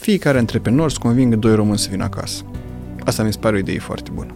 fiecare 0.00 0.38
antreprenor 0.38 0.90
să 0.90 0.98
convingă 1.00 1.36
doi 1.36 1.54
români 1.54 1.78
să 1.78 1.88
vină 1.90 2.04
acasă. 2.04 2.42
Asta 3.04 3.22
mi 3.22 3.32
se 3.32 3.38
pare 3.38 3.56
o 3.56 3.58
idee 3.58 3.78
foarte 3.78 4.10
bună. 4.14 4.34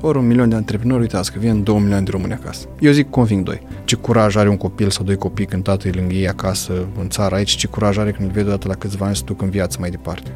Ori 0.00 0.18
un 0.18 0.26
milion 0.26 0.48
de 0.48 0.54
antreprenori, 0.54 1.00
uitați 1.00 1.32
că 1.32 1.38
vin 1.38 1.62
2 1.62 1.78
milioane 1.78 2.04
de 2.04 2.10
români 2.10 2.32
acasă. 2.32 2.66
Eu 2.80 2.92
zic 2.92 3.10
conving 3.10 3.44
doi. 3.44 3.62
Ce 3.84 3.96
curaj 3.96 4.36
are 4.36 4.48
un 4.48 4.56
copil 4.56 4.90
sau 4.90 5.04
doi 5.04 5.16
copii 5.16 5.46
când 5.46 5.62
tatăl 5.62 5.90
e 5.94 5.98
lângă 5.98 6.14
ei 6.14 6.28
acasă, 6.28 6.72
în 7.00 7.08
țară 7.08 7.34
aici, 7.34 7.50
ce 7.50 7.66
curaj 7.66 7.98
are 7.98 8.10
când 8.10 8.28
îl 8.28 8.34
vede 8.34 8.46
odată 8.46 8.68
la 8.68 8.74
câțiva 8.74 9.06
ani 9.06 9.16
să 9.16 9.22
duc 9.24 9.42
în 9.42 9.50
viață 9.50 9.76
mai 9.80 9.90
departe. 9.90 10.30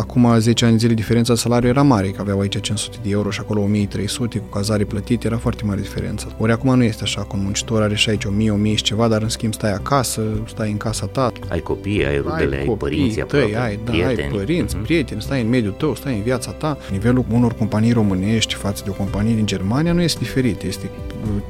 Acum 0.00 0.38
10 0.38 0.64
ani 0.64 0.78
zile 0.78 0.94
diferența 0.94 1.32
de 1.32 1.38
salariu 1.38 1.68
era 1.68 1.82
mare, 1.82 2.08
că 2.08 2.20
aveau 2.20 2.40
aici 2.40 2.60
500 2.60 2.96
de 3.02 3.10
euro 3.10 3.30
și 3.30 3.40
acolo 3.40 3.60
1300 3.60 4.38
cu 4.38 4.44
cazare 4.44 4.84
plătite, 4.84 5.26
era 5.26 5.36
foarte 5.36 5.64
mare 5.64 5.80
diferența. 5.80 6.26
Ori 6.38 6.52
acum 6.52 6.76
nu 6.76 6.82
este 6.82 7.02
așa, 7.02 7.20
cu 7.20 7.36
un 7.36 7.42
muncitor 7.42 7.82
are 7.82 7.94
și 7.94 8.10
aici 8.10 8.24
1000, 8.24 8.50
1000 8.50 8.74
și 8.74 8.82
ceva, 8.82 9.08
dar 9.08 9.22
în 9.22 9.28
schimb 9.28 9.54
stai 9.54 9.72
acasă, 9.72 10.22
stai 10.46 10.70
în 10.70 10.76
casa 10.76 11.06
ta. 11.06 11.32
Ai 11.48 11.60
copii, 11.60 12.06
ai 12.06 12.16
rudele, 12.16 12.56
ai, 12.56 12.66
ai 12.66 12.76
părinții 12.78 13.24
tăi, 13.24 13.42
aproape, 13.42 13.66
ai, 13.66 13.78
da, 13.84 13.90
prieteni. 13.90 14.22
ai 14.22 14.28
părinți, 14.28 14.76
mm-hmm. 14.76 14.82
prieteni, 14.82 15.22
stai 15.22 15.40
în 15.40 15.48
mediul 15.48 15.72
tău, 15.72 15.94
stai 15.94 16.14
în 16.14 16.22
viața 16.22 16.50
ta. 16.50 16.78
Nivelul 16.90 17.24
unor 17.32 17.54
companii 17.54 17.92
românești 17.92 18.54
față 18.54 18.82
de 18.84 18.90
o 18.90 18.92
companie 18.92 19.34
din 19.34 19.46
Germania 19.46 19.92
nu 19.92 20.02
este 20.02 20.18
diferit, 20.18 20.62
este 20.62 20.90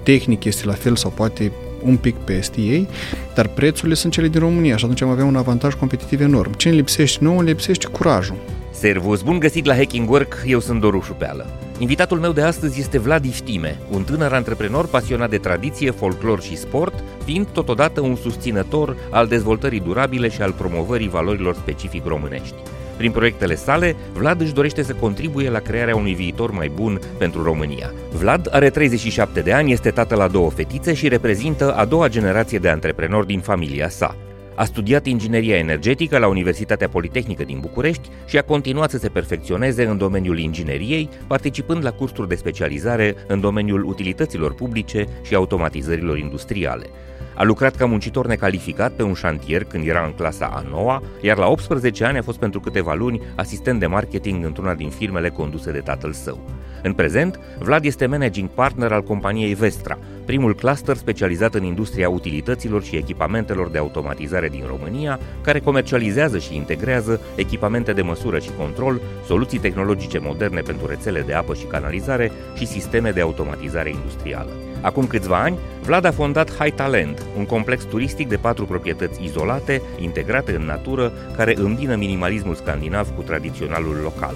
tehnic, 0.03 0.45
este 0.45 0.67
la 0.67 0.73
fel 0.73 0.97
sau 0.97 1.11
poate 1.11 1.53
un 1.83 1.97
pic 1.97 2.17
peste 2.17 2.61
ei, 2.61 2.89
dar 3.35 3.47
prețurile 3.49 3.95
sunt 3.95 4.13
cele 4.13 4.29
din 4.29 4.41
România 4.41 4.77
și 4.77 4.85
atunci 4.85 5.03
am 5.03 5.11
avea 5.11 5.25
un 5.25 5.37
avantaj 5.37 5.75
competitiv 5.75 6.21
enorm. 6.21 6.53
Ce 6.53 6.69
ne 6.69 6.75
lipsește 6.75 7.25
nouă? 7.25 7.43
Ne 7.43 7.51
lipsește 7.51 7.87
curajul. 7.87 8.37
Servus, 8.71 9.23
bun 9.23 9.39
găsit 9.39 9.65
la 9.65 9.75
Hacking 9.75 10.11
Work, 10.11 10.43
eu 10.47 10.61
sunt 10.61 10.81
Doru 10.81 11.01
Șupeală. 11.01 11.47
Invitatul 11.79 12.19
meu 12.19 12.33
de 12.33 12.43
astăzi 12.43 12.81
este 12.81 12.99
Vlad 12.99 13.25
Iftime, 13.25 13.79
un 13.91 14.03
tânăr 14.03 14.33
antreprenor 14.33 14.87
pasionat 14.87 15.31
de 15.31 15.39
tradiție, 15.39 15.91
folclor 15.91 16.43
și 16.43 16.57
sport, 16.57 17.05
fiind 17.25 17.47
totodată 17.47 18.01
un 18.01 18.17
susținător 18.17 18.97
al 19.11 19.27
dezvoltării 19.27 19.81
durabile 19.81 20.29
și 20.29 20.43
al 20.43 20.53
promovării 20.53 21.09
valorilor 21.09 21.55
specific 21.55 22.07
românești. 22.07 22.55
Prin 23.01 23.13
proiectele 23.13 23.55
sale, 23.55 23.97
Vlad 24.13 24.41
își 24.41 24.53
dorește 24.53 24.83
să 24.83 24.93
contribuie 24.93 25.51
la 25.51 25.59
crearea 25.59 25.97
unui 25.97 26.15
viitor 26.15 26.51
mai 26.51 26.69
bun 26.75 27.01
pentru 27.19 27.43
România. 27.43 27.93
Vlad 28.13 28.49
are 28.51 28.71
37 28.71 29.41
de 29.41 29.53
ani, 29.53 29.73
este 29.73 29.91
tată 29.91 30.15
la 30.15 30.29
două 30.29 30.51
fetițe 30.51 30.95
și 30.95 31.09
reprezintă 31.09 31.75
a 31.75 31.85
doua 31.85 32.09
generație 32.09 32.59
de 32.59 32.69
antreprenori 32.69 33.27
din 33.27 33.41
familia 33.41 33.89
sa. 33.89 34.17
A 34.61 34.65
studiat 34.65 35.07
ingineria 35.07 35.57
energetică 35.57 36.19
la 36.19 36.29
Universitatea 36.29 36.89
Politehnică 36.89 37.45
din 37.45 37.59
București 37.61 38.09
și 38.27 38.39
a 38.39 38.43
continuat 38.43 38.91
să 38.91 38.99
se 38.99 39.09
perfecționeze 39.09 39.85
în 39.87 39.99
domeniul 39.99 40.39
ingineriei, 40.39 41.09
participând 41.27 41.85
la 41.85 41.93
cursuri 41.93 42.29
de 42.29 42.35
specializare 42.35 43.15
în 43.27 43.41
domeniul 43.41 43.85
utilităților 43.85 44.55
publice 44.55 45.07
și 45.23 45.35
automatizărilor 45.35 46.19
industriale. 46.19 46.87
A 47.35 47.43
lucrat 47.43 47.77
ca 47.77 47.87
muncitor 47.87 48.27
necalificat 48.27 48.93
pe 48.93 49.03
un 49.03 49.15
șantier 49.15 49.65
când 49.65 49.87
era 49.87 50.05
în 50.05 50.13
clasa 50.13 50.47
a 50.47 50.65
noua, 50.71 51.03
iar 51.21 51.37
la 51.37 51.49
18 51.49 52.05
ani 52.05 52.19
a 52.19 52.23
fost 52.23 52.39
pentru 52.39 52.61
câteva 52.61 52.95
luni 52.95 53.21
asistent 53.37 53.81
de 53.81 53.87
marketing 53.87 54.45
într-una 54.45 54.75
din 54.75 54.91
firmele 54.91 55.29
conduse 55.29 55.73
de 55.73 55.81
tatăl 55.81 56.13
său. 56.13 56.41
În 56.83 56.93
prezent, 56.93 57.41
Vlad 57.59 57.85
este 57.85 58.07
managing 58.07 58.49
partner 58.49 58.93
al 58.93 59.03
companiei 59.03 59.55
Vestra, 59.55 59.99
primul 60.25 60.55
cluster 60.55 60.97
specializat 60.97 61.55
în 61.55 61.65
industria 61.65 62.09
utilităților 62.09 62.83
și 62.83 62.97
echipamentelor 62.97 63.69
de 63.69 63.79
automatizare 63.79 64.49
din 64.49 64.65
România, 64.67 65.19
care 65.43 65.61
comercializează 65.61 66.39
și 66.39 66.57
integrează 66.57 67.21
echipamente 67.35 67.93
de 67.93 68.03
măsură 68.03 68.39
și 68.39 68.51
control, 68.59 69.01
soluții 69.27 69.59
tehnologice 69.59 70.19
moderne 70.19 70.61
pentru 70.61 70.87
rețele 70.87 71.21
de 71.21 71.33
apă 71.33 71.55
și 71.55 71.65
canalizare 71.65 72.33
și 72.57 72.67
sisteme 72.67 73.11
de 73.11 73.21
automatizare 73.21 73.91
industrială. 73.91 74.51
Acum 74.81 75.07
câțiva 75.07 75.43
ani, 75.43 75.59
Vlad 75.83 76.05
a 76.05 76.11
fondat 76.11 76.57
High 76.57 76.75
Talent, 76.75 77.27
un 77.37 77.47
complex 77.47 77.85
turistic 77.85 78.29
de 78.29 78.37
patru 78.37 78.65
proprietăți 78.65 79.25
izolate, 79.25 79.83
integrate 79.99 80.55
în 80.55 80.63
natură, 80.63 81.13
care 81.37 81.55
îmbină 81.57 81.97
minimalismul 81.97 82.55
scandinav 82.55 83.09
cu 83.17 83.23
tradiționalul 83.23 83.97
local. 84.03 84.35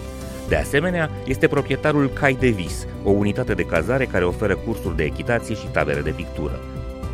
De 0.48 0.56
asemenea, 0.56 1.10
este 1.26 1.46
proprietarul 1.46 2.08
Cai 2.08 2.36
de 2.40 2.48
Vis, 2.48 2.86
o 3.04 3.10
unitate 3.10 3.54
de 3.54 3.62
cazare 3.62 4.04
care 4.04 4.24
oferă 4.24 4.56
cursuri 4.56 4.96
de 4.96 5.04
echitație 5.04 5.54
și 5.54 5.66
tabere 5.66 6.00
de 6.00 6.10
pictură. 6.10 6.60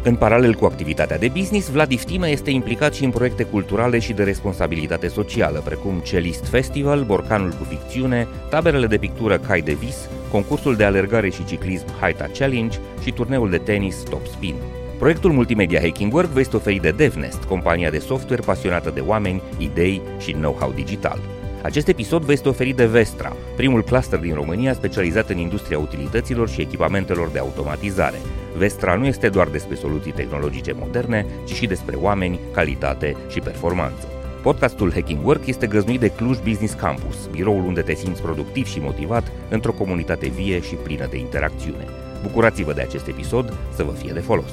În 0.02 0.14
paralel 0.16 0.54
cu 0.54 0.64
activitatea 0.64 1.18
de 1.18 1.28
business, 1.28 1.68
Vlad 1.68 1.90
Iftima 1.90 2.26
este 2.26 2.50
implicat 2.50 2.94
și 2.94 3.04
în 3.04 3.10
proiecte 3.10 3.42
culturale 3.42 3.98
și 3.98 4.12
de 4.12 4.22
responsabilitate 4.22 5.08
socială, 5.08 5.62
precum 5.64 5.98
Celist 5.98 6.44
Festival, 6.44 7.02
Borcanul 7.02 7.50
cu 7.50 7.64
ficțiune, 7.64 8.28
taberele 8.50 8.86
de 8.86 8.96
pictură 8.96 9.38
Cai 9.38 9.60
de 9.60 9.72
Vis, 9.72 10.08
concursul 10.30 10.76
de 10.76 10.84
alergare 10.84 11.30
și 11.30 11.44
ciclism 11.44 11.86
Haita 12.00 12.28
Challenge 12.38 12.78
și 13.02 13.12
turneul 13.12 13.50
de 13.50 13.58
tenis 13.58 13.96
Top 13.96 14.26
Spin. 14.26 14.54
Proiectul 14.98 15.32
multimedia 15.32 15.80
Hacking 15.80 16.14
Work 16.14 16.28
vă 16.28 16.40
este 16.40 16.56
oferit 16.56 16.82
de 16.82 16.90
DevNest, 16.90 17.42
compania 17.42 17.90
de 17.90 17.98
software 17.98 18.42
pasionată 18.44 18.90
de 18.94 19.00
oameni, 19.00 19.42
idei 19.58 20.00
și 20.18 20.32
know-how 20.32 20.72
digital. 20.72 21.18
Acest 21.62 21.88
episod 21.88 22.22
vă 22.22 22.32
este 22.32 22.48
oferit 22.48 22.76
de 22.76 22.86
Vestra, 22.86 23.36
primul 23.56 23.82
cluster 23.82 24.18
din 24.18 24.34
România 24.34 24.74
specializat 24.74 25.30
în 25.30 25.38
industria 25.38 25.78
utilităților 25.78 26.48
și 26.48 26.60
echipamentelor 26.60 27.28
de 27.28 27.38
automatizare. 27.38 28.16
Vestra 28.56 28.94
nu 28.94 29.06
este 29.06 29.28
doar 29.28 29.48
despre 29.48 29.74
soluții 29.74 30.12
tehnologice 30.12 30.72
moderne, 30.72 31.26
ci 31.46 31.52
și 31.52 31.66
despre 31.66 31.96
oameni, 31.96 32.40
calitate 32.52 33.16
și 33.28 33.40
performanță. 33.40 34.08
Podcastul 34.42 34.92
Hacking 34.92 35.26
Work 35.26 35.46
este 35.46 35.66
găznuit 35.66 36.00
de 36.00 36.10
Cluj 36.10 36.38
Business 36.38 36.74
Campus, 36.74 37.28
biroul 37.30 37.64
unde 37.64 37.80
te 37.80 37.94
simți 37.94 38.22
productiv 38.22 38.66
și 38.66 38.78
motivat 38.78 39.32
într-o 39.48 39.72
comunitate 39.72 40.28
vie 40.28 40.60
și 40.60 40.74
plină 40.74 41.06
de 41.10 41.18
interacțiune. 41.18 41.84
Bucurați-vă 42.22 42.72
de 42.72 42.80
acest 42.80 43.06
episod 43.06 43.56
să 43.74 43.82
vă 43.82 43.92
fie 43.92 44.12
de 44.12 44.20
folos! 44.20 44.50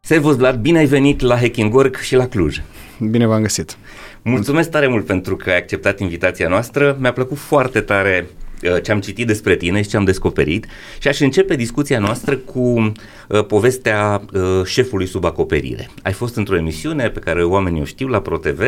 Servus 0.00 0.36
Vlad, 0.36 0.60
bine 0.60 0.78
ai 0.78 0.86
venit 0.86 1.20
la 1.20 1.36
Hacking 1.36 1.74
Work 1.74 1.96
și 1.96 2.14
la 2.14 2.28
Cluj! 2.28 2.60
Bine 3.00 3.26
v-am 3.26 3.42
găsit! 3.42 3.76
Mulțumesc 4.22 4.70
tare 4.70 4.88
mult 4.88 5.06
pentru 5.06 5.36
că 5.36 5.50
ai 5.50 5.56
acceptat 5.56 6.00
invitația 6.00 6.48
noastră. 6.48 6.96
Mi-a 7.00 7.12
plăcut 7.12 7.36
foarte 7.36 7.80
tare 7.80 8.28
uh, 8.62 8.82
ce 8.82 8.92
am 8.92 9.00
citit 9.00 9.26
despre 9.26 9.56
tine 9.56 9.82
și 9.82 9.88
ce 9.88 9.96
am 9.96 10.04
descoperit 10.04 10.66
și 10.98 11.08
aș 11.08 11.20
începe 11.20 11.56
discuția 11.56 11.98
noastră 11.98 12.36
cu 12.36 12.58
uh, 12.58 13.44
povestea 13.46 14.22
uh, 14.32 14.64
șefului 14.64 15.06
sub 15.06 15.24
acoperire. 15.24 15.90
Ai 16.02 16.12
fost 16.12 16.36
într-o 16.36 16.56
emisiune 16.56 17.08
pe 17.10 17.20
care 17.20 17.44
oamenii 17.44 17.80
o 17.80 17.84
știu 17.84 18.06
la 18.06 18.20
ProTV, 18.20 18.62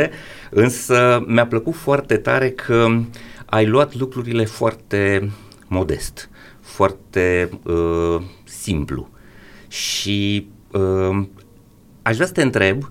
însă 0.50 1.24
mi-a 1.26 1.46
plăcut 1.46 1.74
foarte 1.74 2.16
tare 2.16 2.50
că 2.50 2.86
ai 3.44 3.66
luat 3.66 3.94
lucrurile 3.94 4.44
foarte 4.44 5.30
modest, 5.66 6.30
foarte 6.60 7.50
uh, 7.62 8.22
simplu 8.44 9.08
și 9.68 10.48
uh, 10.70 11.26
aș 12.02 12.14
vrea 12.14 12.26
să 12.26 12.32
te 12.32 12.42
întreb 12.42 12.88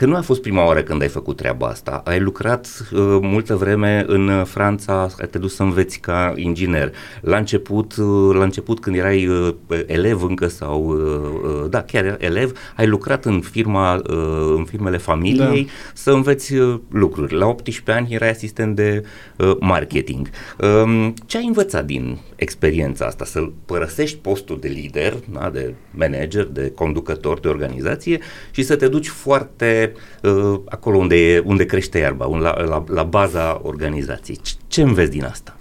că 0.00 0.06
nu 0.06 0.16
a 0.16 0.20
fost 0.20 0.40
prima 0.40 0.66
oară 0.66 0.82
când 0.82 1.02
ai 1.02 1.08
făcut 1.08 1.36
treaba 1.36 1.66
asta. 1.66 2.02
Ai 2.04 2.20
lucrat 2.20 2.66
uh, 2.92 3.00
multă 3.20 3.56
vreme 3.56 4.04
în 4.06 4.44
Franța, 4.44 5.08
ai 5.20 5.28
te 5.30 5.38
dus 5.38 5.54
să 5.54 5.62
înveți 5.62 5.98
ca 5.98 6.32
inginer. 6.36 6.92
La 7.20 7.36
început, 7.36 7.96
uh, 7.96 8.34
la 8.34 8.44
început 8.44 8.80
când 8.80 8.96
erai 8.96 9.26
uh, 9.26 9.54
elev 9.86 10.22
încă 10.22 10.48
sau, 10.48 10.84
uh, 10.84 11.62
uh, 11.62 11.70
da, 11.70 11.82
chiar 11.82 12.16
elev, 12.18 12.58
ai 12.76 12.86
lucrat 12.86 13.24
în 13.24 13.40
firma, 13.40 13.94
uh, 13.94 14.54
în 14.56 14.64
firmele 14.64 14.96
familiei 14.96 15.64
da. 15.64 15.70
să 15.94 16.10
înveți 16.10 16.54
uh, 16.54 16.80
lucruri. 16.90 17.34
La 17.34 17.46
18 17.46 17.92
ani 17.92 18.14
erai 18.14 18.30
asistent 18.30 18.76
de 18.76 19.04
uh, 19.36 19.56
marketing. 19.60 20.28
Uh, 20.58 21.08
ce 21.26 21.36
ai 21.36 21.46
învățat 21.46 21.84
din 21.84 22.18
experiența 22.36 23.04
asta? 23.04 23.24
Să 23.24 23.50
părăsești 23.66 24.18
postul 24.18 24.58
de 24.60 24.68
lider, 24.68 25.16
da, 25.32 25.50
de 25.52 25.74
manager, 25.90 26.44
de 26.44 26.70
conducător 26.74 27.40
de 27.40 27.48
organizație 27.48 28.18
și 28.50 28.62
să 28.62 28.76
te 28.76 28.88
duci 28.88 29.08
foarte 29.08 29.89
uh, 30.22 30.60
acolo 30.68 30.98
unde, 30.98 31.16
e, 31.16 31.38
unde 31.38 31.64
crește 31.64 31.98
iarba, 31.98 32.38
la, 32.38 32.62
la, 32.64 32.84
la 32.88 33.02
baza 33.02 33.60
organizației. 33.62 34.38
Ce, 34.42 34.54
ce 34.66 34.82
înveți 34.82 35.10
din 35.10 35.24
asta? 35.24 35.56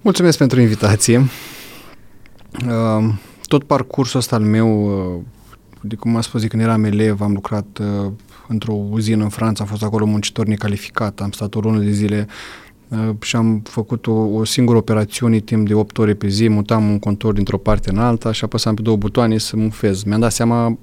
Mulțumesc 0.00 0.38
pentru 0.38 0.60
invitație. 0.60 1.18
Uh, 2.66 3.12
tot 3.42 3.64
parcursul 3.64 4.18
ăsta 4.18 4.36
al 4.36 4.42
meu, 4.42 4.84
uh, 5.16 5.22
de 5.80 5.94
cum 5.94 6.16
am 6.16 6.20
spus, 6.20 6.40
de 6.40 6.46
când 6.46 6.62
eram 6.62 6.84
elev, 6.84 7.20
am 7.20 7.32
lucrat 7.32 7.78
uh, 7.80 8.12
într-o 8.48 8.72
uzină 8.72 9.22
în 9.22 9.28
Franța, 9.28 9.62
am 9.62 9.68
fost 9.68 9.82
acolo 9.82 10.06
muncitor 10.06 10.46
necalificat, 10.46 11.20
am 11.20 11.30
stat 11.30 11.54
o 11.54 11.60
lună 11.60 11.78
de 11.78 11.90
zile 11.90 12.26
uh, 12.88 13.14
și 13.20 13.36
am 13.36 13.60
făcut 13.64 14.06
o, 14.06 14.12
o 14.12 14.44
singură 14.44 14.78
operațiune 14.78 15.38
timp 15.38 15.66
de 15.66 15.74
8 15.74 15.98
ore 15.98 16.14
pe 16.14 16.28
zi, 16.28 16.48
mutam 16.48 16.90
un 16.90 16.98
contor 16.98 17.32
dintr-o 17.32 17.58
parte 17.58 17.90
în 17.90 17.98
alta 17.98 18.32
și 18.32 18.44
apăsam 18.44 18.74
pe 18.74 18.82
două 18.82 18.96
butoane 18.96 19.38
să 19.38 19.56
mufez. 19.56 20.02
Mi-am 20.02 20.20
dat 20.20 20.32
seama 20.32 20.78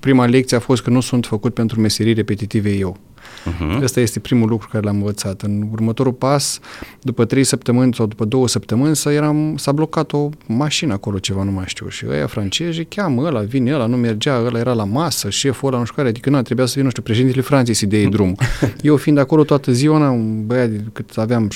prima 0.00 0.26
lecție 0.26 0.56
a 0.56 0.60
fost 0.60 0.82
că 0.82 0.90
nu 0.90 1.00
sunt 1.00 1.26
făcut 1.26 1.54
pentru 1.54 1.80
meserii 1.80 2.12
repetitive 2.12 2.70
eu. 2.70 2.96
Uh-huh. 3.22 3.82
Asta 3.82 4.00
este 4.00 4.20
primul 4.20 4.48
lucru 4.48 4.68
care 4.70 4.84
l-am 4.84 4.96
învățat. 4.96 5.42
În 5.42 5.68
următorul 5.72 6.12
pas, 6.12 6.60
după 7.00 7.24
trei 7.24 7.44
săptămâni 7.44 7.94
sau 7.94 8.06
după 8.06 8.24
două 8.24 8.48
săptămâni, 8.48 8.96
să 8.96 9.10
eram, 9.10 9.56
s-a 9.56 9.72
blocat 9.72 10.12
o 10.12 10.28
mașină 10.46 10.92
acolo, 10.92 11.18
ceva 11.18 11.42
nu 11.42 11.50
mai 11.50 11.64
știu. 11.66 11.88
Și 11.88 12.04
ăia 12.08 12.26
francezi 12.26 12.84
cheamă 12.84 13.22
ăla, 13.22 13.40
vine 13.40 13.74
ăla, 13.74 13.86
nu 13.86 13.96
mergea, 13.96 14.42
ăla 14.44 14.58
era 14.58 14.72
la 14.72 14.84
masă, 14.84 15.30
șeful 15.30 15.68
ăla, 15.68 15.78
nu 15.78 15.84
știu 15.84 15.96
care, 15.96 16.08
adică 16.08 16.30
nu, 16.30 16.42
trebuia 16.42 16.66
să 16.66 16.72
fie, 16.72 16.82
nu 16.82 16.90
știu, 16.90 17.02
președintele 17.02 17.42
Franței 17.42 17.74
să 17.74 17.86
dea 17.86 18.08
drumul. 18.08 18.34
Eu 18.82 18.96
fiind 18.96 19.18
acolo 19.18 19.44
toată 19.44 19.72
ziua, 19.72 20.10
un 20.10 20.46
băiat 20.46 20.68
de 20.68 20.84
cât 20.92 21.10
aveam 21.16 21.50
17-18 21.50 21.54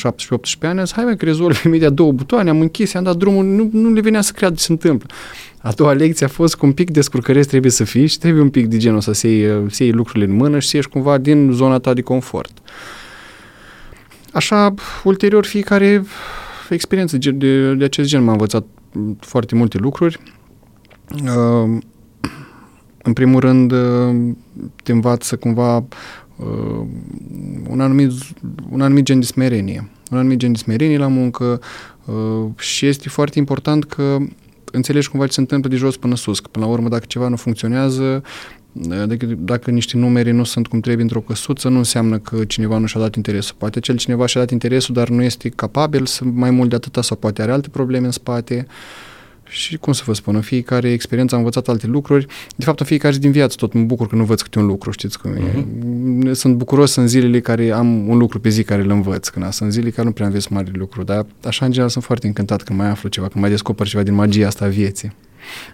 ani, 0.60 0.80
zis, 0.80 0.92
hai 0.92 1.04
mai 1.04 1.16
că 1.16 1.24
rezolv 1.24 1.62
imediat 1.64 1.92
două 1.92 2.12
butoane, 2.12 2.50
am 2.50 2.60
închis, 2.60 2.92
i-am 2.92 3.04
dat 3.04 3.16
drumul, 3.16 3.44
nu, 3.44 3.68
nu 3.72 3.92
le 3.92 4.00
venea 4.00 4.20
să 4.20 4.32
creadă 4.32 4.54
ce 4.54 4.62
se 4.62 4.72
întâmplă. 4.72 5.08
A 5.66 5.72
doua 5.72 5.92
lecție 5.92 6.26
a 6.26 6.28
fost 6.28 6.56
că 6.56 6.66
un 6.66 6.72
pic 6.72 6.90
descurcăreț 6.90 7.46
trebuie 7.46 7.70
să 7.70 7.84
fii 7.84 8.06
și 8.06 8.18
trebuie 8.18 8.42
un 8.42 8.50
pic 8.50 8.66
de 8.66 8.76
genul 8.76 9.00
să 9.00 9.12
se 9.12 9.28
iei, 9.28 9.70
să 9.70 9.82
iei 9.82 9.92
lucrurile 9.92 10.24
în 10.24 10.36
mână 10.36 10.58
și 10.58 10.68
să 10.68 10.76
ieși 10.76 10.88
cumva 10.88 11.18
din 11.18 11.50
zona 11.52 11.78
ta 11.78 11.94
de 11.94 12.00
confort. 12.00 12.58
Așa, 14.32 14.74
ulterior, 15.04 15.44
fiecare 15.44 16.04
experiență 16.70 17.16
de, 17.16 17.30
de, 17.30 17.74
de 17.74 17.84
acest 17.84 18.08
gen 18.08 18.24
m-a 18.24 18.32
învățat 18.32 18.64
foarte 19.18 19.54
multe 19.54 19.78
lucruri. 19.78 20.20
Uh, 21.10 21.78
în 23.02 23.12
primul 23.12 23.40
rând, 23.40 23.72
uh, 23.72 24.14
te 24.82 24.92
învață 24.92 25.36
cumva 25.36 25.76
uh, 25.76 26.86
un, 27.68 27.80
anumit, 27.80 28.10
un 28.70 28.80
anumit 28.80 29.04
gen 29.04 29.20
de 29.20 29.26
smerenie. 29.26 29.90
Un 30.10 30.18
anumit 30.18 30.38
gen 30.38 30.52
de 30.52 30.58
smerenie 30.58 30.98
la 30.98 31.08
muncă 31.08 31.60
uh, 32.04 32.50
și 32.58 32.86
este 32.86 33.08
foarte 33.08 33.38
important 33.38 33.84
că 33.84 34.18
înțelegi 34.76 35.08
cumva 35.08 35.26
ce 35.26 35.32
se 35.32 35.40
întâmplă 35.40 35.70
de 35.70 35.76
jos 35.76 35.96
până 35.96 36.16
sus, 36.16 36.40
că 36.40 36.48
până 36.50 36.64
la 36.64 36.70
urmă 36.70 36.88
dacă 36.88 37.04
ceva 37.06 37.28
nu 37.28 37.36
funcționează, 37.36 38.22
dacă, 39.06 39.26
dacă 39.26 39.70
niște 39.70 39.96
numere 39.96 40.30
nu 40.30 40.44
sunt 40.44 40.66
cum 40.66 40.80
trebuie 40.80 41.02
într-o 41.02 41.20
căsuță, 41.20 41.68
nu 41.68 41.78
înseamnă 41.78 42.18
că 42.18 42.44
cineva 42.44 42.78
nu 42.78 42.86
și-a 42.86 43.00
dat 43.00 43.14
interesul. 43.14 43.54
Poate 43.58 43.80
cel 43.80 43.96
cineva 43.96 44.26
și-a 44.26 44.40
dat 44.40 44.50
interesul, 44.50 44.94
dar 44.94 45.08
nu 45.08 45.22
este 45.22 45.48
capabil 45.48 46.06
să 46.06 46.24
mai 46.24 46.50
mult 46.50 46.68
de 46.70 46.76
atâta 46.76 47.02
sau 47.02 47.16
poate 47.16 47.42
are 47.42 47.52
alte 47.52 47.68
probleme 47.68 48.06
în 48.06 48.12
spate. 48.12 48.66
Uh, 48.68 49.15
și 49.48 49.76
cum 49.76 49.92
să 49.92 50.02
vă 50.06 50.12
spun, 50.12 50.34
în 50.34 50.40
fiecare 50.40 50.90
experiență 50.90 51.34
am 51.34 51.40
învățat 51.40 51.68
alte 51.68 51.86
lucruri. 51.86 52.26
De 52.56 52.64
fapt, 52.64 52.80
în 52.80 52.86
fiecare 52.86 53.14
zi 53.14 53.20
din 53.20 53.30
viață 53.30 53.56
tot 53.58 53.72
mă 53.72 53.82
bucur 53.82 54.06
că 54.06 54.14
nu 54.14 54.20
învăț 54.20 54.40
câte 54.40 54.58
un 54.58 54.66
lucru, 54.66 54.90
știți 54.90 55.18
cum 55.18 55.34
uh-huh. 55.34 55.54
e. 55.54 55.64
Mhm. 55.80 56.32
Sunt 56.32 56.54
bucuros 56.54 56.94
în 56.94 57.08
zilele 57.08 57.40
care 57.40 57.70
am 57.70 58.08
un 58.08 58.18
lucru 58.18 58.40
pe 58.40 58.48
zi 58.48 58.64
care 58.64 58.82
îl 58.82 58.90
învăț, 58.90 59.28
când 59.28 59.52
sunt 59.52 59.72
zile 59.72 59.90
care 59.90 60.06
nu 60.06 60.12
prea 60.12 60.26
înveți 60.26 60.52
mari 60.52 60.70
lucru, 60.78 61.02
dar 61.02 61.26
așa 61.44 61.64
în 61.64 61.70
general 61.70 61.90
sunt 61.90 62.04
foarte 62.04 62.26
încântat 62.26 62.62
când 62.62 62.78
mai 62.78 62.88
aflu 62.88 63.08
ceva, 63.08 63.28
când 63.28 63.40
mai 63.40 63.50
descoper 63.50 63.86
ceva 63.86 64.02
din 64.02 64.14
magia 64.14 64.46
asta 64.46 64.64
a 64.64 64.68
vieții. 64.68 65.12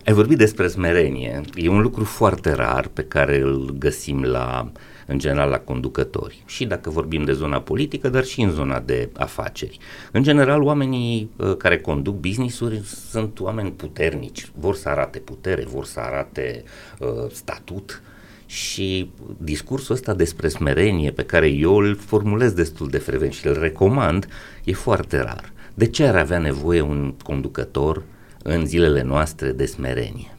Ai 0.07 0.13
vorbit 0.13 0.39
despre 0.39 0.69
smerenie. 0.69 1.41
E 1.55 1.69
un 1.69 1.81
lucru 1.81 2.05
foarte 2.05 2.53
rar 2.53 2.87
pe 2.93 3.03
care 3.03 3.41
îl 3.41 3.75
găsim 3.79 4.23
la 4.23 4.71
uh, 4.75 4.81
în 5.13 5.19
general 5.19 5.49
la 5.49 5.59
conducători. 5.59 6.43
Și 6.47 6.65
dacă 6.65 6.91
vorbim 6.91 7.25
de 7.25 7.33
zona 7.33 7.61
politică, 7.61 8.09
dar 8.09 8.25
și 8.25 8.41
în 8.41 8.51
zona 8.51 8.81
de 8.81 9.09
afaceri. 9.17 9.79
În 10.13 10.23
general, 10.23 10.63
oamenii 10.63 11.31
uh, 11.37 11.57
care 11.57 11.79
conduc 11.79 12.15
business-uri 12.15 12.81
sunt 13.11 13.41
oameni 13.41 13.71
puternici, 13.71 14.51
vor 14.55 14.75
să 14.75 14.89
arate 14.89 15.19
putere, 15.19 15.65
vor 15.65 15.85
să 15.85 16.01
arate 16.01 16.65
uh, 16.99 17.09
statut 17.33 18.03
și 18.47 19.11
discursul 19.39 19.95
ăsta 19.95 20.15
despre 20.15 20.49
smerenie 20.49 21.11
pe 21.11 21.25
care 21.25 21.49
eu 21.49 21.77
îl 21.77 21.97
formulez 21.97 22.53
destul 22.53 22.89
de 22.89 22.99
frecvent 22.99 23.33
și 23.33 23.47
îl 23.47 23.59
recomand 23.59 24.29
e 24.65 24.73
foarte 24.73 25.21
rar. 25.21 25.53
De 25.75 25.87
ce 25.87 26.05
ar 26.05 26.17
avea 26.17 26.39
nevoie 26.39 26.81
un 26.81 27.15
conducător 27.23 28.03
în 28.43 28.67
zilele 28.67 29.03
noastre 29.03 29.53
de 29.53 29.67
smerenie? 29.67 30.37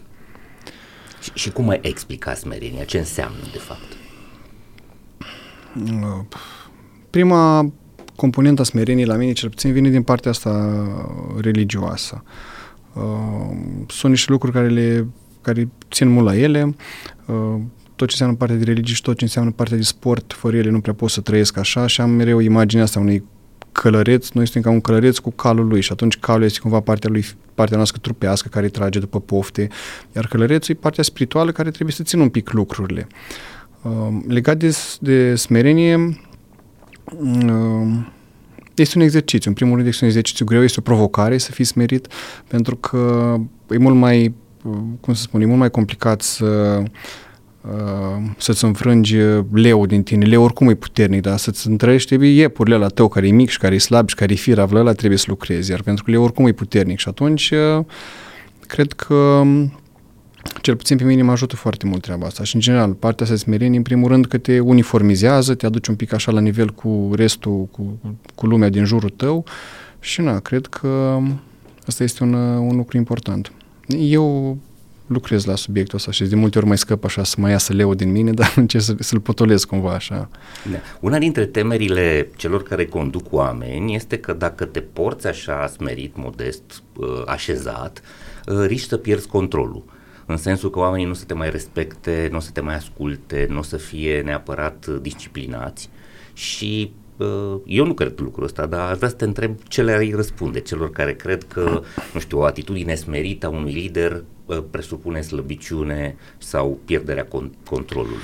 Și, 1.22 1.32
și 1.34 1.52
cum 1.52 1.70
ai 1.70 1.80
explica 1.84 2.34
smerenia? 2.34 2.84
Ce 2.84 2.98
înseamnă 2.98 3.44
de 3.52 3.58
fapt? 3.58 4.03
Prima 7.10 7.72
componentă 8.16 8.62
a 8.62 8.64
smereniei 8.64 9.06
la 9.06 9.16
mine, 9.16 9.32
cel 9.32 9.50
puțin, 9.50 9.72
vine 9.72 9.90
din 9.90 10.04
partea 10.04 10.32
asta 10.32 10.84
religioasă. 11.42 12.24
Uh, 12.94 13.58
sunt 13.88 14.12
niște 14.12 14.32
lucruri 14.32 14.54
care, 14.54 14.68
le, 14.68 15.08
care 15.42 15.70
țin 15.92 16.08
mult 16.08 16.26
la 16.26 16.36
ele. 16.36 16.76
Uh, 17.26 17.62
tot 17.96 18.08
ce 18.08 18.14
înseamnă 18.24 18.36
partea 18.36 18.58
de 18.58 18.64
religie 18.64 18.96
și 18.96 19.02
tot 19.02 19.18
ce 19.18 19.24
înseamnă 19.24 19.52
partea 19.52 19.78
de 19.78 19.84
sport, 19.84 20.34
fără 20.34 20.58
ele 20.58 20.70
nu 20.70 20.80
prea 20.80 20.94
pot 20.94 21.10
să 21.10 21.22
trăiesc 21.22 21.58
așa 21.58 21.88
și 21.88 22.02
am 22.02 22.10
mereu 22.10 22.40
imaginea 22.40 22.84
asta 22.84 23.00
unui 23.00 23.24
călăreț, 23.72 24.30
noi 24.30 24.44
suntem 24.44 24.62
ca 24.62 24.70
un 24.70 24.82
călăreț 24.82 25.18
cu 25.18 25.32
calul 25.32 25.68
lui 25.68 25.82
și 25.82 25.92
atunci 25.92 26.18
calul 26.18 26.44
este 26.44 26.60
cumva 26.60 26.80
partea 26.80 27.10
lui, 27.10 27.26
partea 27.54 27.76
noastră 27.76 28.00
trupească 28.02 28.48
care 28.48 28.66
îi 28.66 28.72
trage 28.72 29.00
după 29.00 29.20
pofte, 29.20 29.68
iar 30.16 30.28
călărețul 30.28 30.76
e 30.76 30.78
partea 30.82 31.04
spirituală 31.04 31.52
care 31.52 31.72
trebuie 31.72 31.96
să 31.96 32.04
țină 32.04 32.22
un 32.22 32.30
pic 32.30 32.52
lucrurile. 32.52 33.08
Uh, 33.10 33.18
Uh, 33.18 33.53
legat 34.28 34.58
de, 34.58 34.78
de 35.00 35.36
smerenie, 35.36 36.20
uh, 37.06 38.06
este 38.76 38.98
un 38.98 39.04
exercițiu. 39.04 39.50
În 39.50 39.56
primul 39.56 39.76
rând 39.76 39.88
este 39.88 40.04
un 40.04 40.10
exercițiu 40.10 40.46
greu, 40.46 40.64
este 40.64 40.80
o 40.80 40.84
provocare 40.84 41.38
să 41.38 41.52
fii 41.52 41.66
smerit, 41.66 42.08
pentru 42.48 42.76
că 42.76 43.36
e 43.70 43.78
mult 43.78 43.96
mai, 43.96 44.34
uh, 44.64 44.78
cum 45.00 45.14
să 45.14 45.22
spun, 45.22 45.42
e 45.42 45.46
mult 45.46 45.60
mai 45.60 45.72
complicat 45.72 46.22
să 46.22 46.84
uh, 47.62 48.30
să-ți 48.38 48.66
înfrângi 48.66 49.18
leul 49.54 49.88
din 49.88 50.04
tine. 50.04 50.26
Leul 50.26 50.44
oricum 50.44 50.70
e 50.70 50.74
puternic, 50.74 51.22
dar 51.22 51.38
să-ți 51.38 51.68
întrești, 51.68 52.08
trebuie 52.08 52.30
iepurile 52.30 52.76
la 52.76 52.88
tău 52.88 53.08
care 53.08 53.28
e 53.28 53.32
mic 53.32 53.50
și 53.50 53.58
care 53.58 53.76
e 53.76 53.78
slab 53.78 54.10
și 54.10 54.16
care 54.16 54.34
e 54.34 54.36
firav, 54.36 54.72
la 54.72 54.94
trebuie 54.94 55.20
să 55.20 55.26
lucrezi, 55.28 55.72
iar 55.72 55.82
pentru 55.82 56.04
că 56.04 56.12
leul 56.12 56.24
oricum 56.24 56.48
e 56.48 56.52
puternic 56.52 57.00
și 57.00 57.08
atunci 57.08 57.52
uh, 57.52 57.86
cred 58.68 58.92
că 58.92 59.44
cel 60.62 60.76
puțin 60.76 60.98
pe 60.98 61.04
mine 61.04 61.22
mă 61.22 61.32
ajută 61.32 61.56
foarte 61.56 61.86
mult 61.86 62.02
treaba 62.02 62.26
asta 62.26 62.44
și 62.44 62.56
în 62.56 62.62
general 62.62 62.94
partea 62.94 63.26
asta 63.26 63.38
smerenie 63.38 63.78
în 63.78 63.84
primul 63.84 64.08
rând 64.08 64.26
că 64.26 64.38
te 64.38 64.60
uniformizează, 64.60 65.56
te 65.56 65.66
aduce 65.66 65.90
un 65.92 65.98
pic 65.98 66.14
așa 66.14 66.32
la 66.32 66.40
nivel 66.40 66.70
cu 66.70 67.12
restul, 67.16 67.68
cu, 67.72 68.00
cu 68.36 68.46
lumea 68.46 68.70
din 68.70 68.86
jurul 68.86 69.10
tău 69.10 69.46
și 70.00 70.22
na, 70.22 70.40
cred 70.40 70.66
că 70.66 71.20
asta 71.88 72.04
este 72.04 72.24
un, 72.24 72.34
un 72.34 72.76
lucru 72.76 72.98
important. 72.98 73.52
Eu 73.98 74.58
lucrez 75.08 75.46
la 75.46 75.56
subiectul 75.56 75.98
ăsta 75.98 76.12
și 76.12 76.24
de 76.24 76.36
multe 76.36 76.58
ori 76.58 76.68
mai 76.68 76.78
scăp 76.78 77.04
așa 77.04 77.24
să 77.24 77.36
mai 77.38 77.52
iasă 77.52 77.74
leu 77.74 77.94
din 77.94 78.12
mine, 78.12 78.32
dar 78.40 78.54
încerc 78.56 78.84
să, 78.84 78.96
să-l 79.00 79.20
potolez 79.20 79.64
cumva 79.64 79.94
așa. 79.94 80.30
Da. 80.72 80.78
Una 81.00 81.18
dintre 81.18 81.46
temerile 81.46 82.30
celor 82.36 82.64
care 82.64 82.86
conduc 82.86 83.34
oameni 83.34 83.96
este 83.96 84.18
că 84.18 84.34
dacă 84.34 84.66
te 84.66 84.80
porți 84.80 85.28
așa 85.28 85.68
smerit, 85.68 86.16
modest, 86.16 86.84
uh, 86.96 87.24
așezat, 87.26 88.02
uh, 88.48 88.66
riști 88.66 88.88
să 88.88 88.98
pierzi 88.98 89.28
controlul 89.28 89.84
în 90.26 90.38
sensul 90.38 90.70
că 90.70 90.80
oamenii 90.80 91.06
nu 91.06 91.14
să 91.14 91.26
te 91.26 91.34
mai 91.34 91.50
respecte, 91.50 92.30
nu 92.32 92.40
să 92.40 92.52
te 92.52 92.62
mai 92.62 92.76
asculte, 92.76 93.48
nu 93.50 93.62
să 93.62 93.78
fie 93.78 94.22
neapărat 94.22 94.88
disciplinați 95.02 95.90
și 96.34 96.92
uh, 97.18 97.56
eu 97.66 97.86
nu 97.86 97.94
cred 97.94 98.14
lucrul 98.20 98.44
ăsta, 98.44 98.66
dar 98.66 98.90
aș 98.90 98.98
vrea 98.98 99.10
să 99.10 99.16
te 99.16 99.26
întreb 99.26 99.56
ce 99.68 99.84
le-ai 99.84 100.14
răspunde 100.16 100.60
celor 100.60 100.92
care 100.92 101.14
cred 101.14 101.44
că, 101.44 101.82
nu 102.14 102.20
știu, 102.20 102.40
o 102.40 102.44
atitudine 102.44 102.96
smerită 102.96 103.46
a 103.46 103.50
unui 103.50 103.72
lider 103.72 104.24
uh, 104.46 104.64
presupune 104.72 105.22
slăbiciune 105.22 106.16
sau 106.38 106.80
pierderea 106.86 107.26
con- 107.26 107.66
controlului. 107.70 108.18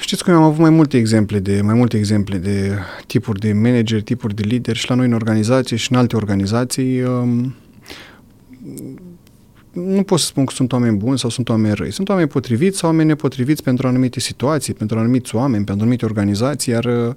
Știți 0.00 0.24
că 0.24 0.30
eu 0.30 0.36
am 0.36 0.42
avut 0.42 0.60
mai 0.60 0.70
multe 0.70 0.96
exemple 0.96 1.38
de 1.38 1.60
mai 1.60 1.74
multe 1.74 1.96
exemple 1.96 2.36
de 2.36 2.78
tipuri 3.06 3.40
de 3.40 3.52
manageri, 3.52 4.02
tipuri 4.02 4.34
de 4.34 4.42
lideri 4.42 4.78
și 4.78 4.88
la 4.88 4.94
noi 4.94 5.06
în 5.06 5.12
organizație 5.12 5.76
și 5.76 5.92
în 5.92 5.98
alte 5.98 6.16
organizații. 6.16 7.02
Um, 7.02 7.54
nu 9.86 10.02
pot 10.02 10.18
să 10.18 10.26
spun 10.26 10.44
că 10.44 10.52
sunt 10.54 10.72
oameni 10.72 10.96
buni 10.96 11.18
sau 11.18 11.30
sunt 11.30 11.48
oameni 11.48 11.74
răi. 11.74 11.92
Sunt 11.92 12.08
oameni 12.08 12.28
potriviți 12.28 12.78
sau 12.78 12.88
oameni 12.88 13.08
nepotriviți 13.08 13.62
pentru 13.62 13.86
anumite 13.86 14.20
situații, 14.20 14.74
pentru 14.74 14.98
anumiți 14.98 15.34
oameni, 15.34 15.64
pentru 15.64 15.82
anumite 15.82 16.04
organizații, 16.04 16.72
iar 16.72 16.84
uh, 16.84 17.14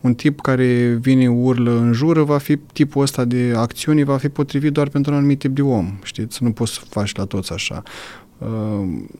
un 0.00 0.14
tip 0.14 0.40
care 0.40 0.98
vine 1.00 1.30
urlă 1.30 1.78
în 1.78 1.92
jură 1.92 2.22
va 2.22 2.38
fi 2.38 2.56
tipul 2.56 3.02
ăsta 3.02 3.24
de 3.24 3.52
acțiuni, 3.56 4.04
va 4.04 4.16
fi 4.16 4.28
potrivit 4.28 4.72
doar 4.72 4.88
pentru 4.88 5.10
un 5.10 5.16
anumit 5.16 5.38
tip 5.38 5.54
de 5.54 5.62
om, 5.62 5.98
știți? 6.02 6.42
Nu 6.42 6.52
poți 6.52 6.72
să 6.72 6.80
faci 6.88 7.16
la 7.16 7.24
toți 7.24 7.52
așa. 7.52 7.82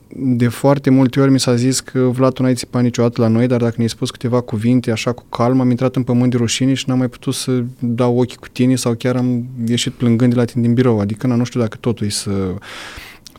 De 0.08 0.48
foarte 0.48 0.90
multe 0.90 1.20
ori 1.20 1.30
mi 1.30 1.40
s-a 1.40 1.54
zis 1.54 1.80
că 1.80 1.98
Vlad, 1.98 2.32
tu 2.32 2.42
n-ai 2.42 2.54
țipat 2.54 2.82
niciodată 2.82 3.20
la 3.20 3.28
noi, 3.28 3.46
dar 3.46 3.60
dacă 3.60 3.74
ne-ai 3.76 3.88
spus 3.88 4.10
câteva 4.10 4.40
cuvinte 4.40 4.90
așa 4.90 5.12
cu 5.12 5.24
calm, 5.28 5.60
am 5.60 5.70
intrat 5.70 5.96
în 5.96 6.02
pământ 6.02 6.30
de 6.30 6.36
rușine 6.36 6.74
și 6.74 6.88
n-am 6.88 6.98
mai 6.98 7.08
putut 7.08 7.34
să 7.34 7.64
dau 7.78 8.18
ochii 8.18 8.36
cu 8.36 8.48
tine 8.48 8.76
sau 8.76 8.94
chiar 8.94 9.16
am 9.16 9.46
ieșit 9.66 9.92
plângând 9.92 10.32
de 10.32 10.38
la 10.38 10.44
tine 10.44 10.62
din 10.62 10.74
birou. 10.74 11.00
Adică, 11.00 11.26
na, 11.26 11.34
nu 11.34 11.44
știu 11.44 11.60
dacă 11.60 11.76
totul 11.80 12.06
e 12.06 12.10
să... 12.10 12.54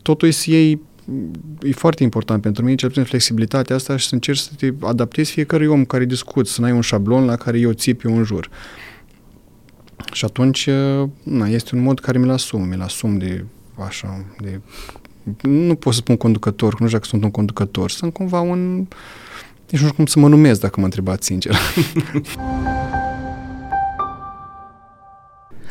Totul 0.02 0.28
e 0.28 0.32
să 0.32 0.52
iei 0.52 0.82
e 1.62 1.72
foarte 1.72 2.04
important 2.04 2.42
pentru 2.42 2.64
mine, 2.64 2.76
cel 2.76 2.90
puțin 2.90 3.04
flexibilitatea 3.04 3.76
asta 3.76 3.98
și 3.98 4.08
să 4.08 4.14
încerci 4.14 4.40
să 4.40 4.52
te 4.58 4.74
adaptezi 4.80 5.32
fiecare 5.32 5.68
om 5.68 5.86
care 5.86 6.06
discuți, 6.06 6.52
să 6.52 6.62
n-ai 6.62 6.72
un 6.72 6.82
șablon 6.82 7.26
la 7.26 7.36
care 7.36 7.60
eu 7.60 7.72
țip, 7.72 8.06
eu 8.06 8.18
în 8.18 8.24
jur. 8.24 8.50
Și 10.12 10.26
atunci, 10.26 10.70
na, 11.24 11.48
este 11.48 11.76
un 11.76 11.82
mod 11.82 12.00
care 12.00 12.18
mi-l 12.18 12.30
asum, 12.30 12.68
mi-l 12.68 12.82
asum 12.82 13.18
de 13.18 13.46
așa, 13.86 14.26
de 14.42 14.60
nu 15.42 15.76
pot 15.76 15.94
să 15.94 16.00
spun 16.00 16.18
conducător, 16.18 16.72
nu 16.72 16.86
știu 16.86 16.98
dacă 16.98 17.10
sunt 17.10 17.24
un 17.24 17.32
conducător, 17.32 17.90
sunt 17.90 18.14
cumva 18.14 18.40
un... 18.40 18.76
Nici 19.70 19.82
nu 19.82 19.88
știu 19.88 19.94
cum 19.94 20.06
să 20.06 20.20
mă 20.20 20.28
numesc 20.28 20.60
dacă 20.60 20.80
mă 20.80 20.86
întrebați 20.86 21.26
sincer. 21.26 21.56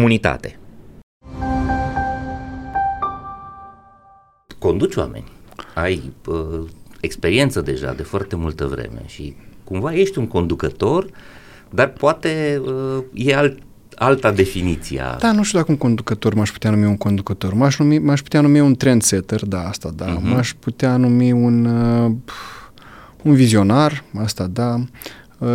comunitate. 0.00 0.54
conduci 4.58 4.94
oameni, 4.94 5.24
ai 5.74 6.12
uh, 6.26 6.68
experiență 7.00 7.60
deja 7.60 7.92
de 7.92 8.02
foarte 8.02 8.36
multă 8.36 8.66
vreme 8.66 9.02
și 9.06 9.36
cumva 9.64 9.94
ești 9.94 10.18
un 10.18 10.26
conducător, 10.26 11.06
dar 11.70 11.88
poate 11.88 12.60
uh, 12.64 13.04
e 13.14 13.34
alt, 13.36 13.58
alta 13.94 14.32
definiție. 14.32 15.02
Da, 15.18 15.32
nu 15.32 15.42
știu 15.42 15.58
dacă 15.58 15.70
un 15.70 15.78
conducător 15.78 16.34
m-aș 16.34 16.50
putea 16.50 16.70
numi 16.70 16.84
un 16.84 16.96
conducător. 16.96 17.54
M-aș, 17.54 17.78
numi, 17.78 17.98
m-aș 17.98 18.20
putea 18.20 18.40
numi 18.40 18.60
un 18.60 18.74
trendsetter, 18.74 19.44
da, 19.46 19.68
asta 19.68 19.90
da. 19.94 20.18
Uh-huh. 20.18 20.22
M-aș 20.22 20.54
putea 20.54 20.96
numi 20.96 21.32
un, 21.32 21.64
uh, 21.64 22.12
un 23.22 23.34
vizionar, 23.34 24.04
asta 24.18 24.46
da. 24.46 24.74
Uh, 24.74 24.82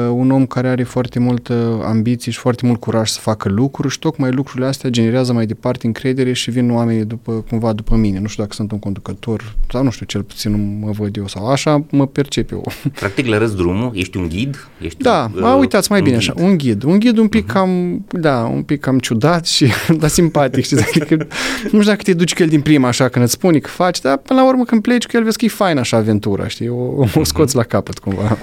un 0.09 0.31
om 0.31 0.45
care 0.45 0.67
are 0.67 0.83
foarte 0.83 1.19
mult 1.19 1.49
ambiții 1.83 2.31
și 2.31 2.37
foarte 2.37 2.65
mult 2.65 2.79
curaj 2.79 3.09
să 3.09 3.19
facă 3.19 3.49
lucruri 3.49 3.93
și 3.93 3.99
tocmai 3.99 4.31
lucrurile 4.31 4.65
astea 4.65 4.89
generează 4.89 5.33
mai 5.33 5.45
departe 5.45 5.85
încredere 5.85 6.33
și 6.33 6.51
vin 6.51 6.71
oamenii 6.71 7.03
după, 7.03 7.31
cumva 7.31 7.73
după 7.73 7.95
mine. 7.95 8.19
Nu 8.19 8.27
știu 8.27 8.43
dacă 8.43 8.55
sunt 8.55 8.71
un 8.71 8.79
conducător 8.79 9.55
sau 9.71 9.83
nu 9.83 9.89
știu, 9.89 10.05
cel 10.05 10.23
puțin 10.23 10.51
nu 10.51 10.85
mă 10.85 10.91
văd 10.91 11.17
eu 11.17 11.27
sau 11.27 11.47
așa 11.47 11.83
mă 11.89 12.07
percep 12.07 12.51
eu. 12.51 12.71
Practic 12.99 13.25
le 13.25 13.37
răzi 13.37 13.55
drumul? 13.55 13.91
Ești 13.93 14.17
un 14.17 14.27
ghid? 14.27 14.67
Ești 14.81 15.03
da, 15.03 15.31
un, 15.35 15.43
uh, 15.43 15.55
uitați 15.59 15.91
mai 15.91 16.01
bine 16.01 16.17
ghid. 16.17 16.29
așa, 16.29 16.43
un 16.45 16.57
ghid. 16.57 16.83
Un 16.83 16.99
ghid 16.99 17.17
un 17.17 17.27
pic 17.27 17.43
uh-huh. 17.43 17.53
cam, 17.53 18.05
da, 18.11 18.37
un 18.53 18.63
pic 18.63 18.79
cam 18.79 18.99
ciudat 18.99 19.45
și 19.45 19.67
dar 19.99 20.09
simpatic, 20.09 20.63
știți? 20.63 20.83
Adică, 20.87 21.15
nu 21.63 21.79
știu 21.79 21.91
dacă 21.91 22.01
te 22.03 22.13
duci 22.13 22.33
cu 22.33 22.41
el 22.41 22.47
din 22.47 22.61
prima 22.61 22.87
așa 22.87 23.07
când 23.07 23.25
îți 23.25 23.33
spune 23.33 23.57
că 23.59 23.69
faci, 23.69 24.01
dar 24.01 24.17
până 24.17 24.39
la 24.41 24.47
urmă 24.47 24.63
când 24.63 24.81
pleci 24.81 25.05
cu 25.05 25.17
el 25.17 25.23
vezi 25.23 25.37
că 25.37 25.45
e 25.45 25.47
fain 25.47 25.77
așa 25.77 25.97
aventura, 25.97 26.47
știi? 26.47 26.69
O, 26.69 27.05
o 27.15 27.23
scoți 27.23 27.53
uh-huh. 27.53 27.57
la 27.57 27.63
capăt 27.63 27.99
cumva. 27.99 28.37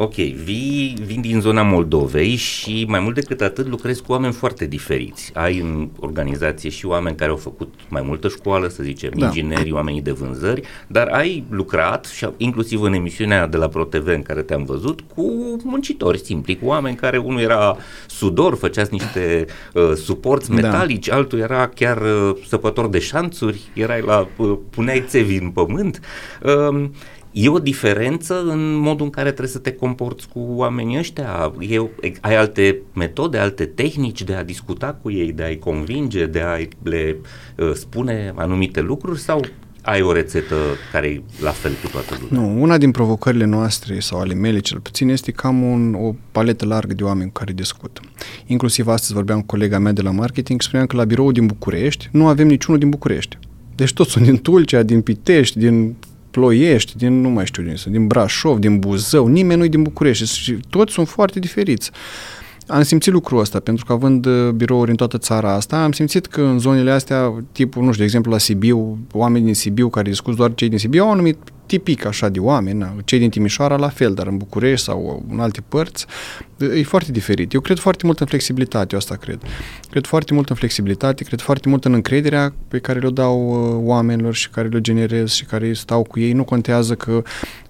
Ok, 0.00 0.14
vii, 0.14 0.96
vin 1.04 1.20
din 1.20 1.40
zona 1.40 1.62
Moldovei 1.62 2.34
și 2.34 2.84
mai 2.88 3.00
mult 3.00 3.14
decât 3.14 3.40
atât 3.40 3.66
lucrezi 3.66 4.02
cu 4.02 4.12
oameni 4.12 4.32
foarte 4.32 4.66
diferiți. 4.66 5.30
Ai 5.34 5.58
în 5.58 5.88
organizație 6.00 6.70
și 6.70 6.86
oameni 6.86 7.16
care 7.16 7.30
au 7.30 7.36
făcut 7.36 7.74
mai 7.88 8.02
multă 8.02 8.28
școală, 8.28 8.68
să 8.68 8.82
zicem, 8.82 9.10
da. 9.16 9.26
ingineri, 9.26 9.72
oamenii 9.72 10.00
de 10.00 10.10
vânzări, 10.10 10.62
dar 10.86 11.06
ai 11.06 11.44
lucrat, 11.50 12.04
și 12.04 12.28
inclusiv 12.36 12.82
în 12.82 12.92
emisiunea 12.92 13.46
de 13.46 13.56
la 13.56 13.68
ProTV 13.68 14.06
în 14.06 14.22
care 14.22 14.42
te-am 14.42 14.64
văzut, 14.64 15.00
cu 15.14 15.56
muncitori 15.64 16.18
simpli, 16.18 16.58
cu 16.58 16.66
oameni 16.66 16.96
care 16.96 17.16
unul 17.16 17.40
era 17.40 17.76
sudor, 18.06 18.56
făceați 18.56 18.92
niște 18.92 19.44
uh, 19.74 19.92
suporți 19.94 20.48
da. 20.48 20.54
metalici, 20.54 21.06
da. 21.06 21.14
altul 21.14 21.38
era 21.38 21.68
chiar 21.68 22.00
uh, 22.00 22.36
săpător 22.46 22.88
de 22.88 22.98
șanțuri, 22.98 23.60
erai 23.72 24.02
la, 24.02 24.28
uh, 24.36 24.58
puneai 24.70 25.04
țevi 25.06 25.36
în 25.36 25.50
pământ. 25.50 26.00
Uh, 26.42 26.88
E 27.32 27.48
o 27.48 27.58
diferență 27.58 28.42
în 28.42 28.74
modul 28.74 29.04
în 29.04 29.10
care 29.10 29.28
trebuie 29.28 29.52
să 29.52 29.58
te 29.58 29.72
comporți 29.72 30.28
cu 30.28 30.46
oamenii 30.48 30.98
ăștia? 30.98 31.52
E, 31.60 31.80
ai 32.20 32.36
alte 32.36 32.78
metode, 32.94 33.38
alte 33.38 33.64
tehnici 33.64 34.22
de 34.22 34.34
a 34.34 34.44
discuta 34.44 34.98
cu 35.02 35.10
ei, 35.10 35.32
de 35.32 35.42
a-i 35.42 35.58
convinge, 35.58 36.26
de 36.26 36.40
a 36.40 36.56
le 36.82 37.16
uh, 37.56 37.70
spune 37.74 38.32
anumite 38.36 38.80
lucruri 38.80 39.18
sau 39.18 39.44
ai 39.82 40.02
o 40.02 40.12
rețetă 40.12 40.54
care 40.92 41.06
e 41.06 41.22
la 41.42 41.50
fel 41.50 41.72
cu 41.82 41.88
toată 41.88 42.18
lumea? 42.20 42.46
Nu, 42.46 42.62
una 42.62 42.78
din 42.78 42.90
provocările 42.90 43.44
noastre 43.44 44.00
sau 44.00 44.20
ale 44.20 44.34
mele 44.34 44.58
cel 44.58 44.80
puțin 44.80 45.08
este 45.08 45.30
că 45.30 45.46
am 45.46 45.62
un, 45.62 45.94
o 45.94 46.14
paletă 46.32 46.66
largă 46.66 46.94
de 46.94 47.04
oameni 47.04 47.30
cu 47.32 47.38
care 47.38 47.52
discut. 47.52 48.00
Inclusiv 48.46 48.88
astăzi 48.88 49.12
vorbeam 49.12 49.40
cu 49.40 49.46
colega 49.46 49.78
mea 49.78 49.92
de 49.92 50.02
la 50.02 50.10
marketing 50.10 50.60
și 50.60 50.66
spuneam 50.66 50.88
că 50.88 50.96
la 50.96 51.04
birou 51.04 51.32
din 51.32 51.46
București 51.46 52.08
nu 52.12 52.26
avem 52.26 52.46
niciunul 52.46 52.80
din 52.80 52.88
București. 52.88 53.38
Deci 53.74 53.92
toți 53.92 54.10
sunt 54.10 54.24
din 54.24 54.36
Tulcea, 54.36 54.82
din 54.82 55.00
Pitești, 55.00 55.58
din 55.58 55.96
Ploiești, 56.38 56.96
din 56.96 57.20
nu 57.20 57.28
mai 57.28 57.46
știu 57.46 57.62
din 57.62 57.76
din 57.90 58.06
Brașov, 58.06 58.58
din 58.58 58.78
Buzău, 58.78 59.26
nimeni 59.26 59.58
nu 59.58 59.64
e 59.64 59.68
din 59.68 59.82
București 59.82 60.26
și 60.26 60.58
toți 60.70 60.92
sunt 60.92 61.08
foarte 61.08 61.38
diferiți. 61.38 61.90
Am 62.66 62.82
simțit 62.82 63.12
lucrul 63.12 63.40
ăsta, 63.40 63.60
pentru 63.60 63.84
că 63.84 63.92
având 63.92 64.26
uh, 64.26 64.50
birouri 64.50 64.90
în 64.90 64.96
toată 64.96 65.18
țara 65.18 65.52
asta, 65.52 65.82
am 65.82 65.92
simțit 65.92 66.26
că 66.26 66.40
în 66.40 66.58
zonele 66.58 66.90
astea, 66.90 67.44
tipul, 67.52 67.82
nu 67.82 67.88
știu, 67.88 67.98
de 67.98 68.04
exemplu 68.04 68.32
la 68.32 68.38
Sibiu, 68.38 68.98
oameni 69.12 69.44
din 69.44 69.54
Sibiu 69.54 69.88
care 69.88 70.08
discut 70.08 70.36
doar 70.36 70.54
cei 70.54 70.68
din 70.68 70.78
Sibiu, 70.78 71.02
au 71.02 71.10
anumit 71.10 71.38
tipic 71.68 72.04
așa 72.04 72.28
de 72.28 72.38
oameni, 72.38 72.94
cei 73.04 73.18
din 73.18 73.30
Timișoara 73.30 73.76
la 73.76 73.88
fel, 73.88 74.14
dar 74.14 74.26
în 74.26 74.36
București 74.36 74.84
sau 74.84 75.24
în 75.30 75.40
alte 75.40 75.60
părți, 75.68 76.06
e 76.74 76.82
foarte 76.82 77.12
diferit. 77.12 77.52
Eu 77.52 77.60
cred 77.60 77.78
foarte 77.78 78.06
mult 78.06 78.20
în 78.20 78.26
flexibilitate, 78.26 78.88
eu 78.92 78.98
asta 78.98 79.14
cred. 79.14 79.42
Cred 79.90 80.06
foarte 80.06 80.34
mult 80.34 80.48
în 80.48 80.56
flexibilitate, 80.56 81.24
cred 81.24 81.40
foarte 81.40 81.68
mult 81.68 81.84
în 81.84 81.92
încrederea 81.92 82.54
pe 82.68 82.78
care 82.78 82.98
le 82.98 83.10
dau 83.10 83.48
uh, 83.48 83.80
oamenilor 83.84 84.34
și 84.34 84.50
care 84.50 84.68
le 84.68 84.80
generez 84.80 85.30
și 85.30 85.44
care 85.44 85.72
stau 85.72 86.02
cu 86.02 86.20
ei. 86.20 86.32
Nu 86.32 86.44
contează 86.44 86.94
că 86.94 87.22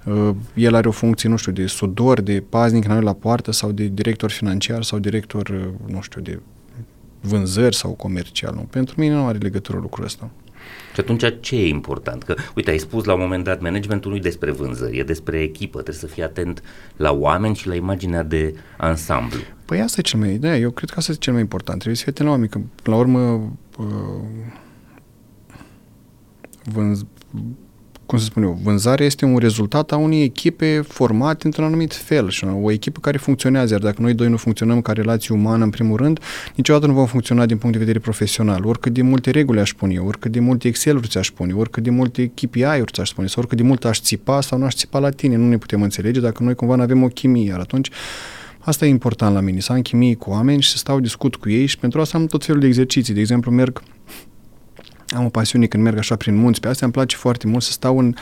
uh, 0.05 0.31
el 0.55 0.75
are 0.75 0.89
o 0.89 0.91
funcție, 0.91 1.29
nu 1.29 1.37
știu, 1.37 1.53
de 1.53 1.67
sudor, 1.67 2.21
de 2.21 2.45
paznic 2.49 2.87
la 2.87 3.13
poartă 3.13 3.53
sau 3.53 3.73
de 3.73 3.91
director 3.93 4.31
financiar 4.31 4.83
sau 4.83 4.99
director, 4.99 5.49
uh, 5.49 5.93
nu 5.93 6.01
știu, 6.01 6.21
de 6.21 6.41
vânzări 7.21 7.77
sau 7.77 7.91
comercial. 7.91 8.55
Nu? 8.55 8.61
Pentru 8.71 8.95
mine 8.99 9.15
nu 9.15 9.27
are 9.27 9.39
legătură 9.39 9.79
lucrul 9.81 10.05
ăsta. 10.05 10.31
Și 10.95 11.01
atunci 11.01 11.25
ce 11.41 11.57
e 11.57 11.69
important? 11.69 12.23
Că, 12.23 12.35
uite, 12.55 12.71
ai 12.71 12.79
spus 12.79 13.05
la 13.05 13.13
un 13.15 13.21
moment 13.21 13.45
dat, 13.45 13.61
managementul 13.61 14.11
nu 14.11 14.17
e 14.17 14.21
despre 14.21 14.51
vânzări, 14.51 14.99
e 14.99 15.03
despre 15.03 15.41
echipă, 15.41 15.83
trebuie 15.83 15.95
să 15.95 16.07
fii 16.07 16.23
atent 16.23 16.63
la 16.97 17.13
oameni 17.13 17.57
și 17.57 17.69
la 17.69 17.75
imaginea 17.75 18.23
de 18.23 18.55
ansamblu. 18.77 19.41
Păi 19.65 19.81
asta 19.81 19.97
e 19.99 20.03
cel 20.03 20.19
mai, 20.19 20.37
da, 20.37 20.57
eu 20.57 20.71
cred 20.71 20.91
că 20.91 20.95
asta 20.99 21.13
e 21.13 21.15
cel 21.15 21.33
mai 21.33 21.43
important, 21.43 21.77
trebuie 21.77 21.97
să 21.97 22.03
fii 22.03 22.13
atent 22.13 22.29
la 22.29 22.35
oameni, 22.35 22.51
că 22.51 22.91
la 22.91 22.97
urmă 22.97 23.53
uh, 23.79 23.87
vânz, 26.65 27.05
cum 28.09 28.19
să 28.19 28.25
spun 28.25 28.43
eu, 28.43 28.59
vânzarea 28.63 29.07
este 29.07 29.25
un 29.25 29.39
rezultat 29.39 29.93
a 29.93 29.97
unei 29.97 30.23
echipe 30.23 30.85
formate 30.89 31.47
într-un 31.47 31.65
anumit 31.65 31.95
fel 31.95 32.31
și 32.31 32.45
o 32.45 32.71
echipă 32.71 33.01
care 33.01 33.19
funcționează, 33.19 33.73
iar 33.73 33.83
dacă 33.83 34.03
noi 34.03 34.15
doi 34.15 34.29
nu 34.29 34.37
funcționăm 34.37 34.81
ca 34.81 34.93
relație 34.93 35.35
umană 35.35 35.65
în 35.65 35.71
primul 35.71 35.97
rând, 35.97 36.21
niciodată 36.55 36.87
nu 36.87 36.93
vom 36.93 37.07
funcționa 37.07 37.47
din 37.47 37.57
punct 37.57 37.73
de 37.73 37.79
vedere 37.79 37.99
profesional. 37.99 38.65
Oricât 38.65 38.93
de 38.93 39.03
multe 39.03 39.31
reguli 39.31 39.61
aș 39.61 39.69
spune 39.69 39.95
eu, 39.95 40.07
oricât 40.07 40.33
de 40.33 40.41
multe 40.41 40.69
Excel-uri 40.69 41.09
ți-aș 41.09 41.27
spune, 41.27 41.53
oricât 41.53 41.83
de 41.83 41.91
multe 41.91 42.27
KPI-uri 42.35 42.93
ți-aș 42.93 43.09
spune, 43.09 43.27
sau 43.27 43.37
oricât 43.39 43.57
de 43.57 43.63
mult 43.63 43.85
aș 43.85 44.01
țipa 44.01 44.41
sau 44.41 44.59
nu 44.59 44.65
aș 44.65 44.75
țipa 44.75 44.99
la 44.99 45.11
tine, 45.11 45.37
nu 45.37 45.49
ne 45.49 45.59
putem 45.59 45.83
înțelege 45.83 46.21
dacă 46.21 46.43
noi 46.43 46.55
cumva 46.55 46.75
nu 46.75 46.83
avem 46.83 47.03
o 47.03 47.09
chimie, 47.09 47.45
iar 47.45 47.59
atunci 47.59 47.91
Asta 48.59 48.87
e 48.87 48.89
important 48.89 49.35
la 49.35 49.41
mine, 49.41 49.61
să 49.61 49.73
am 49.73 49.83
chimie 49.83 50.15
cu 50.15 50.31
oameni 50.31 50.63
și 50.63 50.71
să 50.71 50.77
stau 50.77 51.01
discut 51.01 51.37
cu 51.37 51.51
ei 51.51 51.67
și 51.67 51.79
pentru 51.79 52.01
asta 52.01 52.19
am 52.19 52.27
tot 52.27 52.45
felul 52.45 52.61
de 52.61 52.67
exerciții. 52.67 53.15
De 53.15 53.21
exemplu, 53.21 53.51
merg 53.51 53.83
am 55.09 55.25
o 55.25 55.29
pasiune 55.29 55.67
când 55.67 55.83
merg 55.83 55.99
așa 55.99 56.17
prin 56.17 56.37
munți, 56.37 56.61
pe 56.61 56.69
astea 56.69 56.87
îmi 56.87 56.95
place 56.95 57.17
foarte 57.17 57.47
mult 57.47 57.63
să 57.63 57.71
stau 57.71 57.99
în, 57.99 58.15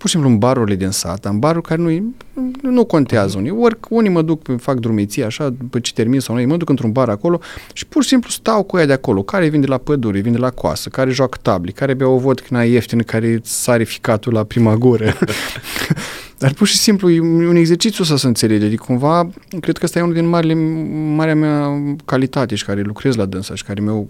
pur 0.00 0.08
și 0.08 0.14
simplu 0.14 0.30
în 0.30 0.38
barurile 0.38 0.76
din 0.76 0.90
sat, 0.90 1.24
în 1.24 1.38
baruri 1.38 1.66
care 1.66 1.82
nu, 1.82 2.14
nu 2.62 2.84
contează 2.84 3.38
unii. 3.38 3.50
Ori 3.50 3.76
unii 3.88 4.10
mă 4.10 4.22
duc, 4.22 4.60
fac 4.60 4.78
drumeții 4.78 5.24
așa, 5.24 5.48
după 5.48 5.78
ce 5.78 5.92
termin 5.92 6.20
sau 6.20 6.34
noi, 6.34 6.44
mă 6.44 6.56
duc 6.56 6.68
într-un 6.68 6.92
bar 6.92 7.08
acolo 7.08 7.40
și 7.72 7.86
pur 7.86 8.02
și 8.02 8.08
simplu 8.08 8.30
stau 8.30 8.62
cu 8.62 8.78
ea 8.78 8.86
de 8.86 8.92
acolo, 8.92 9.22
care 9.22 9.48
vin 9.48 9.60
de 9.60 9.66
la 9.66 9.78
pădure, 9.78 10.20
vin 10.20 10.32
de 10.32 10.38
la 10.38 10.50
coasă, 10.50 10.88
care 10.88 11.10
joacă 11.10 11.38
tabli, 11.42 11.72
care 11.72 11.94
bea 11.94 12.08
o 12.08 12.18
vodcă 12.18 12.64
ieftină, 12.64 13.02
care 13.02 13.40
sare 13.42 13.84
ficatul 13.84 14.32
la 14.32 14.44
prima 14.44 14.76
gură. 14.76 15.12
Dar 16.38 16.52
pur 16.52 16.66
și 16.66 16.76
simplu 16.76 17.10
e 17.10 17.20
un 17.20 17.56
exercițiu 17.56 18.04
să 18.04 18.16
se 18.16 18.26
înțelege. 18.26 18.64
Adică 18.64 18.84
cumva, 18.86 19.30
cred 19.60 19.78
că 19.78 19.84
ăsta 19.84 19.98
e 19.98 20.02
unul 20.02 20.14
din 20.14 20.28
marile, 20.28 20.54
marea 21.14 21.34
mea 21.34 21.82
calitate 22.04 22.54
și 22.54 22.64
care 22.64 22.80
lucrez 22.80 23.14
la 23.14 23.24
dânsa 23.24 23.54
și 23.54 23.64
care 23.64 23.80
meu, 23.80 24.08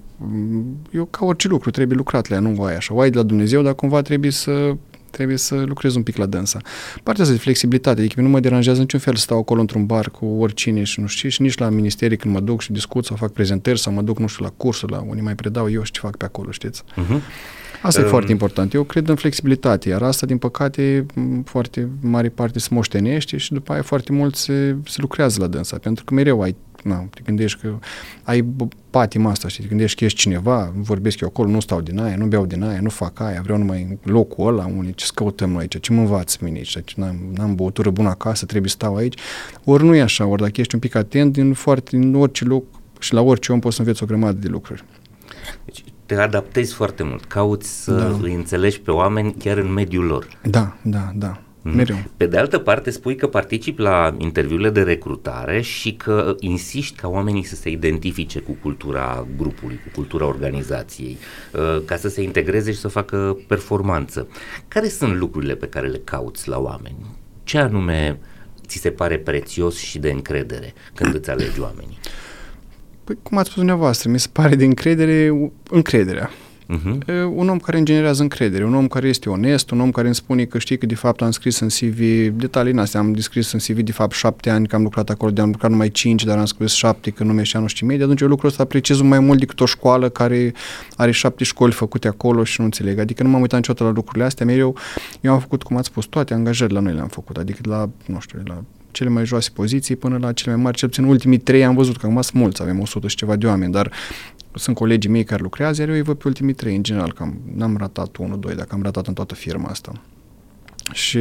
eu 0.90 1.04
ca 1.04 1.24
orice 1.24 1.48
lucru 1.48 1.70
trebuie 1.70 1.96
lucrat 1.96 2.28
la 2.28 2.34
ea, 2.34 2.40
nu 2.40 2.54
o 2.58 2.64
ai 2.64 2.76
așa. 2.76 2.94
O 2.94 3.00
ai 3.00 3.10
de 3.10 3.16
la 3.16 3.22
Dumnezeu, 3.22 3.62
dar 3.62 3.74
cumva 3.74 4.02
trebuie 4.02 4.30
să 4.30 4.76
trebuie 5.10 5.36
să 5.36 5.54
lucrez 5.54 5.94
un 5.94 6.02
pic 6.02 6.16
la 6.16 6.26
dânsa. 6.26 6.58
Partea 7.02 7.22
asta 7.22 7.34
de 7.34 7.40
flexibilitate, 7.40 8.00
adică 8.00 8.20
nu 8.20 8.28
mă 8.28 8.40
deranjează 8.40 8.80
niciun 8.80 8.98
fel 8.98 9.14
să 9.14 9.22
stau 9.22 9.38
acolo 9.38 9.60
într-un 9.60 9.86
bar 9.86 10.10
cu 10.10 10.26
oricine 10.26 10.82
și 10.82 11.00
nu 11.00 11.06
știu 11.06 11.28
și 11.28 11.42
nici 11.42 11.58
la 11.58 11.68
ministerii 11.68 12.16
când 12.16 12.34
mă 12.34 12.40
duc 12.40 12.60
și 12.60 12.72
discut 12.72 13.04
sau 13.04 13.16
fac 13.16 13.32
prezentări 13.32 13.78
sau 13.78 13.92
mă 13.92 14.02
duc, 14.02 14.18
nu 14.18 14.26
știu, 14.26 14.44
la 14.44 14.50
cursuri, 14.56 14.92
la 14.92 15.04
unii 15.08 15.22
mai 15.22 15.34
predau 15.34 15.70
eu 15.70 15.82
și 15.82 15.92
ce 15.92 16.00
fac 16.00 16.16
pe 16.16 16.24
acolo, 16.24 16.50
știți? 16.50 16.82
Uh-huh. 16.82 17.20
Asta 17.82 18.00
um, 18.00 18.06
e 18.06 18.08
foarte 18.08 18.30
important. 18.30 18.74
Eu 18.74 18.82
cred 18.82 19.08
în 19.08 19.14
flexibilitate, 19.14 19.88
iar 19.88 20.02
asta, 20.02 20.26
din 20.26 20.38
păcate, 20.38 21.06
foarte 21.44 21.88
mare 22.00 22.28
parte 22.28 22.58
se 22.58 22.68
moștenește 22.70 23.36
și 23.36 23.52
după 23.52 23.72
aia 23.72 23.82
foarte 23.82 24.12
mult 24.12 24.34
se, 24.34 24.76
se 24.84 25.00
lucrează 25.00 25.40
la 25.40 25.46
dânsa, 25.46 25.78
pentru 25.78 26.04
că 26.04 26.14
mereu 26.14 26.42
ai 26.42 26.56
na, 26.82 27.06
te 27.14 27.20
gândești 27.24 27.60
că 27.60 27.78
ai 28.22 28.44
patima 28.90 29.30
asta, 29.30 29.48
știi, 29.48 29.62
te 29.62 29.68
gândești 29.68 29.98
că 29.98 30.04
ești 30.04 30.18
cineva, 30.18 30.72
vorbesc 30.76 31.20
eu 31.20 31.28
acolo, 31.28 31.50
nu 31.50 31.60
stau 31.60 31.80
din 31.80 32.00
aia, 32.00 32.16
nu 32.16 32.26
beau 32.26 32.46
din 32.46 32.62
aia, 32.62 32.80
nu 32.80 32.88
fac 32.88 33.20
aia, 33.20 33.40
vreau 33.42 33.58
numai 33.58 33.98
locul 34.02 34.46
ăla, 34.46 34.66
unde 34.66 34.90
ce 34.90 35.06
căutăm 35.14 35.50
noi 35.50 35.60
aici, 35.60 35.80
ce 35.80 35.92
mă 35.92 36.00
învați 36.00 36.44
mine 36.44 36.56
aici, 36.56 36.84
ce 36.84 36.94
n-am, 36.96 37.16
n-am 37.34 37.54
băutură 37.54 37.90
bună 37.90 38.08
acasă, 38.08 38.46
trebuie 38.46 38.70
să 38.70 38.76
stau 38.76 38.96
aici. 38.96 39.18
Ori 39.64 39.84
nu 39.84 39.94
e 39.94 40.02
așa, 40.02 40.26
ori 40.26 40.42
dacă 40.42 40.60
ești 40.60 40.74
un 40.74 40.80
pic 40.80 40.94
atent, 40.94 41.32
din, 41.32 41.52
foarte, 41.52 41.96
în 41.96 42.14
orice 42.14 42.44
loc 42.44 42.64
și 42.98 43.14
la 43.14 43.20
orice 43.20 43.52
om 43.52 43.58
poți 43.58 43.74
să 43.74 43.80
înveți 43.80 44.02
o 44.02 44.06
grămadă 44.06 44.38
de 44.38 44.48
lucruri. 44.48 44.84
Deci 45.64 45.84
te 46.06 46.14
adaptezi 46.14 46.74
foarte 46.74 47.02
mult, 47.02 47.24
cauți 47.24 47.82
să 47.82 47.92
da. 47.92 48.18
îi 48.22 48.34
înțelegi 48.34 48.80
pe 48.80 48.90
oameni 48.90 49.34
chiar 49.38 49.56
în 49.56 49.72
mediul 49.72 50.04
lor. 50.04 50.38
Da, 50.42 50.76
da, 50.82 51.12
da. 51.14 51.40
Mhm. 51.62 51.76
Mereu. 51.76 51.96
Pe 52.16 52.26
de 52.26 52.38
altă 52.38 52.58
parte, 52.58 52.90
spui 52.90 53.16
că 53.16 53.26
participi 53.26 53.80
la 53.80 54.14
interviurile 54.18 54.70
de 54.70 54.82
recrutare 54.82 55.60
și 55.60 55.92
că 55.92 56.36
insiști 56.38 56.96
ca 56.96 57.08
oamenii 57.08 57.44
să 57.44 57.54
se 57.54 57.70
identifice 57.70 58.38
cu 58.38 58.56
cultura 58.62 59.26
grupului, 59.36 59.80
cu 59.84 59.90
cultura 59.94 60.26
organizației, 60.26 61.18
uh, 61.52 61.82
ca 61.84 61.96
să 61.96 62.08
se 62.08 62.22
integreze 62.22 62.72
și 62.72 62.78
să 62.78 62.88
facă 62.88 63.36
performanță. 63.46 64.28
Care 64.68 64.88
sunt 64.88 65.16
lucrurile 65.16 65.54
pe 65.54 65.66
care 65.66 65.86
le 65.86 66.00
cauți 66.04 66.48
la 66.48 66.58
oameni? 66.58 66.96
Ce 67.42 67.58
anume 67.58 68.18
ți 68.66 68.78
se 68.78 68.90
pare 68.90 69.18
prețios 69.18 69.76
și 69.78 69.98
de 69.98 70.10
încredere 70.10 70.74
când 70.94 71.14
îți 71.14 71.30
alegi 71.30 71.60
oamenii? 71.60 71.98
Păi, 73.04 73.18
cum 73.22 73.38
ați 73.38 73.46
spus 73.46 73.58
dumneavoastră, 73.58 74.10
mi 74.10 74.20
se 74.20 74.28
pare 74.32 74.54
de 74.54 74.64
încredere 74.64 75.50
încrederea. 75.70 76.30
Uh-huh. 76.70 77.24
Un 77.34 77.48
om 77.48 77.58
care 77.58 77.82
generează 77.82 78.22
încredere, 78.22 78.64
un 78.64 78.74
om 78.74 78.88
care 78.88 79.08
este 79.08 79.28
onest, 79.28 79.70
un 79.70 79.80
om 79.80 79.90
care 79.90 80.06
îmi 80.06 80.14
spune 80.14 80.44
că 80.44 80.58
știi 80.58 80.78
că 80.78 80.86
de 80.86 80.94
fapt 80.94 81.22
am 81.22 81.30
scris 81.30 81.58
în 81.58 81.68
CV 81.68 81.98
detalii 82.40 82.72
în 82.72 82.78
astea, 82.78 83.00
am 83.00 83.12
descris 83.12 83.52
în 83.52 83.58
CV 83.58 83.78
de 83.78 83.92
fapt 83.92 84.12
șapte 84.12 84.50
ani 84.50 84.66
că 84.66 84.76
am 84.76 84.82
lucrat 84.82 85.10
acolo, 85.10 85.30
de 85.30 85.40
am 85.40 85.50
lucrat 85.50 85.70
numai 85.70 85.90
cinci, 85.90 86.24
dar 86.24 86.38
am 86.38 86.44
scris 86.44 86.72
șapte 86.72 87.10
că 87.10 87.24
nu 87.24 87.32
mi 87.32 87.50
nu 87.52 87.66
știu 87.66 87.86
de 87.96 88.02
atunci 88.02 88.20
eu 88.20 88.28
lucrul 88.28 88.48
ăsta 88.48 88.62
apreciez 88.62 89.00
mai 89.00 89.20
mult 89.20 89.38
decât 89.38 89.60
o 89.60 89.66
școală 89.66 90.08
care 90.08 90.52
are 90.96 91.10
șapte 91.10 91.44
școli 91.44 91.72
făcute 91.72 92.08
acolo 92.08 92.44
și 92.44 92.54
nu 92.58 92.64
înțeleg. 92.64 92.98
Adică 92.98 93.22
nu 93.22 93.28
m-am 93.28 93.40
uitat 93.40 93.58
niciodată 93.58 93.84
la 93.84 93.90
lucrurile 93.90 94.24
astea, 94.24 94.46
mereu 94.46 94.76
eu 95.20 95.32
am 95.32 95.40
făcut, 95.40 95.62
cum 95.62 95.76
ați 95.76 95.86
spus, 95.86 96.04
toate 96.04 96.34
angajările 96.34 96.78
la 96.78 96.84
noi 96.84 96.94
le-am 96.94 97.08
făcut, 97.08 97.36
adică 97.36 97.58
la, 97.62 97.88
nu 98.06 98.20
știu, 98.20 98.38
la 98.44 98.62
cele 98.90 99.08
mai 99.08 99.26
joase 99.26 99.50
poziții 99.54 99.96
până 99.96 100.18
la 100.20 100.32
cele 100.32 100.54
mai 100.54 100.62
mari. 100.62 100.76
Cel 100.76 100.88
puțin 100.88 101.04
ultimii 101.04 101.38
trei 101.38 101.64
am 101.64 101.74
văzut 101.74 101.96
că 101.96 102.06
acum 102.06 102.22
sunt 102.22 102.42
mulți, 102.42 102.62
avem 102.62 102.80
100 102.80 103.08
și 103.08 103.16
ceva 103.16 103.36
de 103.36 103.46
oameni, 103.46 103.72
dar 103.72 103.92
sunt 104.54 104.76
colegii 104.76 105.10
mei 105.10 105.24
care 105.24 105.42
lucrează, 105.42 105.80
iar 105.80 105.90
eu 105.90 105.96
îi 105.96 106.02
văd 106.02 106.16
pe 106.16 106.28
ultimii 106.28 106.54
trei, 106.54 106.76
în 106.76 106.82
general, 106.82 107.12
că 107.12 107.26
n-am 107.54 107.76
ratat 107.76 108.16
unul, 108.16 108.40
doi, 108.40 108.54
dacă 108.54 108.74
am 108.74 108.82
ratat 108.82 109.06
în 109.06 109.14
toată 109.14 109.34
firma 109.34 109.68
asta. 109.68 109.92
Și 110.92 111.18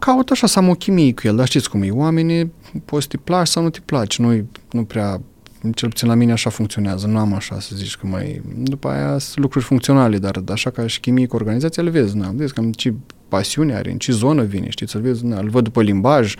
caut 0.00 0.30
așa 0.30 0.46
să 0.46 0.58
am 0.58 0.68
o 0.68 0.74
chimie 0.74 1.14
cu 1.14 1.20
el, 1.24 1.36
dar 1.36 1.46
știți 1.46 1.70
cum 1.70 1.82
e, 1.82 1.90
oamenii 1.90 2.52
poți 2.84 3.02
să 3.02 3.08
te 3.08 3.16
placi 3.16 3.46
sau 3.46 3.62
nu 3.62 3.70
te 3.70 3.80
placi, 3.84 4.18
nu, 4.18 4.46
nu 4.70 4.84
prea 4.84 5.20
cel 5.74 5.88
puțin 5.88 6.08
la 6.08 6.14
mine 6.14 6.32
așa 6.32 6.50
funcționează, 6.50 7.06
nu 7.06 7.18
am 7.18 7.34
așa 7.34 7.60
să 7.60 7.76
zici 7.76 7.96
că 7.96 8.06
mai... 8.06 8.42
După 8.56 8.88
aia 8.88 9.18
sunt 9.18 9.38
lucruri 9.38 9.64
funcționale, 9.64 10.18
dar 10.18 10.42
așa 10.48 10.70
ca 10.70 10.86
și 10.86 11.00
chimie 11.00 11.26
cu 11.26 11.36
organizația 11.36 11.82
le 11.82 11.90
vezi, 11.90 12.16
na, 12.16 12.30
vezi 12.34 12.52
cam 12.52 12.72
ce 12.72 12.94
pasiune 13.28 13.74
are, 13.74 13.90
în 13.90 13.98
ce 13.98 14.12
zonă 14.12 14.42
vine, 14.42 14.70
știi, 14.70 14.88
să-l 14.88 15.00
vezi, 15.00 15.24
na, 15.24 15.38
îl 15.38 15.48
văd 15.48 15.64
după 15.64 15.82
limbaj, 15.82 16.34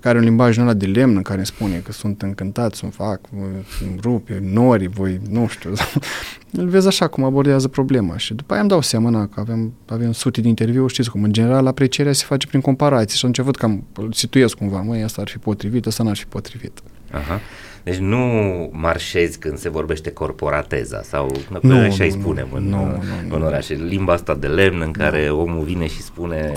care 0.00 0.18
un 0.18 0.24
limbaj 0.24 0.58
ăla 0.58 0.74
de 0.74 0.86
lemn 0.86 1.16
în 1.16 1.22
care 1.22 1.36
îmi 1.36 1.46
spune 1.46 1.76
că 1.84 1.92
sunt 1.92 2.22
încântați, 2.22 2.84
îmi 2.84 2.92
fac, 2.92 3.20
îmi 3.80 3.98
rupe, 4.02 4.38
nori, 4.42 4.86
voi, 4.86 5.20
nu 5.30 5.46
știu. 5.48 5.72
Îl 6.52 6.68
vezi 6.68 6.86
așa 6.86 7.06
cum 7.06 7.24
abordează 7.24 7.68
problema 7.68 8.16
și 8.16 8.34
după 8.34 8.52
aia 8.52 8.60
îmi 8.60 8.70
dau 8.70 8.80
seama 8.80 9.10
na, 9.10 9.26
că 9.26 9.40
avem, 9.40 9.72
avem 9.86 10.12
sute 10.12 10.40
de 10.40 10.48
interviuri, 10.48 10.92
știți 10.92 11.10
cum, 11.10 11.22
în 11.22 11.32
general 11.32 11.66
aprecierea 11.66 12.12
se 12.12 12.24
face 12.26 12.46
prin 12.46 12.60
comparații 12.60 13.18
și 13.18 13.24
atunci 13.24 13.44
văd 13.44 13.56
că 13.56 13.64
am, 13.64 13.84
îl 13.94 14.12
situez 14.12 14.52
cumva, 14.52 14.80
măi, 14.80 15.02
asta 15.02 15.20
ar 15.20 15.28
fi 15.28 15.38
potrivit, 15.38 15.86
asta 15.86 16.02
n-ar 16.02 16.16
fi 16.16 16.26
potrivit. 16.26 16.80
Aha. 17.10 17.40
Deci 17.82 17.96
nu 17.96 18.18
marșezi 18.72 19.38
când 19.38 19.58
se 19.58 19.68
vorbește 19.68 20.10
corporateza 20.10 21.02
sau 21.02 21.36
nu, 21.60 21.78
așa 21.78 22.04
îi 22.04 22.10
spunem 22.10 22.48
nu, 22.50 22.56
în, 22.56 22.68
nu, 22.68 22.84
nu, 23.28 23.36
în 23.36 23.42
oraș. 23.42 23.68
Limba 23.68 24.12
asta 24.12 24.34
de 24.34 24.46
lemn 24.46 24.80
în 24.80 24.90
care 24.90 25.28
nu. 25.28 25.40
omul 25.40 25.64
vine 25.64 25.86
și 25.86 26.02
spune 26.02 26.52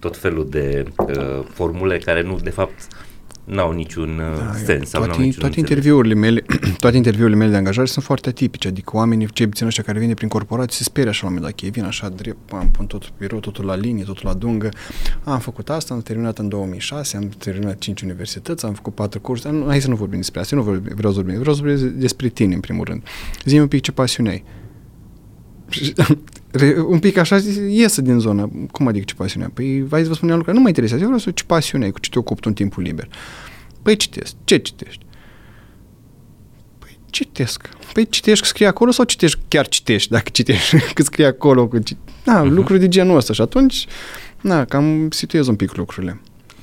tot 0.00 0.16
felul 0.16 0.46
de 0.50 0.84
uh, 0.96 1.44
formule 1.52 1.98
care 1.98 2.22
nu, 2.22 2.38
de 2.42 2.50
fapt, 2.50 2.86
n-au 3.44 3.72
niciun 3.72 4.18
uh, 4.18 4.38
da, 4.38 4.52
sens. 4.64 4.88
Sau 4.88 5.04
toate, 5.04 5.22
niciun 5.22 5.40
toate, 5.40 5.58
interviurile 5.58 6.14
mele, 6.14 6.44
toate 6.84 6.96
interviurile 6.96 7.36
mele 7.36 7.50
de 7.50 7.56
angajare 7.56 7.86
sunt 7.86 8.04
foarte 8.04 8.28
atipice, 8.28 8.68
adică 8.68 8.90
oamenii, 8.96 9.26
cei 9.32 9.46
puțin 9.46 9.66
ăștia 9.66 9.82
care 9.82 9.98
vin 9.98 10.14
prin 10.14 10.28
corporații, 10.28 10.76
se 10.76 10.82
sperie 10.82 11.10
așa 11.10 11.20
la 11.22 11.28
un 11.28 11.34
moment 11.34 11.52
dat, 11.52 11.64
ei 11.64 11.70
vin 11.70 11.84
așa 11.84 12.08
drept, 12.08 12.52
am 12.52 12.70
pun 12.70 12.86
tot 12.86 13.12
birou, 13.18 13.40
totul 13.40 13.64
la 13.64 13.74
linie, 13.74 14.04
totul 14.04 14.22
la 14.26 14.34
dungă, 14.34 14.68
am 15.24 15.38
făcut 15.38 15.70
asta, 15.70 15.94
am 15.94 16.00
terminat 16.00 16.38
în 16.38 16.48
2006, 16.48 17.16
am 17.16 17.28
terminat 17.38 17.78
5 17.78 18.02
universități, 18.02 18.64
am 18.64 18.72
făcut 18.72 18.94
4 18.94 19.20
cursuri, 19.20 19.64
hai 19.66 19.80
să 19.80 19.88
nu 19.88 19.96
vorbim 19.96 20.18
despre 20.18 20.40
asta, 20.40 20.56
nu 20.56 20.62
vreau 20.62 21.12
să 21.12 21.20
vorbim, 21.20 21.38
vreau 21.38 21.54
să 21.54 21.62
vorbim 21.62 21.92
despre 21.98 22.28
tine 22.28 22.54
în 22.54 22.60
primul 22.60 22.84
rând. 22.84 23.02
zi 23.44 23.58
un 23.58 23.68
pic 23.68 23.82
ce 23.82 23.92
pasiune 23.92 24.30
ai 24.30 24.44
un 26.86 26.98
pic 26.98 27.16
așa 27.16 27.38
iese 27.68 28.02
din 28.02 28.18
zonă. 28.18 28.50
Cum 28.70 28.86
adică 28.86 29.04
ce 29.04 29.14
pasiune? 29.14 29.50
Păi, 29.54 29.82
vai 29.88 30.02
să 30.02 30.08
vă 30.08 30.14
spuneam 30.14 30.36
lucruri, 30.36 30.56
nu 30.56 30.62
mă 30.62 30.68
interesează. 30.68 31.02
Eu 31.02 31.08
vreau 31.08 31.24
să 31.24 31.30
ce 31.30 31.44
pasiune 31.44 31.84
ai, 31.84 31.90
cu 31.90 32.00
ce 32.00 32.10
te 32.10 32.18
ocupi 32.18 32.46
în 32.46 32.52
timpul 32.52 32.82
liber. 32.82 33.08
Păi 33.82 33.96
citesc. 33.96 34.34
Ce 34.44 34.56
citești? 34.56 35.04
Păi 36.78 36.98
citesc. 37.10 37.68
Păi 37.92 38.08
citești 38.08 38.40
că 38.40 38.46
scrie 38.46 38.66
acolo 38.66 38.90
sau 38.90 39.04
citești 39.04 39.38
chiar 39.48 39.68
citești, 39.68 40.10
dacă 40.10 40.28
citești 40.32 40.76
că 40.94 41.02
scrie 41.02 41.26
acolo. 41.26 41.68
Că 41.68 41.78
cite... 41.78 42.00
Da, 42.24 42.42
uh-huh. 42.42 42.48
lucruri 42.48 42.80
de 42.80 42.88
genul 42.88 43.16
ăsta 43.16 43.32
și 43.32 43.40
atunci, 43.40 43.86
na, 44.40 44.64
cam 44.64 45.10
situez 45.10 45.46
un 45.46 45.56
pic 45.56 45.74
lucrurile. 45.74 46.20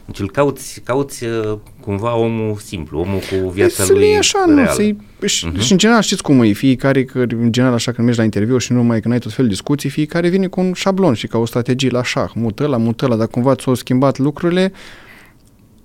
Deci 0.08 0.20
îl 0.20 0.32
cauți, 0.32 0.82
cauți 0.84 1.24
uh, 1.24 1.58
cumva 1.82 2.16
omul 2.16 2.56
simplu, 2.56 3.00
omul 3.00 3.20
cu 3.20 3.50
viața 3.50 3.84
să 3.84 3.94
lui 3.94 4.18
așa, 4.18 4.44
reală. 4.46 4.62
Nu, 4.62 4.68
să-i, 4.68 4.98
și, 5.26 5.48
uh-huh. 5.48 5.60
și 5.60 5.72
în 5.72 5.78
general 5.78 6.02
știți 6.02 6.24
cum 6.24 6.42
e, 6.42 6.52
fiecare, 6.52 7.04
că 7.04 7.20
în 7.20 7.52
general 7.52 7.74
așa 7.74 7.92
când 7.92 8.04
mergi 8.04 8.20
la 8.20 8.26
interviu 8.26 8.58
și 8.58 8.74
nu 8.74 8.84
mai 8.84 9.02
când 9.02 9.14
ai 9.14 9.20
tot 9.20 9.32
felul 9.32 9.50
de 9.50 9.56
discuții, 9.56 9.90
fiecare 9.90 10.30
vine 10.30 10.48
cu 10.48 10.60
un 10.60 10.74
șablon 10.74 11.14
și 11.14 11.28
ca 11.28 11.38
o 11.38 11.46
strategie 11.46 11.90
la 11.90 12.04
șah, 12.04 12.32
mută 12.34 12.66
la 12.66 12.78
mută 12.78 13.08
la, 13.08 13.16
dar 13.16 13.28
cumva 13.28 13.56
ți-au 13.56 13.76
schimbat 13.76 14.18
lucrurile, 14.18 14.72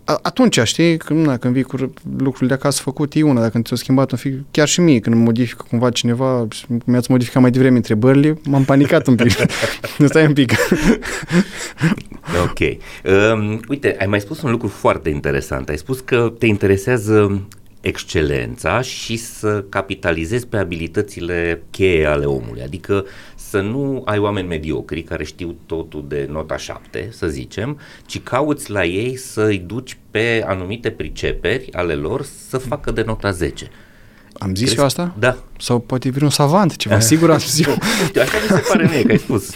atunci, 0.04 0.60
știi, 0.64 0.96
când, 0.96 1.26
na, 1.26 1.36
când 1.36 1.54
vii 1.54 1.62
cu 1.62 1.76
lucrurile 2.18 2.48
de 2.48 2.54
acasă 2.54 2.82
făcut, 2.82 3.14
e 3.14 3.22
una, 3.22 3.40
dacă 3.40 3.58
ți-o 3.58 3.76
schimbat 3.76 4.10
un 4.10 4.18
pic, 4.22 4.34
chiar 4.50 4.68
și 4.68 4.80
mie, 4.80 4.98
când 4.98 5.16
modifică 5.16 5.64
cumva 5.68 5.90
cineva, 5.90 6.48
mi-ați 6.84 7.10
modificat 7.10 7.42
mai 7.42 7.50
devreme 7.50 7.76
întrebările, 7.76 8.38
m-am 8.44 8.64
panicat 8.64 9.06
un 9.06 9.14
pic. 9.14 9.30
Stai 10.08 10.26
un 10.26 10.32
pic. 10.32 10.52
ok. 12.42 12.58
Um, 13.32 13.60
uite, 13.68 13.96
ai 13.98 14.06
mai 14.06 14.20
spus 14.20 14.42
un 14.42 14.50
lucru 14.50 14.68
foarte 14.68 15.08
interesant. 15.08 15.68
Ai 15.68 15.78
spus 15.78 16.00
că 16.00 16.32
te 16.38 16.46
interesează 16.46 17.42
excelența 17.82 18.80
și 18.80 19.16
să 19.16 19.64
capitalizezi 19.68 20.46
pe 20.46 20.56
abilitățile 20.56 21.62
cheie 21.70 22.06
ale 22.06 22.24
omului, 22.24 22.62
adică 22.62 23.04
să 23.52 23.60
nu 23.60 24.02
ai 24.04 24.18
oameni 24.18 24.48
mediocri 24.48 25.02
care 25.02 25.24
știu 25.24 25.56
totul 25.66 26.04
de 26.08 26.26
nota 26.30 26.56
7, 26.56 27.08
să 27.12 27.26
zicem, 27.26 27.78
ci 28.06 28.20
cauți 28.22 28.70
la 28.70 28.84
ei 28.84 29.16
să-i 29.16 29.58
duci 29.58 29.98
pe 30.10 30.44
anumite 30.46 30.90
priceperi 30.90 31.72
ale 31.72 31.94
lor 31.94 32.24
să 32.48 32.58
facă 32.58 32.90
de 32.90 33.02
nota 33.06 33.30
10. 33.30 33.70
Am 34.32 34.54
zis 34.54 34.64
Crezi? 34.64 34.78
eu 34.78 34.84
asta? 34.84 35.14
Da. 35.18 35.36
Sau 35.58 35.78
poate 35.78 36.08
vine 36.08 36.24
un 36.24 36.30
savant, 36.30 36.76
ceva, 36.76 37.00
sigur 37.10 37.30
am 37.30 37.38
zis 37.38 37.66
eu. 37.66 37.72
așa 38.22 38.36
mi 38.42 38.56
se 38.56 38.64
pare 38.68 38.88
mie 38.88 39.02
că 39.02 39.10
ai 39.10 39.18
spus. 39.18 39.50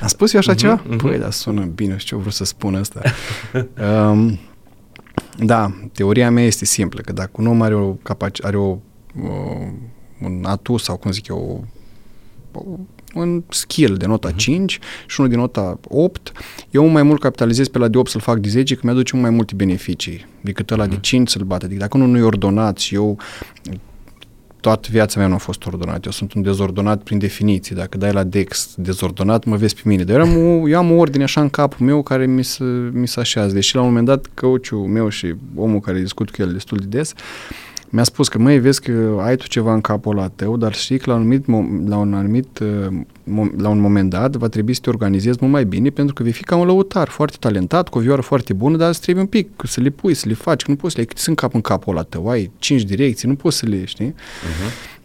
Am 0.00 0.08
spus 0.08 0.32
eu 0.32 0.40
așa 0.40 0.52
uh-huh, 0.54 0.56
ceva? 0.56 0.82
Uh-huh. 0.82 0.96
Păi, 0.96 1.18
dar 1.18 1.30
sună 1.30 1.64
bine, 1.64 1.96
știu 1.96 2.06
ce 2.08 2.14
vreau 2.14 2.30
să 2.30 2.44
spun 2.44 2.74
asta. 2.74 3.00
um, 4.10 4.38
da, 5.38 5.74
teoria 5.92 6.30
mea 6.30 6.44
este 6.44 6.64
simplă, 6.64 7.00
că 7.00 7.12
dacă 7.12 7.30
un 7.32 7.46
om 7.46 7.62
are 7.62 7.74
o 7.74 7.92
capac- 7.92 8.44
are 8.44 8.56
o, 8.56 8.70
o 8.70 8.78
un 10.20 10.44
atu 10.44 10.76
sau 10.76 10.96
cum 10.96 11.10
zic 11.10 11.26
eu, 11.26 11.64
o, 12.52 12.62
un 13.16 13.42
skill 13.48 13.96
de 13.96 14.06
nota 14.06 14.28
uh-huh. 14.28 14.32
Mhm. 14.32 14.38
5 14.38 14.78
și 15.06 15.20
unul 15.20 15.30
de 15.30 15.36
nota 15.36 15.80
8, 15.88 16.32
eu 16.70 16.86
mai 16.86 17.02
mult 17.02 17.20
capitalizez 17.20 17.68
pe 17.68 17.78
la 17.78 17.88
de 17.88 17.98
8 17.98 18.10
să-l 18.10 18.20
fac 18.20 18.38
de 18.38 18.48
10, 18.48 18.74
că 18.74 18.80
mi-aduce 18.84 19.16
mai 19.16 19.30
multe 19.30 19.54
beneficii 19.54 20.26
decât 20.40 20.70
ăla 20.70 20.86
uh-huh. 20.86 20.90
de 20.90 20.98
5 21.00 21.22
mhm. 21.22 21.30
să-l 21.30 21.46
bat. 21.46 21.62
Adică 21.62 21.80
dacă 21.80 21.96
unul 21.96 22.08
nu 22.08 22.18
e 22.18 22.22
ordonat 22.22 22.78
și 22.78 22.94
eu 22.94 23.18
toată 24.66 24.88
viața 24.90 25.18
mea 25.18 25.28
nu 25.28 25.34
a 25.34 25.38
fost 25.38 25.66
ordonat. 25.66 26.04
Eu 26.04 26.10
sunt 26.10 26.32
un 26.32 26.42
dezordonat 26.42 27.02
prin 27.02 27.18
definiție. 27.18 27.76
Dacă 27.76 27.98
dai 27.98 28.12
la 28.12 28.24
Dex 28.24 28.74
dezordonat, 28.76 29.44
mă 29.44 29.56
vezi 29.56 29.74
pe 29.74 29.80
mine. 29.84 30.04
Dar 30.04 30.18
eu 30.18 30.22
am 30.22 30.36
o, 30.36 30.68
eu 30.68 30.78
am 30.78 30.90
o 30.90 30.94
ordine 30.94 31.22
așa 31.22 31.40
în 31.40 31.48
capul 31.48 31.86
meu 31.86 32.02
care 32.02 32.26
mi 32.26 32.44
se, 32.44 32.64
mi 32.92 33.08
se 33.08 33.20
așează. 33.20 33.54
Deși 33.54 33.74
la 33.74 33.80
un 33.80 33.86
moment 33.86 34.06
dat 34.06 34.26
coachul 34.34 34.78
meu 34.78 35.08
și 35.08 35.34
omul 35.54 35.80
care 35.80 36.00
discut 36.00 36.30
cu 36.30 36.42
el 36.42 36.52
destul 36.52 36.78
de 36.78 36.86
des, 36.96 37.12
mi-a 37.88 38.04
spus 38.04 38.28
că, 38.28 38.38
măi, 38.38 38.58
vezi 38.58 38.80
că 38.80 39.18
ai 39.20 39.36
tu 39.36 39.46
ceva 39.46 39.74
în 39.74 39.80
capul 39.80 40.18
ăla 40.18 40.28
tău, 40.28 40.56
dar 40.56 40.74
știi 40.74 40.98
că 40.98 41.10
la 41.10 41.16
un 41.16 41.20
anumit, 41.20 41.46
la 41.88 41.96
un, 41.96 42.14
anumit, 42.14 42.58
uh, 42.58 43.48
la 43.56 43.68
un 43.68 43.78
moment 43.78 44.10
dat 44.10 44.36
va 44.36 44.48
trebui 44.48 44.74
să 44.74 44.80
te 44.80 44.88
organizezi 44.88 45.38
mult 45.40 45.52
mai 45.52 45.64
bine 45.64 45.90
pentru 45.90 46.14
că 46.14 46.22
vei 46.22 46.32
fi 46.32 46.42
ca 46.42 46.56
un 46.56 46.66
lăutar 46.66 47.08
foarte 47.08 47.36
talentat, 47.40 47.88
cu 47.88 47.98
o 47.98 48.00
vioară 48.00 48.22
foarte 48.22 48.52
bună, 48.52 48.76
dar 48.76 48.88
îți 48.88 49.00
trebuie 49.00 49.24
un 49.24 49.30
pic 49.30 49.48
să 49.64 49.80
le 49.80 49.90
pui, 49.90 50.14
să 50.14 50.28
le 50.28 50.34
faci, 50.34 50.62
că 50.62 50.70
nu 50.70 50.76
poți 50.76 50.94
să 50.94 51.00
le 51.00 51.06
ai 51.08 51.16
sunt 51.18 51.36
cap 51.36 51.54
în 51.54 51.60
capul 51.60 51.92
ăla 51.92 52.02
tău, 52.02 52.28
ai 52.28 52.50
cinci 52.58 52.82
direcții, 52.82 53.28
nu 53.28 53.34
poți 53.34 53.56
să 53.56 53.66
le, 53.66 53.84
știi? 53.84 54.10
Uh-huh. 54.10 54.95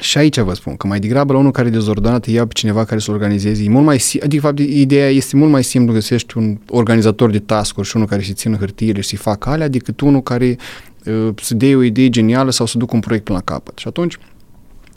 Și 0.00 0.18
aici 0.18 0.38
vă 0.38 0.54
spun 0.54 0.76
că 0.76 0.86
mai 0.86 0.98
degrabă 0.98 1.32
la 1.32 1.38
unul 1.38 1.50
care 1.50 1.68
e 1.68 1.70
dezordonat 1.70 2.26
ia 2.26 2.46
pe 2.46 2.52
cineva 2.52 2.84
care 2.84 3.00
să 3.00 3.10
organizeze. 3.10 3.64
E 3.64 3.68
mult 3.68 3.84
mai 3.84 3.96
adică, 3.96 4.26
de 4.26 4.38
fapt, 4.38 4.58
ideea 4.58 5.08
este 5.08 5.36
mult 5.36 5.50
mai 5.50 5.64
simplu 5.64 5.92
găsești 5.92 6.38
un 6.38 6.58
organizator 6.68 7.30
de 7.30 7.38
task 7.38 7.82
și 7.82 7.96
unul 7.96 8.08
care 8.08 8.22
să 8.22 8.32
țină 8.32 8.56
hârtiile 8.56 9.00
și 9.00 9.08
să 9.08 9.16
facă 9.16 9.48
alea 9.48 9.68
decât 9.68 10.00
unul 10.00 10.22
care 10.22 10.56
uh, 11.04 11.28
să 11.42 11.54
dea 11.54 11.76
o 11.76 11.82
idee 11.82 12.08
genială 12.08 12.50
sau 12.50 12.66
să 12.66 12.78
ducă 12.78 12.94
un 12.94 13.00
proiect 13.00 13.24
până 13.24 13.42
la 13.46 13.52
capăt. 13.52 13.78
Și 13.78 13.88
atunci, 13.88 14.18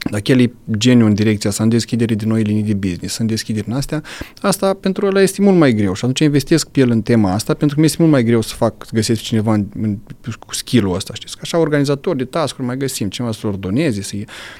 dacă 0.10 0.32
el 0.32 0.40
e 0.40 0.52
geniu 0.78 1.06
în 1.06 1.14
direcția 1.14 1.50
asta, 1.50 1.64
în 1.64 1.70
deschidere 1.70 2.16
de 2.16 2.26
noi 2.26 2.42
linii 2.42 2.64
de 2.64 2.74
business, 2.74 3.18
în 3.18 3.26
deschidere 3.26 3.66
în 3.68 3.74
astea, 3.74 4.04
asta 4.42 4.74
pentru 4.74 5.06
ăla 5.06 5.22
este 5.22 5.42
mult 5.42 5.58
mai 5.58 5.74
greu 5.74 5.94
și 5.94 6.00
atunci 6.02 6.20
investesc 6.20 6.70
pe 6.70 6.80
el 6.80 6.90
în 6.90 7.02
tema 7.02 7.34
asta 7.34 7.54
pentru 7.54 7.76
că 7.76 7.82
mi 7.82 7.88
este 7.88 8.02
mult 8.02 8.14
mai 8.14 8.24
greu 8.24 8.42
să 8.42 8.56
fac, 8.56 8.86
să 8.86 8.92
găsesc 8.94 9.22
cineva 9.22 9.54
în, 9.54 9.66
în, 9.82 9.98
cu 10.46 10.54
skill-ul 10.54 10.96
ăsta, 10.96 11.14
știți? 11.14 11.34
Că 11.34 11.40
așa 11.44 11.58
organizator 11.58 12.16
de 12.16 12.26
task 12.26 12.58
mai 12.58 12.78
găsim, 12.78 13.10
cineva 13.10 13.34
să 13.34 13.48
ordoneze, 13.48 14.02
să 14.02 14.16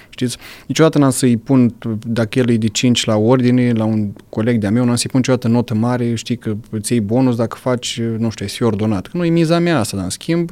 știți? 0.10 0.38
Niciodată 0.68 0.98
n-am 0.98 1.10
să-i 1.10 1.38
pun, 1.38 1.76
dacă 2.08 2.40
el 2.40 2.50
e 2.50 2.58
de 2.58 2.68
5 2.68 3.06
la 3.06 3.16
ordine, 3.18 3.72
la 3.72 3.84
un 3.84 4.12
coleg 4.30 4.60
de-a 4.60 4.72
meu, 4.72 4.86
n-am 4.86 4.96
să-i 4.96 5.10
pun 5.10 5.20
niciodată 5.20 5.48
notă 5.48 5.74
mare, 5.74 6.16
știi 6.16 6.38
că 6.38 6.56
îți 6.70 6.92
iei 6.92 7.02
bonus 7.02 7.36
dacă 7.36 7.58
faci, 7.60 8.02
nu 8.18 8.30
știu, 8.30 8.46
ai 8.50 8.68
ordonat. 8.68 9.08
Că 9.08 9.18
nu 9.18 9.26
e 9.26 9.30
miza 9.30 9.60
mea 9.60 9.80
asta, 9.80 9.96
dar 9.96 10.06
în 10.06 10.12
schimb 10.12 10.52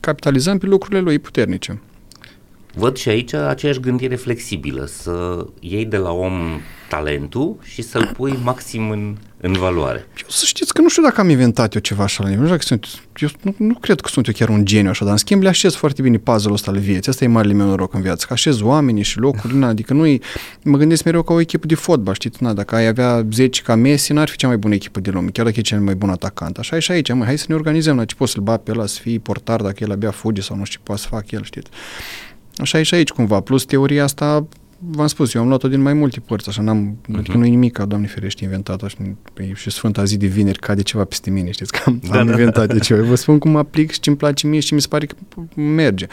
capitalizăm 0.00 0.58
pe 0.58 0.66
lucrurile 0.66 1.00
lui 1.00 1.18
puternice. 1.18 1.80
Văd 2.74 2.96
și 2.96 3.08
aici 3.08 3.32
aceeași 3.32 3.80
gândire 3.80 4.16
flexibilă, 4.16 4.86
să 4.86 5.46
iei 5.60 5.84
de 5.84 5.96
la 5.96 6.10
om 6.10 6.60
talentul 6.88 7.56
și 7.62 7.82
să-l 7.82 8.10
pui 8.16 8.38
maxim 8.42 8.90
în 8.90 9.16
în 9.40 9.52
valoare. 9.52 9.98
Eu 9.98 10.26
să 10.28 10.44
știți 10.44 10.72
că 10.72 10.80
nu 10.80 10.88
știu 10.88 11.02
dacă 11.02 11.20
am 11.20 11.28
inventat 11.28 11.74
eu 11.74 11.80
ceva 11.80 12.02
așa 12.02 12.22
la 12.22 12.28
nivel. 12.28 12.46
Nu, 12.46 12.58
știu 12.58 12.76
dacă 12.76 12.86
sunt, 12.86 13.02
eu 13.20 13.28
nu, 13.42 13.66
nu 13.66 13.74
cred 13.74 14.00
că 14.00 14.08
sunt 14.08 14.26
eu 14.26 14.32
chiar 14.36 14.48
un 14.48 14.64
geniu 14.64 14.90
așa, 14.90 15.04
dar 15.04 15.12
în 15.12 15.18
schimb 15.18 15.42
le 15.42 15.48
așez 15.48 15.74
foarte 15.74 16.02
bine 16.02 16.18
puzzle-ul 16.18 16.54
ăsta 16.54 16.70
al 16.70 16.78
vieții. 16.78 17.10
Asta 17.10 17.24
e 17.24 17.26
marele 17.26 17.52
meu 17.52 17.66
noroc 17.66 17.94
în 17.94 18.00
viață, 18.00 18.24
că 18.26 18.32
așez 18.32 18.60
oamenii 18.60 19.02
și 19.02 19.18
locuri, 19.18 19.56
na, 19.56 19.68
adică 19.68 19.92
nu 19.92 20.18
mă 20.62 20.76
gândesc 20.76 21.04
mereu 21.04 21.22
ca 21.22 21.32
o 21.32 21.40
echipă 21.40 21.66
de 21.66 21.74
fotbal, 21.74 22.14
știți, 22.14 22.42
na, 22.42 22.52
dacă 22.52 22.74
ai 22.74 22.86
avea 22.86 23.26
10 23.32 23.62
ca 23.62 23.74
Messi, 23.74 24.12
n-ar 24.12 24.28
fi 24.28 24.36
cea 24.36 24.46
mai 24.46 24.56
bună 24.56 24.74
echipă 24.74 25.00
de 25.00 25.10
lume, 25.10 25.30
chiar 25.30 25.44
dacă 25.44 25.58
e 25.58 25.62
cel 25.62 25.80
mai 25.80 25.94
bun 25.94 26.10
atacant. 26.10 26.58
Așa 26.58 26.76
e 26.76 26.78
și 26.78 26.90
aici, 26.90 27.12
mă, 27.12 27.24
hai 27.24 27.38
să 27.38 27.44
ne 27.48 27.54
organizăm, 27.54 27.96
la 27.96 28.04
ce 28.04 28.14
poți 28.14 28.32
să-l 28.32 28.42
bat 28.42 28.62
pe 28.62 28.70
ăla, 28.70 28.86
să 28.86 29.00
fii 29.00 29.18
portar 29.18 29.60
dacă 29.60 29.76
el 29.78 29.90
abia 29.90 30.10
fuge 30.10 30.40
sau 30.40 30.56
nu 30.56 30.64
știu 30.64 30.78
ce 30.78 30.84
poate 30.84 31.00
să 31.00 31.08
fac 31.08 31.30
el, 31.30 31.44
știți. 31.44 31.68
Așa 32.58 32.78
e 32.78 32.82
și 32.82 32.94
aici 32.94 33.10
cumva, 33.10 33.40
plus 33.40 33.64
teoria 33.64 34.04
asta 34.04 34.46
v-am 34.78 35.06
spus, 35.06 35.34
eu 35.34 35.42
am 35.42 35.48
luat-o 35.48 35.68
din 35.68 35.80
mai 35.80 35.92
multe 35.92 36.20
părți, 36.20 36.48
așa, 36.48 36.62
n-am, 36.62 36.96
uh-huh. 37.02 37.18
adică 37.18 37.36
nu 37.36 37.44
e 37.44 37.48
nimic 37.48 37.72
ca, 37.72 37.84
Doamne 37.84 38.06
ferește, 38.06 38.44
inventat, 38.44 38.82
așa, 38.82 38.96
păi, 39.32 39.52
și 39.56 39.70
Sfânta 39.70 40.04
zi 40.04 40.16
de 40.16 40.26
vineri 40.26 40.58
cade 40.58 40.82
ceva 40.82 41.04
peste 41.04 41.30
mine, 41.30 41.50
știți, 41.50 41.72
că 41.72 41.78
am, 41.84 42.00
da, 42.10 42.18
am 42.18 42.26
da. 42.26 42.32
inventat 42.32 42.72
de 42.72 42.78
ceva. 42.78 43.02
Vă 43.02 43.14
spun 43.14 43.38
cum 43.38 43.56
aplic 43.56 43.90
și 43.90 44.00
ce 44.00 44.08
îmi 44.08 44.18
place 44.18 44.46
mie 44.46 44.60
și 44.60 44.74
mi 44.74 44.80
se 44.80 44.86
pare 44.88 45.06
că 45.06 45.14
merge. 45.60 46.06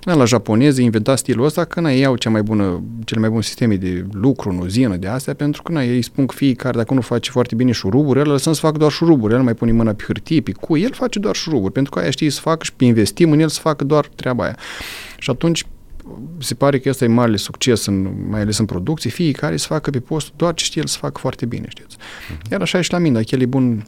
Da, 0.00 0.14
la 0.14 0.24
japoneză 0.24 0.80
inventa 0.80 1.16
stilul 1.16 1.44
ăsta 1.44 1.64
că 1.64 1.80
na, 1.80 1.92
ei 1.92 2.04
au 2.04 2.16
cea 2.16 2.30
mai 2.30 2.42
bună, 2.42 2.82
cele 3.04 3.20
mai 3.20 3.28
bune 3.28 3.42
sisteme 3.42 3.76
de 3.76 4.06
lucru 4.12 4.50
în 4.50 4.58
uzină, 4.58 4.96
de 4.96 5.06
astea, 5.06 5.34
pentru 5.34 5.62
că 5.62 5.72
na, 5.72 5.82
ei 5.82 6.02
spun 6.02 6.26
că 6.26 6.34
fiecare, 6.34 6.76
dacă 6.76 6.94
nu 6.94 7.00
face 7.00 7.30
foarte 7.30 7.54
bine 7.54 7.72
șuruburi, 7.72 8.18
el 8.18 8.28
lăsăm 8.28 8.52
să 8.52 8.60
facă 8.60 8.78
doar 8.78 8.90
șuruburi, 8.90 9.32
el 9.32 9.38
nu 9.38 9.44
mai 9.44 9.54
pune 9.54 9.72
mâna 9.72 9.92
pe 9.92 10.02
hârtie, 10.06 10.40
pe 10.40 10.52
cu, 10.52 10.76
el 10.76 10.92
face 10.92 11.18
doar 11.18 11.34
șuruburi, 11.34 11.72
pentru 11.72 11.92
că 11.92 11.98
aia 11.98 12.10
știi 12.10 12.30
să 12.30 12.40
facă 12.40 12.64
și 12.64 12.72
pe 12.72 12.84
investim 12.84 13.32
în 13.32 13.38
el 13.38 13.48
să 13.48 13.60
facă 13.60 13.84
doar 13.84 14.06
treaba 14.14 14.44
aia. 14.44 14.56
Și 15.18 15.30
atunci 15.30 15.64
se 16.38 16.54
pare 16.54 16.78
că 16.78 16.88
ăsta 16.88 17.04
e 17.04 17.08
mare 17.08 17.36
succes, 17.36 17.86
în, 17.86 18.08
mai 18.28 18.40
ales 18.40 18.58
în 18.58 18.64
producție, 18.64 19.10
fiecare 19.10 19.56
să 19.56 19.66
facă 19.66 19.90
pe 19.90 20.00
post 20.00 20.32
doar 20.36 20.54
ce 20.54 20.64
știe 20.64 20.80
el 20.80 20.86
să 20.86 20.98
facă 20.98 21.18
foarte 21.20 21.46
bine, 21.46 21.66
știți. 21.68 21.96
Uh-huh. 21.96 22.50
Iar 22.50 22.60
așa 22.60 22.78
e 22.78 22.82
și 22.82 22.92
la 22.92 22.98
mine, 22.98 23.14
dacă 23.14 23.26
el 23.30 23.40
e 23.40 23.46
bun, 23.46 23.86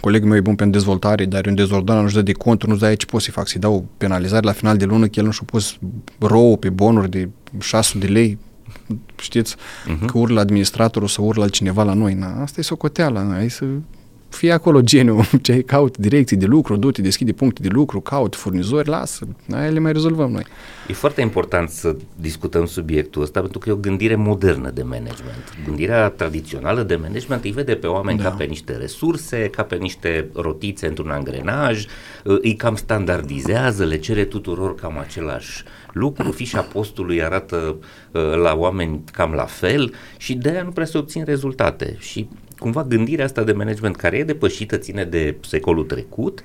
colegul 0.00 0.28
meu 0.28 0.36
e 0.36 0.40
bun 0.40 0.54
pentru 0.54 0.78
dezvoltare, 0.78 1.24
dar 1.24 1.46
e 1.46 1.48
un 1.48 1.54
dezvoltare, 1.54 2.00
nu-și 2.00 2.14
dă 2.14 2.22
de 2.22 2.32
conturi, 2.32 2.70
nu-ți 2.70 2.82
dai 2.82 2.96
ce 2.96 3.06
pot 3.06 3.22
să 3.22 3.30
fac, 3.30 3.48
să-i 3.48 3.60
dau 3.60 3.88
penalizare 3.96 4.46
la 4.46 4.52
final 4.52 4.76
de 4.76 4.84
lună, 4.84 5.06
că 5.06 5.18
el 5.18 5.24
nu 5.24 5.30
și-a 5.30 5.46
pus 5.46 5.78
rouă 6.18 6.56
pe 6.56 6.70
bonuri 6.70 7.10
de 7.10 7.28
600 7.60 8.06
de 8.06 8.12
lei, 8.12 8.38
știți, 9.20 9.56
uh-huh. 9.56 10.06
că 10.06 10.18
urlă 10.18 10.40
administratorul 10.40 11.08
sau 11.08 11.24
urlă 11.24 11.48
cineva 11.48 11.82
la 11.82 11.92
noi. 11.92 12.14
Na, 12.14 12.42
asta 12.42 12.60
e 12.60 12.62
socoteala, 12.62 13.22
na, 13.22 13.34
hai 13.34 13.50
să 13.50 13.64
fie 14.34 14.52
acolo 14.52 14.80
geniu, 14.80 15.20
ce 15.42 15.60
caut 15.60 15.96
direcții 15.96 16.36
de 16.36 16.46
lucru, 16.46 16.76
du-te, 16.76 17.02
deschide 17.02 17.32
puncte 17.32 17.62
de 17.62 17.68
lucru, 17.68 18.00
caut 18.00 18.36
furnizori, 18.36 18.88
lasă, 18.88 19.26
aia 19.52 19.70
le 19.70 19.78
mai 19.78 19.92
rezolvăm 19.92 20.30
noi. 20.30 20.44
E 20.88 20.92
foarte 20.92 21.20
important 21.20 21.68
să 21.68 21.96
discutăm 22.20 22.66
subiectul 22.66 23.22
ăsta 23.22 23.40
pentru 23.40 23.58
că 23.58 23.68
e 23.68 23.72
o 23.72 23.76
gândire 23.76 24.14
modernă 24.14 24.70
de 24.70 24.82
management. 24.82 25.56
Gândirea 25.64 26.08
tradițională 26.08 26.82
de 26.82 26.96
management 26.96 27.44
îi 27.44 27.50
vede 27.50 27.74
pe 27.74 27.86
oameni 27.86 28.18
da. 28.18 28.24
ca 28.24 28.30
pe 28.30 28.44
niște 28.44 28.76
resurse, 28.76 29.48
ca 29.48 29.62
pe 29.62 29.76
niște 29.76 30.28
rotițe 30.34 30.86
într-un 30.86 31.10
angrenaj, 31.10 31.86
îi 32.22 32.54
cam 32.54 32.76
standardizează, 32.76 33.84
le 33.84 33.98
cere 33.98 34.24
tuturor 34.24 34.74
cam 34.74 34.98
același 34.98 35.62
lucru, 35.92 36.30
fișa 36.30 36.60
postului 36.60 37.22
arată 37.22 37.76
uh, 38.10 38.34
la 38.42 38.54
oameni 38.54 39.02
cam 39.12 39.32
la 39.32 39.44
fel 39.44 39.92
și 40.16 40.34
de 40.34 40.48
aia 40.50 40.62
nu 40.62 40.70
prea 40.70 40.86
se 40.86 40.98
obțin 40.98 41.24
rezultate. 41.24 41.96
Și 41.98 42.28
cumva 42.58 42.84
gândirea 42.84 43.24
asta 43.24 43.42
de 43.42 43.52
management 43.52 43.96
care 43.96 44.16
e 44.16 44.24
depășită, 44.24 44.76
ține 44.76 45.04
de 45.04 45.36
secolul 45.40 45.84
trecut, 45.84 46.42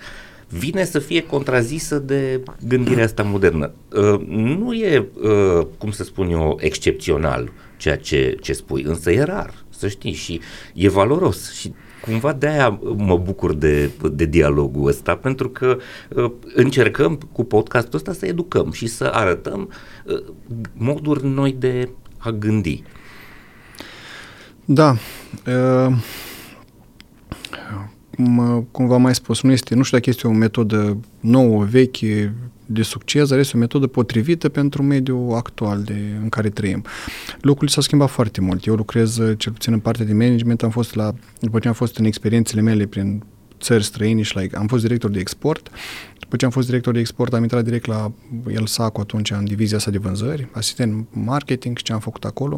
vine 0.49 0.83
să 0.83 0.99
fie 0.99 1.23
contrazisă 1.23 1.99
de 1.99 2.43
gândirea 2.67 3.03
asta 3.03 3.23
modernă. 3.23 3.71
Uh, 3.91 4.19
nu 4.27 4.73
e, 4.73 5.07
uh, 5.21 5.65
cum 5.77 5.91
să 5.91 6.03
spun 6.03 6.29
eu, 6.29 6.57
excepțional 6.61 7.51
ceea 7.77 7.97
ce, 7.97 8.37
ce 8.41 8.53
spui, 8.53 8.83
însă 8.83 9.11
e 9.11 9.23
rar, 9.23 9.53
să 9.69 9.87
știi, 9.87 10.13
și 10.13 10.41
e 10.73 10.89
valoros 10.89 11.53
și 11.53 11.73
cumva 12.01 12.33
de 12.33 12.47
aia 12.47 12.79
mă 12.95 13.17
bucur 13.17 13.53
de, 13.53 13.89
de 14.11 14.25
dialogul 14.25 14.87
ăsta, 14.87 15.15
pentru 15.15 15.49
că 15.49 15.77
uh, 16.15 16.31
încercăm 16.55 17.19
cu 17.31 17.43
podcastul 17.43 17.95
ăsta 17.95 18.13
să 18.13 18.25
educăm 18.25 18.71
și 18.71 18.87
să 18.87 19.03
arătăm 19.13 19.71
uh, 20.05 20.23
moduri 20.73 21.25
noi 21.25 21.55
de 21.59 21.89
a 22.17 22.29
gândi. 22.29 22.83
Da. 24.71 24.95
Uh, 25.47 25.95
cum, 28.15 28.67
cum 28.71 28.87
v-am 28.87 29.01
mai 29.01 29.15
spus, 29.15 29.41
nu 29.41 29.51
este, 29.51 29.75
nu 29.75 29.83
știu 29.83 29.97
dacă 29.97 30.09
este 30.09 30.27
o 30.27 30.31
metodă 30.31 30.97
nouă, 31.19 31.63
veche, 31.63 32.33
de 32.65 32.81
succes, 32.81 33.29
dar 33.29 33.39
este 33.39 33.57
o 33.57 33.59
metodă 33.59 33.87
potrivită 33.87 34.49
pentru 34.49 34.83
mediul 34.83 35.33
actual 35.35 35.81
de, 35.83 36.17
în 36.21 36.29
care 36.29 36.49
trăim. 36.49 36.83
Lucrurile 37.41 37.71
s-au 37.71 37.81
schimbat 37.81 38.09
foarte 38.09 38.41
mult. 38.41 38.65
Eu 38.65 38.75
lucrez, 38.75 39.19
cel 39.37 39.51
puțin 39.51 39.73
în 39.73 39.79
partea 39.79 40.05
de 40.05 40.13
management, 40.13 40.63
am 40.63 40.69
fost 40.69 40.95
la, 40.95 41.13
după 41.39 41.59
ce 41.59 41.67
am 41.67 41.73
fost 41.73 41.97
în 41.97 42.05
experiențele 42.05 42.61
mele 42.61 42.85
prin 42.85 43.23
țări 43.59 43.83
străini 43.83 44.21
și 44.21 44.35
la, 44.35 44.41
am 44.59 44.67
fost 44.67 44.81
director 44.81 45.09
de 45.09 45.19
export. 45.19 45.69
După 46.19 46.35
ce 46.35 46.45
am 46.45 46.51
fost 46.51 46.67
director 46.67 46.93
de 46.93 46.99
export, 46.99 47.33
am 47.33 47.41
intrat 47.41 47.63
direct 47.63 47.85
la 47.85 48.11
El 48.53 48.65
Saco 48.65 49.01
atunci 49.01 49.31
în 49.31 49.45
divizia 49.45 49.77
sa 49.77 49.91
de 49.91 49.97
vânzări, 49.97 50.47
asistent 50.51 51.07
marketing 51.09 51.77
și 51.77 51.83
ce 51.83 51.93
am 51.93 51.99
făcut 51.99 52.25
acolo. 52.25 52.57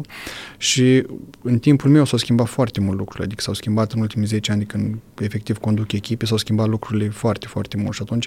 Și 0.56 1.06
în 1.42 1.58
timpul 1.58 1.90
meu 1.90 2.04
s-au 2.04 2.18
schimbat 2.18 2.48
foarte 2.48 2.80
mult 2.80 2.98
lucrurile, 2.98 3.24
adică 3.24 3.40
s-au 3.40 3.54
schimbat 3.54 3.92
în 3.92 4.00
ultimii 4.00 4.26
10 4.26 4.52
ani 4.52 4.64
când 4.64 4.98
efectiv 5.20 5.56
conduc 5.58 5.92
echipe, 5.92 6.26
s-au 6.26 6.36
schimbat 6.36 6.68
lucrurile 6.68 7.08
foarte, 7.08 7.46
foarte 7.46 7.76
mult 7.76 7.94
și 7.94 8.02
atunci 8.02 8.26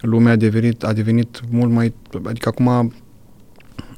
lumea 0.00 0.32
a 0.32 0.36
devenit, 0.36 0.84
a 0.84 0.92
devenit 0.92 1.40
mult 1.50 1.70
mai, 1.70 1.94
adică 2.24 2.48
acum 2.48 2.92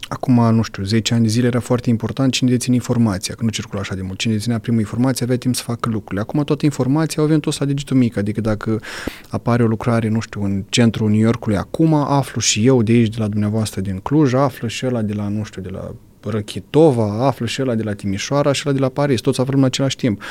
acum, 0.09 0.55
nu 0.55 0.63
știu, 0.63 0.83
10 0.83 1.15
ani 1.15 1.23
de 1.23 1.29
zile 1.29 1.47
era 1.47 1.61
foarte 1.61 1.91
important 1.91 2.33
cine 2.33 2.51
deține 2.51 2.75
informația, 2.75 3.35
că 3.35 3.45
nu 3.45 3.51
circula 3.51 3.81
așa 3.81 3.95
de 3.95 4.03
mult. 4.03 4.19
Cine 4.19 4.33
deținea 4.33 4.59
primul 4.59 4.81
informație 4.81 5.25
avea 5.25 5.39
timp 5.39 5.55
să 5.55 5.63
facă 5.63 5.89
lucrurile. 5.89 6.21
Acum 6.21 6.45
toată 6.45 6.65
informația 6.65 7.23
au 7.23 7.29
venit 7.29 7.43
tot 7.43 7.59
la 7.59 7.67
digitul 7.67 7.97
mic, 7.97 8.17
adică 8.17 8.41
dacă 8.41 8.81
apare 9.29 9.63
o 9.63 9.67
lucrare, 9.67 10.09
nu 10.09 10.21
știu, 10.21 10.43
în 10.43 10.65
centrul 10.69 11.11
New 11.11 11.21
Yorkului 11.21 11.57
acum, 11.57 11.95
aflu 11.95 12.41
și 12.41 12.67
eu 12.67 12.83
de 12.83 12.93
aici, 12.93 13.15
de 13.15 13.21
la 13.21 13.29
dumneavoastră 13.29 13.81
din 13.81 13.99
Cluj, 13.99 14.35
aflu 14.35 14.69
și 14.69 14.87
ăla 14.87 15.03
de 15.03 15.13
la, 15.13 15.29
nu 15.29 15.45
știu, 15.45 15.63
de 15.63 15.69
la 15.69 15.95
Răchitova, 16.21 17.27
află 17.27 17.47
și 17.47 17.63
ăla 17.63 17.75
de 17.75 17.83
la 17.83 17.93
Timișoara 17.93 18.53
și 18.53 18.63
ăla 18.67 18.75
de 18.75 18.81
la 18.83 18.89
Paris, 18.89 19.21
toți 19.21 19.41
aflăm 19.41 19.59
în 19.59 19.65
același 19.65 19.97
timp. 19.97 20.23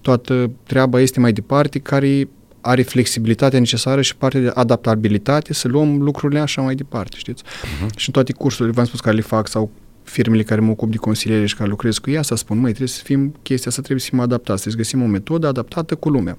Toată 0.00 0.50
treaba 0.66 1.00
este 1.00 1.20
mai 1.20 1.32
departe, 1.32 1.78
care 1.78 2.28
are 2.60 2.82
flexibilitatea 2.82 3.58
necesară 3.58 4.02
și 4.02 4.16
partea 4.16 4.40
de 4.40 4.50
adaptabilitate 4.54 5.52
să 5.52 5.68
luăm 5.68 6.02
lucrurile 6.02 6.40
așa 6.40 6.62
mai 6.62 6.74
departe, 6.74 7.16
știți? 7.18 7.42
Uh-huh. 7.42 7.96
Și 7.96 8.06
în 8.06 8.12
toate 8.12 8.32
cursurile, 8.32 8.74
v-am 8.74 8.84
spus, 8.84 9.00
care 9.00 9.16
le 9.16 9.22
fac 9.22 9.48
sau 9.48 9.70
firmele 10.02 10.42
care 10.42 10.60
mă 10.60 10.70
ocup 10.70 10.90
de 10.90 10.96
consiliere 10.96 11.46
și 11.46 11.56
care 11.56 11.68
lucrez 11.68 11.98
cu 11.98 12.10
ea, 12.10 12.22
să 12.22 12.34
spun, 12.34 12.58
măi, 12.58 12.68
trebuie 12.68 12.88
să 12.88 13.02
fim, 13.04 13.34
chestia 13.42 13.70
asta 13.70 13.82
trebuie 13.82 14.04
să 14.04 14.08
fim 14.10 14.20
adaptați, 14.20 14.60
trebuie 14.60 14.84
să 14.84 14.90
găsim 14.92 15.08
o 15.08 15.12
metodă 15.12 15.46
adaptată 15.46 15.94
cu 15.94 16.08
lumea, 16.08 16.36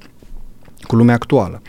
cu 0.88 0.96
lumea 0.96 1.16
actuală. 1.16 1.62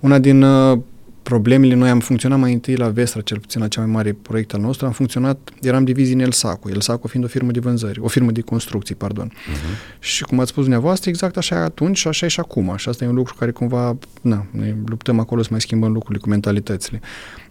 Una 0.00 0.18
din 0.18 0.42
uh, 0.42 0.78
problemele, 1.24 1.74
noi 1.74 1.88
am 1.88 2.00
funcționat 2.00 2.38
mai 2.38 2.52
întâi 2.52 2.76
la 2.76 2.88
Vestra, 2.88 3.20
cel 3.20 3.38
puțin 3.38 3.60
la 3.60 3.68
cea 3.68 3.80
mai 3.80 3.90
mare 3.90 4.12
proiect 4.12 4.54
al 4.54 4.60
nostru, 4.60 4.86
am 4.86 4.92
funcționat, 4.92 5.50
eram 5.60 5.84
divizii 5.84 6.14
în 6.14 6.20
El 6.20 6.32
Saco, 6.32 6.70
El 6.70 6.80
Saco 6.80 7.08
fiind 7.08 7.26
o 7.26 7.28
firmă 7.28 7.50
de 7.50 7.60
vânzări, 7.60 8.00
o 8.00 8.08
firmă 8.08 8.30
de 8.30 8.40
construcții, 8.40 8.94
pardon. 8.94 9.32
Uh-huh. 9.32 9.98
Și 9.98 10.22
cum 10.22 10.40
ați 10.40 10.50
spus 10.50 10.62
dumneavoastră, 10.62 11.10
exact 11.10 11.36
așa 11.36 11.56
atunci 11.56 11.96
și 11.96 12.08
așa 12.08 12.26
e 12.26 12.28
și 12.28 12.40
acum. 12.40 12.74
Și 12.76 12.88
asta 12.88 13.04
e 13.04 13.08
un 13.08 13.14
lucru 13.14 13.34
care 13.34 13.50
cumva, 13.50 13.96
na, 14.20 14.46
ne 14.50 14.74
luptăm 14.86 15.18
acolo 15.18 15.42
să 15.42 15.48
mai 15.50 15.60
schimbăm 15.60 15.92
lucrurile 15.92 16.18
cu 16.18 16.28
mentalitățile. 16.28 17.00
Uh, 17.02 17.43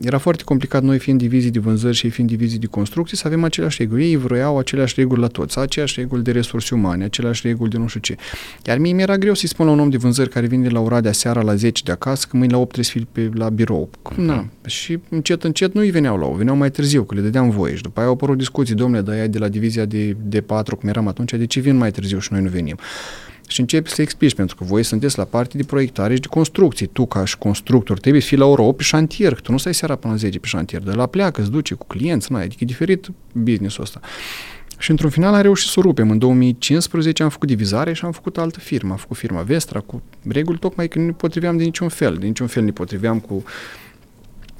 era 0.00 0.18
foarte 0.18 0.42
complicat 0.44 0.82
noi 0.82 0.98
fiind 0.98 1.18
divizii 1.18 1.50
de 1.50 1.58
vânzări 1.58 1.96
și 1.96 2.04
ei 2.04 2.10
fiind 2.10 2.30
divizii 2.30 2.58
de 2.58 2.66
construcții 2.66 3.16
să 3.16 3.22
avem 3.26 3.44
aceleași 3.44 3.76
reguli. 3.82 4.04
Ei 4.04 4.16
vroiau 4.16 4.58
aceleași 4.58 4.94
reguli 4.96 5.20
la 5.20 5.26
toți, 5.26 5.58
aceleași 5.58 6.00
reguli 6.00 6.22
de 6.22 6.30
resurse 6.30 6.74
umane, 6.74 7.04
aceleași 7.04 7.46
reguli 7.46 7.70
de 7.70 7.78
nu 7.78 7.86
știu 7.86 8.00
ce. 8.00 8.16
Iar 8.66 8.78
mie 8.78 8.92
mi-era 8.92 9.18
greu 9.18 9.34
să-i 9.34 9.48
spun 9.48 9.66
la 9.66 9.72
un 9.72 9.80
om 9.80 9.90
de 9.90 9.96
vânzări 9.96 10.28
care 10.28 10.46
vine 10.46 10.62
de 10.62 10.68
la 10.68 10.80
Oradea 10.80 11.12
seara 11.12 11.42
la 11.42 11.54
10 11.54 11.82
de 11.84 11.92
acasă 11.92 12.26
că 12.30 12.36
mâine 12.36 12.52
la 12.52 12.58
8 12.58 12.72
trebuie 12.72 13.04
să 13.04 13.14
fii 13.14 13.28
pe, 13.28 13.38
la 13.38 13.48
birou. 13.48 13.90
Na. 14.16 14.46
Și 14.66 14.98
încet, 15.08 15.44
încet 15.44 15.74
nu 15.74 15.80
îi 15.80 15.90
veneau 15.90 16.18
la 16.18 16.26
8, 16.26 16.36
veneau 16.36 16.56
mai 16.56 16.70
târziu, 16.70 17.02
că 17.02 17.14
le 17.14 17.20
dădeam 17.20 17.50
voie 17.50 17.74
și 17.74 17.82
după 17.82 17.98
aia 17.98 18.08
au 18.08 18.14
apărut 18.14 18.38
discuții, 18.38 18.74
domnule, 18.74 19.02
dar 19.02 19.26
de 19.26 19.38
la 19.38 19.48
divizia 19.48 19.84
de, 19.84 20.16
de 20.22 20.40
4, 20.40 20.76
cum 20.76 20.88
eram 20.88 21.08
atunci, 21.08 21.32
de 21.32 21.46
ce 21.46 21.60
vin 21.60 21.76
mai 21.76 21.90
târziu 21.90 22.18
și 22.18 22.32
noi 22.32 22.42
nu 22.42 22.48
venim? 22.48 22.78
Și 23.50 23.60
începi 23.60 23.90
să 23.90 24.02
explici, 24.02 24.34
pentru 24.34 24.56
că 24.56 24.64
voi 24.64 24.82
sunteți 24.82 25.18
la 25.18 25.24
parte 25.24 25.56
de 25.56 25.64
proiectare 25.64 26.14
și 26.14 26.20
de 26.20 26.26
construcții. 26.26 26.86
Tu, 26.86 27.06
ca 27.06 27.24
și 27.24 27.38
constructor, 27.38 27.98
trebuie 27.98 28.22
să 28.22 28.28
fii 28.28 28.36
la 28.36 28.44
ora 28.44 28.62
8 28.62 28.76
pe 28.76 28.82
șantier, 28.82 29.34
că 29.34 29.40
tu 29.40 29.52
nu 29.52 29.58
stai 29.58 29.74
seara 29.74 29.96
până 29.96 30.12
la 30.12 30.18
10 30.18 30.38
pe 30.38 30.46
șantier, 30.46 30.82
de 30.82 30.92
la 30.92 31.06
pleacă, 31.06 31.40
îți 31.40 31.50
duce 31.50 31.74
cu 31.74 31.86
clienți, 31.86 32.32
na, 32.32 32.38
adică 32.38 32.56
e 32.58 32.64
diferit 32.64 33.08
business-ul 33.32 33.82
ăsta. 33.82 34.00
Și 34.78 34.90
într-un 34.90 35.10
final 35.10 35.34
am 35.34 35.42
reușit 35.42 35.70
să 35.70 35.78
o 35.78 35.82
rupem. 35.82 36.10
În 36.10 36.18
2015 36.18 37.22
am 37.22 37.28
făcut 37.28 37.48
divizare 37.48 37.92
și 37.92 38.04
am 38.04 38.12
făcut 38.12 38.38
altă 38.38 38.58
firmă. 38.58 38.90
Am 38.90 38.96
făcut 38.96 39.16
firma 39.16 39.42
Vestra 39.42 39.80
cu 39.80 40.02
reguli 40.28 40.58
tocmai 40.58 40.88
că 40.88 40.98
nu 40.98 41.04
ne 41.04 41.12
potriveam 41.12 41.56
de 41.56 41.64
niciun 41.64 41.88
fel. 41.88 42.16
De 42.16 42.26
niciun 42.26 42.46
fel 42.46 42.62
ne 42.64 42.70
potriveam 42.70 43.18
cu 43.18 43.42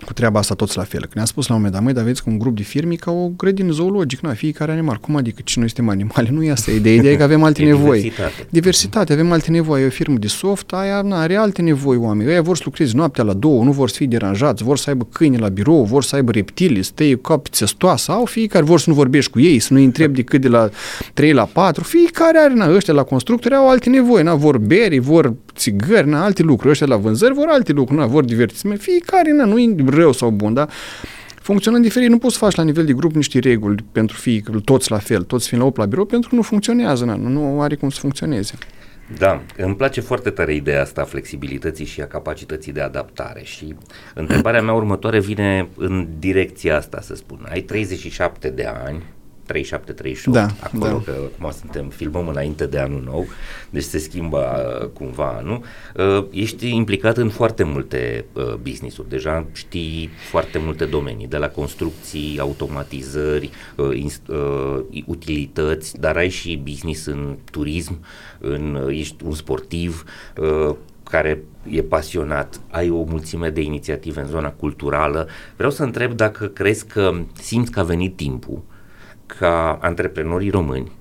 cu 0.04 0.12
treaba 0.12 0.38
asta 0.38 0.54
toți 0.54 0.76
la 0.76 0.82
fel. 0.82 1.00
Când 1.00 1.14
ne-a 1.14 1.24
spus 1.24 1.46
la 1.46 1.54
un 1.54 1.60
moment 1.60 1.76
dat, 1.76 1.84
măi, 1.84 1.94
dar 1.94 2.04
vezi 2.04 2.22
că 2.22 2.30
un 2.30 2.38
grup 2.38 2.56
de 2.56 2.62
firme 2.62 2.94
ca 2.94 3.10
o 3.10 3.28
grădină 3.36 3.72
zoologic, 3.72 4.20
na, 4.20 4.32
fiecare 4.32 4.72
animal. 4.72 4.96
Cum 4.96 5.16
adică, 5.16 5.40
ce 5.44 5.58
noi 5.58 5.68
suntem 5.68 5.88
animale? 5.88 6.28
Nu 6.40 6.42
e 6.42 6.50
asta 6.50 6.70
ideea. 6.70 6.94
Ideea 6.94 7.12
e 7.12 7.16
că 7.16 7.22
avem 7.22 7.42
alte 7.42 7.62
nevoi. 7.62 8.00
Diversitate. 8.00 8.46
Diversitate, 8.50 9.12
avem 9.12 9.32
alte 9.32 9.50
nevoi. 9.50 9.82
E 9.82 9.86
o 9.86 9.90
firmă 9.90 10.16
de 10.18 10.26
soft, 10.26 10.72
aia 10.72 11.02
na, 11.02 11.20
are 11.20 11.36
alte 11.36 11.62
nevoi 11.62 11.96
oameni. 11.96 12.30
Aia 12.30 12.42
vor 12.42 12.56
să 12.56 12.62
lucreze 12.64 12.92
noaptea 12.96 13.24
la 13.24 13.32
două, 13.32 13.64
nu 13.64 13.72
vor 13.72 13.88
să 13.88 13.94
fie 13.96 14.06
deranjați, 14.06 14.62
vor 14.62 14.78
să 14.78 14.90
aibă 14.90 15.06
câini 15.12 15.38
la 15.38 15.48
birou, 15.48 15.84
vor 15.84 16.02
să 16.02 16.14
aibă 16.14 16.30
reptile, 16.30 16.82
să 16.82 16.90
tăie 16.94 17.16
cap 17.16 17.48
țestoasă, 17.48 18.12
au 18.12 18.24
fiecare, 18.24 18.64
vor 18.64 18.78
să 18.78 18.90
nu 18.90 18.96
vorbești 18.96 19.30
cu 19.30 19.40
ei, 19.40 19.58
să 19.58 19.72
nu-i 19.72 19.84
întrebi 19.84 20.14
decât 20.14 20.40
de 20.40 20.48
la 20.48 20.68
3 21.14 21.32
la 21.32 21.44
4. 21.44 21.84
Fiecare 21.84 22.38
are, 22.38 22.54
na, 22.54 22.74
ăștia 22.74 22.94
la 22.94 23.02
constructori 23.02 23.54
au 23.54 23.68
alte 23.68 23.90
nevoi, 23.90 24.22
na, 24.22 24.34
vor 24.34 24.58
beri, 24.58 24.98
vor 24.98 25.34
țigări, 25.60 26.08
na, 26.08 26.24
alte 26.24 26.42
lucruri. 26.42 26.70
Ăștia 26.70 26.86
la 26.86 26.96
vânzări 26.96 27.34
vor 27.34 27.46
alte 27.48 27.72
lucruri, 27.72 28.00
na, 28.00 28.06
vor 28.06 28.24
divertisment. 28.24 28.80
Fiecare, 28.80 29.32
na, 29.32 29.44
nu 29.44 29.58
e 29.58 29.74
rău 29.86 30.12
sau 30.12 30.30
bun, 30.30 30.54
dar 30.54 30.68
funcționând 31.34 31.82
diferit, 31.82 32.08
nu 32.08 32.18
poți 32.18 32.32
să 32.32 32.44
faci 32.44 32.54
la 32.54 32.62
nivel 32.62 32.84
de 32.84 32.92
grup 32.92 33.12
niște 33.14 33.38
reguli 33.38 33.84
pentru 33.92 34.16
fiecare, 34.16 34.58
toți 34.64 34.90
la 34.90 34.98
fel, 34.98 35.22
toți 35.22 35.48
fiind 35.48 35.62
la 35.62 35.68
8 35.68 35.78
la 35.78 35.86
birou, 35.86 36.04
pentru 36.04 36.28
că 36.28 36.34
nu 36.34 36.42
funcționează, 36.42 37.04
na, 37.04 37.16
nu 37.16 37.60
are 37.60 37.74
cum 37.74 37.90
să 37.90 38.00
funcționeze. 38.00 38.54
Da, 39.18 39.42
îmi 39.56 39.76
place 39.76 40.00
foarte 40.00 40.30
tare 40.30 40.54
ideea 40.54 40.80
asta 40.80 41.00
a 41.00 41.04
flexibilității 41.04 41.84
și 41.84 42.00
a 42.00 42.06
capacității 42.06 42.72
de 42.72 42.80
adaptare 42.80 43.40
și 43.44 43.74
întrebarea 44.14 44.62
mea 44.62 44.74
următoare 44.74 45.20
vine 45.20 45.68
în 45.76 46.08
direcția 46.18 46.76
asta, 46.76 47.00
să 47.00 47.14
spun. 47.14 47.46
Ai 47.50 47.60
37 47.60 48.48
de 48.48 48.64
ani, 48.84 49.02
37-38, 49.52 50.24
da, 50.24 50.46
acolo, 50.60 51.02
da. 51.04 51.12
că 51.12 51.14
acum 51.34 51.50
suntem, 51.50 51.88
filmăm 51.88 52.28
înainte 52.28 52.66
de 52.66 52.78
anul 52.78 53.02
nou, 53.04 53.26
deci 53.70 53.82
se 53.82 53.98
schimbă 53.98 54.38
uh, 54.82 54.88
cumva 54.88 55.36
anul. 55.38 55.62
Uh, 55.96 56.26
ești 56.30 56.74
implicat 56.74 57.16
în 57.16 57.28
foarte 57.28 57.62
multe 57.62 58.24
uh, 58.32 58.54
business-uri, 58.54 59.08
deja 59.08 59.46
știi 59.52 60.10
foarte 60.30 60.58
multe 60.58 60.84
domenii, 60.84 61.26
de 61.26 61.36
la 61.36 61.48
construcții, 61.48 62.38
automatizări, 62.40 63.50
utilități, 65.06 66.00
dar 66.00 66.16
ai 66.16 66.28
și 66.28 66.62
business 66.64 67.06
în 67.06 67.36
turism, 67.50 68.04
în, 68.38 68.88
ești 68.90 69.24
un 69.24 69.32
sportiv, 69.32 70.04
care 71.02 71.44
e 71.70 71.82
pasionat, 71.82 72.60
ai 72.70 72.90
o 72.90 73.02
mulțime 73.02 73.50
de 73.50 73.60
inițiative 73.60 74.20
în 74.20 74.26
zona 74.26 74.50
culturală. 74.50 75.28
Vreau 75.56 75.70
să 75.70 75.82
întreb 75.82 76.12
dacă 76.12 76.46
crezi 76.46 76.86
că 76.86 77.12
simți 77.32 77.70
că 77.70 77.80
a 77.80 77.82
venit 77.82 78.16
timpul 78.16 78.62
ca 79.38 79.78
antreprenorii 79.80 80.50
români 80.50 80.92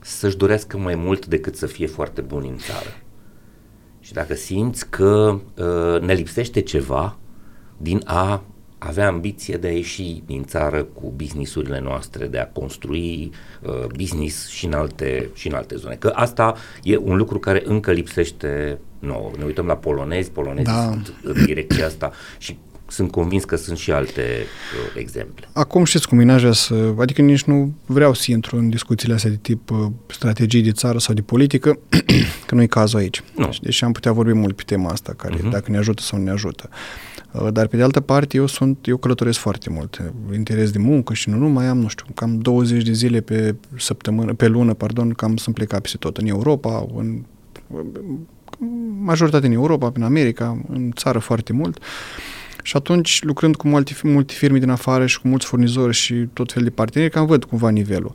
să-și 0.00 0.36
dorească 0.36 0.78
mai 0.78 0.94
mult 0.94 1.26
decât 1.26 1.56
să 1.56 1.66
fie 1.66 1.86
foarte 1.86 2.20
buni 2.20 2.48
în 2.48 2.56
țară. 2.56 2.96
Și 4.00 4.12
dacă 4.12 4.34
simți 4.34 4.90
că 4.90 5.38
uh, 5.56 6.00
ne 6.00 6.12
lipsește 6.12 6.60
ceva 6.60 7.16
din 7.76 8.02
a 8.04 8.42
avea 8.78 9.06
ambiție 9.06 9.56
de 9.56 9.66
a 9.66 9.70
ieși 9.70 10.22
din 10.26 10.44
țară 10.44 10.82
cu 10.82 11.12
businessurile 11.16 11.80
noastre, 11.80 12.26
de 12.26 12.38
a 12.38 12.46
construi 12.46 13.30
uh, 13.62 13.86
business 13.96 14.48
și 14.48 14.66
în, 14.66 14.72
alte, 14.72 15.28
și 15.34 15.46
în 15.46 15.54
alte 15.54 15.76
zone. 15.76 15.94
Că 15.94 16.12
asta 16.14 16.54
e 16.82 16.96
un 16.96 17.16
lucru 17.16 17.38
care 17.38 17.62
încă 17.64 17.92
lipsește 17.92 18.78
nouă. 18.98 19.30
Ne 19.38 19.44
uităm 19.44 19.66
la 19.66 19.76
polonezi, 19.76 20.30
polonezi 20.30 20.70
da. 20.70 20.82
sunt 20.82 21.14
în 21.22 21.44
direcția 21.44 21.86
asta 21.86 22.12
și 22.38 22.58
sunt 22.90 23.10
convins 23.10 23.44
că 23.44 23.56
sunt 23.56 23.78
și 23.78 23.90
alte 23.92 24.20
uh, 24.20 25.00
exemple. 25.00 25.48
Acum 25.52 25.84
știți 25.84 26.08
cum 26.08 26.18
e, 26.18 26.52
să, 26.52 26.94
adică 26.98 27.22
nici 27.22 27.42
nu 27.42 27.74
vreau 27.86 28.14
să 28.14 28.24
intru 28.30 28.56
în 28.56 28.68
discuțiile 28.68 29.14
astea 29.14 29.30
de 29.30 29.36
tip 29.36 29.70
uh, 29.70 29.86
strategii 30.06 30.62
de 30.62 30.72
țară 30.72 30.98
sau 30.98 31.14
de 31.14 31.20
politică, 31.20 31.78
că 32.46 32.54
nu 32.54 32.62
e 32.62 32.66
cazul 32.66 32.98
aici. 32.98 33.22
Nu. 33.36 33.48
Deși 33.62 33.84
am 33.84 33.92
putea 33.92 34.12
vorbi 34.12 34.32
mult 34.32 34.56
pe 34.56 34.62
tema 34.66 34.90
asta, 34.90 35.12
care 35.16 35.36
uh-huh. 35.36 35.50
dacă 35.50 35.70
ne 35.70 35.76
ajută 35.76 36.02
sau 36.02 36.18
nu 36.18 36.24
ne 36.24 36.30
ajută. 36.30 36.68
Uh, 37.32 37.52
dar 37.52 37.66
pe 37.66 37.76
de 37.76 37.82
altă 37.82 38.00
parte, 38.00 38.36
eu 38.36 38.46
sunt, 38.46 38.86
eu 38.86 38.96
călătoresc 38.96 39.38
foarte 39.38 39.70
mult. 39.70 40.12
Interes 40.34 40.70
de 40.70 40.78
muncă 40.78 41.14
și 41.14 41.28
nu 41.28 41.36
numai 41.36 41.66
am, 41.66 41.78
nu 41.78 41.88
știu, 41.88 42.06
cam 42.14 42.38
20 42.38 42.82
de 42.82 42.92
zile 42.92 43.20
pe 43.20 43.54
săptămână, 43.76 44.34
pe 44.34 44.46
lună, 44.46 44.74
pardon, 44.74 45.10
cam 45.10 45.36
sunt 45.36 45.54
plecat 45.54 45.80
peste 45.80 45.96
tot, 45.96 46.16
în 46.16 46.26
Europa, 46.26 46.86
în 46.96 47.24
majoritatea 49.02 49.48
în 49.48 49.54
Europa, 49.54 49.90
în 49.94 50.02
America, 50.02 50.60
în 50.68 50.90
țară 50.94 51.18
foarte 51.18 51.52
mult. 51.52 51.78
Uh, 51.78 51.84
și 52.62 52.76
atunci, 52.76 53.22
lucrând 53.22 53.56
cu 53.56 53.68
multe, 53.68 53.92
multe 54.02 54.34
firme 54.34 54.58
din 54.58 54.70
afară 54.70 55.06
și 55.06 55.20
cu 55.20 55.28
mulți 55.28 55.46
furnizori 55.46 55.94
și 55.94 56.14
tot 56.32 56.52
fel 56.52 56.62
de 56.62 56.70
parteneri, 56.70 57.10
cam 57.10 57.26
văd 57.26 57.44
cumva 57.44 57.68
nivelul. 57.68 58.12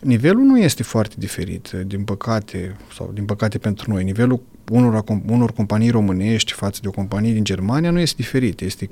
Nivelul 0.00 0.42
nu 0.42 0.58
este 0.58 0.82
foarte 0.82 1.14
diferit, 1.18 1.70
din 1.86 2.02
păcate, 2.04 2.76
sau 2.94 3.10
din 3.14 3.24
păcate 3.24 3.58
pentru 3.58 3.90
noi. 3.90 4.04
Nivelul 4.04 4.42
unor, 4.70 5.04
unor 5.26 5.52
companii 5.52 5.90
românești 5.90 6.52
față 6.52 6.78
de 6.82 6.88
o 6.88 6.90
companie 6.90 7.32
din 7.32 7.44
Germania 7.44 7.90
nu 7.90 7.98
este 7.98 8.14
diferit. 8.16 8.60
Este 8.60 8.88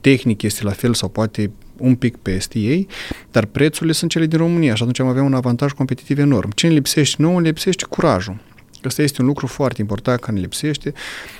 tehnic, 0.00 0.42
este 0.42 0.64
la 0.64 0.70
fel 0.70 0.94
sau 0.94 1.08
poate 1.08 1.50
un 1.76 1.94
pic 1.94 2.16
peste 2.16 2.58
ei, 2.58 2.86
dar 3.30 3.44
prețurile 3.44 3.92
sunt 3.92 4.10
cele 4.10 4.26
din 4.26 4.38
România 4.38 4.74
și 4.74 4.82
atunci 4.82 5.00
am 5.00 5.06
avea 5.06 5.22
un 5.22 5.34
avantaj 5.34 5.72
competitiv 5.72 6.18
enorm. 6.18 6.50
Ce 6.50 6.66
ne 6.66 6.72
lipsește 6.72 7.22
nouă? 7.22 7.40
Ne 7.40 7.46
lipsește 7.48 7.84
curajul. 7.88 8.36
Asta 8.82 9.02
este 9.02 9.20
un 9.20 9.26
lucru 9.26 9.46
foarte 9.46 9.80
important 9.80 10.20
care 10.20 10.32
ne 10.32 10.40
lipsește 10.40 10.92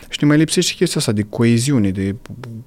și 0.09 0.19
ne 0.21 0.27
mai 0.27 0.37
lipsește 0.37 0.73
chestia 0.75 1.01
asta 1.01 1.13
de 1.13 1.23
coeziune, 1.23 1.91
de 1.91 2.15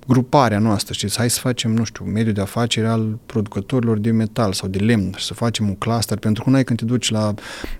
gruparea 0.07 0.59
noastră, 0.59 0.93
știți, 0.93 1.17
hai 1.17 1.29
să 1.29 1.39
facem, 1.39 1.71
nu 1.71 1.83
știu, 1.83 2.05
mediul 2.05 2.33
de 2.33 2.41
afaceri 2.41 2.87
al 2.87 3.19
producătorilor 3.25 3.97
de 3.97 4.11
metal 4.11 4.53
sau 4.53 4.69
de 4.69 4.77
lemn 4.77 5.13
și 5.17 5.25
să 5.25 5.33
facem 5.33 5.67
un 5.67 5.75
cluster, 5.75 6.17
pentru 6.17 6.43
că 6.43 6.49
nu 6.49 6.55
ai 6.55 6.63
când 6.63 6.79
te 6.79 6.85
duci 6.85 7.09
la, 7.09 7.33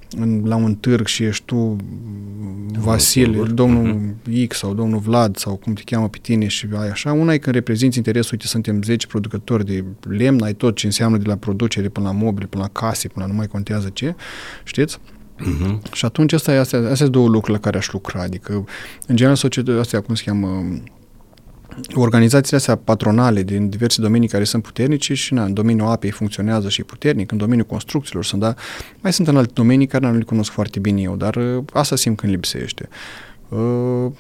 în, 0.10 0.42
la 0.46 0.56
un 0.56 0.76
târg 0.76 1.08
și 1.08 1.24
ești 1.24 1.44
tu 1.46 1.76
Vasile, 2.80 3.44
domnul 3.44 4.16
uh-huh. 4.30 4.48
X 4.48 4.58
sau 4.58 4.74
domnul 4.74 5.00
Vlad 5.00 5.38
sau 5.38 5.56
cum 5.56 5.74
te 5.74 5.82
cheamă 5.86 6.10
pe 6.10 6.18
tine 6.22 6.48
și 6.48 6.68
ai 6.78 6.90
așa, 6.90 7.12
una 7.12 7.34
e 7.34 7.38
când 7.38 7.56
reprezinți 7.56 7.98
interesul, 7.98 8.32
uite, 8.32 8.48
suntem 8.48 8.82
10 8.82 9.08
producători 9.08 9.66
de 9.66 9.84
lemn, 10.10 10.44
ai 10.44 10.54
tot 10.54 10.76
ce 10.76 10.86
înseamnă 10.86 11.18
de 11.18 11.28
la 11.28 11.36
producere 11.36 11.90
până 11.90 12.06
la 12.06 12.14
mobile, 12.14 12.46
până 12.46 12.64
la 12.64 12.80
case, 12.80 13.08
până 13.08 13.26
la 13.26 13.32
nu 13.32 13.38
mai 13.38 13.48
contează 13.48 13.90
ce, 13.94 14.16
știți? 14.64 15.00
Uh-huh. 15.42 15.92
Și 15.92 16.06
atunci 16.06 16.34
asta, 16.34 16.52
astea, 16.52 16.80
astea 16.80 16.96
sunt 16.96 17.12
două 17.12 17.28
lucruri 17.28 17.58
la 17.58 17.64
care 17.64 17.78
aș 17.78 17.92
lucra. 17.92 18.22
Adică, 18.22 18.66
în 19.08 19.16
general, 19.16 19.36
societatea 19.36 19.80
astea, 19.80 20.02
cum 20.02 20.16
se 20.16 20.24
cheamă, 20.26 20.64
organizațiile 21.94 22.58
astea 22.58 22.76
patronale 22.76 23.44
din 23.44 23.70
diverse 23.70 24.02
domenii 24.02 24.28
care 24.28 24.44
sunt 24.44 24.64
puternice 24.64 25.14
și 25.14 25.34
na, 25.34 25.44
în 25.44 25.54
domeniul 25.54 25.88
apei 25.88 26.12
funcționează 26.12 26.70
și 26.70 26.84
puternic, 26.84 27.32
în 27.32 27.38
domeniul 27.38 27.66
construcțiilor 27.66 28.26
sunt, 28.26 28.42
da, 28.42 28.54
mai 29.02 29.14
sunt 29.14 29.28
în 29.28 29.38
alte 29.38 29.52
domenii 29.54 29.88
care 29.88 30.08
nu 30.08 30.18
le 30.18 30.24
cunosc 30.24 30.52
foarte 30.52 30.80
bine 30.80 31.02
eu, 31.02 31.16
dar 31.16 31.36
uh, 31.36 31.64
asta 31.74 31.96
simt 31.96 32.18
când 32.18 32.32
lipsește. 32.32 32.90
Uh, 33.50 34.12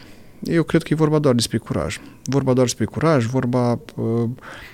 eu 0.43 0.63
cred 0.63 0.83
că 0.83 0.87
e 0.91 0.95
vorba 0.95 1.19
doar 1.19 1.35
despre 1.35 1.57
curaj. 1.57 1.97
Vorba 2.23 2.53
doar 2.53 2.65
despre 2.65 2.85
curaj, 2.85 3.25
vorba, 3.25 3.79
uh, 3.95 4.29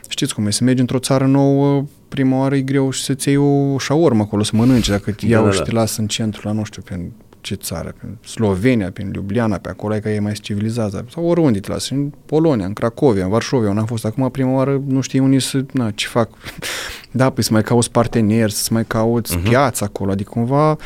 știți 0.08 0.34
cum 0.34 0.48
e, 0.48 0.52
să 0.52 0.64
mergi 0.64 0.82
într-o 0.82 1.00
țară 1.00 1.26
nouă, 1.26 1.86
prima 2.08 2.38
oară 2.38 2.56
e 2.56 2.62
greu 2.62 2.90
și 2.90 3.04
să-ți 3.04 3.28
iei 3.28 3.38
o 3.38 3.78
șaormă 3.78 4.22
acolo 4.22 4.44
să 4.44 4.52
mănânci, 4.56 4.90
dacă 4.90 5.12
te 5.12 5.26
da, 5.26 5.32
iau 5.32 5.46
da, 5.46 5.52
și 5.52 5.58
da. 5.58 5.64
te 5.64 5.72
lasă 5.72 6.02
în 6.02 6.08
centru 6.08 6.42
la 6.44 6.52
nu 6.52 6.64
știu, 6.64 6.82
pe 6.82 7.12
ce 7.42 7.56
țară, 7.56 7.94
pe 8.00 8.28
Slovenia, 8.28 8.92
pe 8.92 9.10
Ljubljana, 9.14 9.58
pe 9.58 9.70
acolo, 9.70 9.96
că 9.96 10.10
e 10.10 10.20
mai 10.20 10.34
civilizat, 10.34 11.06
sau 11.10 11.26
oriunde 11.26 11.60
te 11.60 11.72
lasă, 11.72 11.94
în 11.94 12.12
Polonia, 12.26 12.66
în 12.66 12.74
Cracovia, 12.74 13.24
în 13.24 13.30
Varșovia, 13.30 13.68
unde 13.68 13.80
am 13.80 13.86
fost 13.86 14.06
acum 14.06 14.30
prima 14.30 14.52
oară, 14.52 14.82
nu 14.88 15.02
știi 15.02 15.20
unii 15.20 15.40
să, 15.40 15.66
na, 15.74 15.92
ce 15.92 16.08
fac. 16.08 16.30
da, 17.12 17.30
păi 17.30 17.44
să 17.44 17.54
mai 17.54 17.64
cauți 17.64 17.92
parteneri, 17.92 18.52
să 18.52 18.70
mai 18.72 18.86
cauți 18.86 19.38
uh-huh. 19.38 19.44
piața 19.44 19.86
acolo, 19.86 20.12
adică 20.12 20.30
cumva 20.30 20.78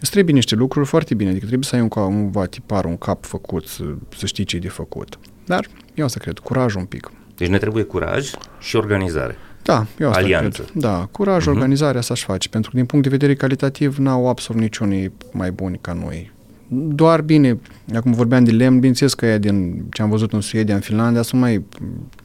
Îți 0.00 0.10
trebuie 0.10 0.34
niște 0.34 0.54
lucruri 0.54 0.86
foarte 0.86 1.14
bine, 1.14 1.30
adică 1.30 1.44
trebuie 1.44 1.68
să 1.68 1.76
ai 1.76 1.80
un, 1.80 2.30
un 2.34 2.46
tipar, 2.50 2.84
un 2.84 2.96
cap 2.96 3.24
făcut, 3.24 3.66
să, 3.66 3.84
să 4.16 4.26
știi 4.26 4.44
ce 4.44 4.56
e 4.56 4.58
de 4.58 4.68
făcut. 4.68 5.18
Dar 5.44 5.66
eu 5.94 6.04
asta 6.04 6.20
cred, 6.20 6.38
curaj 6.38 6.74
un 6.74 6.84
pic. 6.84 7.10
Deci 7.36 7.48
ne 7.48 7.58
trebuie 7.58 7.82
curaj 7.82 8.30
și 8.58 8.76
organizare. 8.76 9.36
Da, 9.66 9.86
eu 9.98 10.08
asta 10.08 10.20
Alianță. 10.20 10.62
cred. 10.62 10.82
Da, 10.82 11.08
curaj, 11.10 11.44
uh-huh. 11.44 11.46
organizarea 11.46 12.00
să-și 12.00 12.24
face, 12.24 12.48
pentru 12.48 12.70
că 12.70 12.76
din 12.76 12.86
punct 12.86 13.04
de 13.04 13.10
vedere 13.10 13.34
calitativ 13.34 13.96
n-au 13.96 14.28
absolut 14.28 14.62
niciunii 14.62 15.12
mai 15.32 15.50
buni 15.50 15.78
ca 15.80 15.92
noi. 15.92 16.32
Doar 16.68 17.20
bine, 17.20 17.58
acum 17.94 18.12
vorbeam 18.12 18.44
de 18.44 18.50
lemn, 18.50 18.74
bineînțeles 18.74 19.14
că 19.14 19.26
e 19.26 19.38
din 19.38 19.84
ce 19.92 20.02
am 20.02 20.10
văzut 20.10 20.32
în 20.32 20.40
Suedia, 20.40 20.74
în 20.74 20.80
Finlandia, 20.80 21.22
sunt 21.22 21.40
mai 21.40 21.64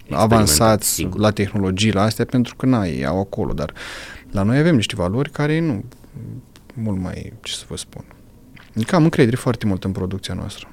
avansați 0.10 0.93
sigur. 0.93 1.19
la 1.19 1.32
tehnologii, 1.32 1.91
la 1.91 2.01
astea, 2.01 2.25
pentru 2.25 2.56
că 2.56 2.65
n-ai, 2.65 3.04
au 3.04 3.19
acolo, 3.19 3.54
dar 3.54 3.73
la 4.32 4.43
noi 4.43 4.58
avem 4.58 4.75
niște 4.75 4.95
valori 4.95 5.30
care 5.30 5.60
nu, 5.60 5.84
mult 6.73 6.99
mai, 6.99 7.34
ce 7.41 7.54
să 7.54 7.63
vă 7.67 7.77
spun, 7.77 8.04
cam 8.86 9.04
încredere 9.04 9.36
foarte 9.36 9.65
mult 9.65 9.84
în 9.84 9.91
producția 9.91 10.34
noastră. 10.34 10.67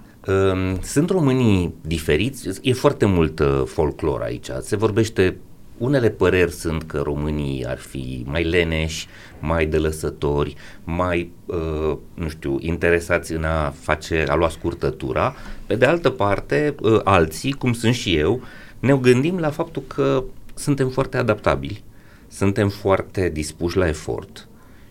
Sunt 0.83 1.11
românii 1.11 1.75
diferiți, 1.81 2.49
e 2.63 2.73
foarte 2.73 3.07
mult 3.07 3.43
folclor 3.65 4.21
aici, 4.23 4.49
se 4.61 4.77
vorbește 4.77 5.37
unele 5.79 6.11
păreri 6.11 6.53
sunt 6.53 6.83
că 6.83 7.01
românii 7.01 7.67
ar 7.67 7.79
fi 7.79 8.25
mai 8.27 8.45
leneși, 8.45 9.07
mai 9.41 9.67
delăsători, 9.67 10.55
mai, 10.85 11.31
uh, 11.47 11.97
nu 12.15 12.29
știu, 12.29 12.57
interesați 12.61 13.33
în 13.33 13.45
a 13.45 13.71
face, 13.81 14.25
a 14.29 14.35
lua 14.35 14.49
scurtătura. 14.49 15.35
Pe 15.67 15.77
de 15.77 15.85
altă 15.85 16.11
parte, 16.11 16.75
uh, 16.81 17.01
alții, 17.05 17.53
cum 17.53 17.73
sunt 17.73 17.95
și 17.95 18.17
eu, 18.17 18.41
ne 18.79 18.97
gândim 18.97 19.39
la 19.39 19.51
faptul 19.51 19.83
că 19.87 20.25
suntem 20.55 20.89
foarte 20.89 21.17
adaptabili, 21.17 21.83
suntem 22.29 22.69
foarte 22.69 23.29
dispuși 23.29 23.77
la 23.77 23.89
efort 23.89 24.49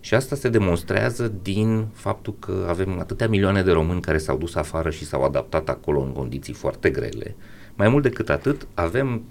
și 0.07 0.13
asta 0.13 0.35
se 0.35 0.49
demonstrează 0.49 1.33
din 1.41 1.87
faptul 1.93 2.35
că 2.39 2.65
avem 2.69 2.99
atâtea 2.99 3.27
milioane 3.27 3.61
de 3.61 3.71
români 3.71 4.01
care 4.01 4.17
s-au 4.17 4.37
dus 4.37 4.55
afară 4.55 4.89
și 4.89 5.05
s-au 5.05 5.23
adaptat 5.23 5.69
acolo 5.69 6.01
în 6.01 6.11
condiții 6.11 6.53
foarte 6.53 6.89
grele. 6.89 7.35
Mai 7.75 7.89
mult 7.89 8.03
decât 8.03 8.29
atât, 8.29 8.67
avem 8.73 9.21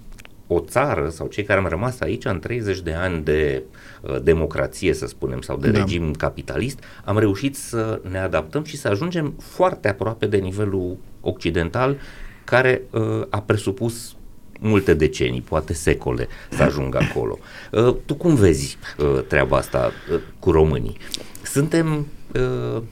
o 0.46 0.60
țară 0.60 1.08
sau 1.08 1.26
cei 1.26 1.44
care 1.44 1.58
am 1.58 1.66
rămas 1.66 2.00
aici 2.00 2.24
în 2.24 2.38
30 2.38 2.80
de 2.80 2.92
ani 2.92 3.22
de 3.22 3.62
uh, 4.00 4.22
democrație, 4.22 4.94
să 4.94 5.06
spunem, 5.06 5.40
sau 5.40 5.56
de 5.56 5.70
da. 5.70 5.78
regim 5.78 6.12
capitalist, 6.12 6.78
am 7.04 7.18
reușit 7.18 7.56
să 7.56 8.00
ne 8.10 8.18
adaptăm 8.18 8.64
și 8.64 8.76
să 8.76 8.88
ajungem 8.88 9.34
foarte 9.40 9.88
aproape 9.88 10.26
de 10.26 10.36
nivelul 10.36 10.96
occidental 11.20 11.96
care 12.44 12.82
uh, 12.90 13.22
a 13.28 13.40
presupus 13.40 14.16
multe 14.60 14.94
decenii, 14.94 15.40
poate 15.40 15.72
secole 15.72 16.28
să 16.50 16.62
ajungă 16.62 16.98
acolo. 17.10 17.38
Uh, 17.72 17.96
tu 18.06 18.14
cum 18.14 18.34
vezi 18.34 18.78
uh, 18.98 19.22
treaba 19.28 19.56
asta 19.56 19.92
uh, 20.12 20.20
cu 20.38 20.50
românii? 20.50 20.96
Suntem 21.42 22.06
uh, 22.34 22.82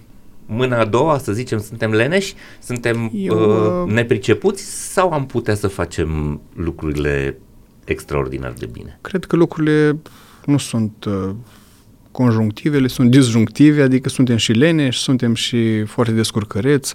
mâna 0.47 0.79
a 0.79 0.85
doua, 0.85 1.19
să 1.19 1.33
zicem, 1.33 1.61
suntem 1.61 1.91
leneși, 1.91 2.35
suntem 2.63 3.11
Eu, 3.15 3.83
uh, 3.85 3.93
nepricepuți 3.93 4.93
sau 4.93 5.11
am 5.11 5.27
putea 5.27 5.55
să 5.55 5.69
facem 5.69 6.41
lucrurile 6.55 7.39
extraordinar 7.85 8.53
de 8.53 8.67
bine? 8.67 8.99
Cred 9.01 9.25
că 9.25 9.37
lucrurile 9.37 9.97
nu 10.45 10.59
sunt 10.59 11.05
uh, 11.05 11.31
conjunctivele, 12.11 12.87
sunt 12.87 13.11
disjunctive, 13.11 13.83
adică 13.83 14.09
suntem 14.09 14.37
și 14.37 14.53
leneși, 14.53 14.99
suntem 14.99 15.35
și 15.35 15.85
foarte 15.85 16.13
descurcăreți, 16.13 16.95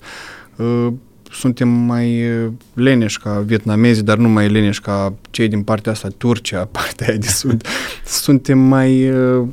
uh, 0.55 0.87
suntem 1.31 1.67
mai 1.67 2.31
uh, 2.31 2.51
leneși 2.73 3.19
ca 3.19 3.39
vietnamezi, 3.39 4.03
dar 4.03 4.17
nu 4.17 4.29
mai 4.29 4.49
leneși 4.49 4.81
ca 4.81 5.13
cei 5.29 5.47
din 5.47 5.63
partea 5.63 5.91
asta, 5.91 6.07
Turcia, 6.17 6.65
partea 6.79 7.07
aia 7.07 7.17
de 7.17 7.27
sud. 7.27 7.65
suntem 8.23 8.59
mai 8.59 9.09
uh, 9.09 9.47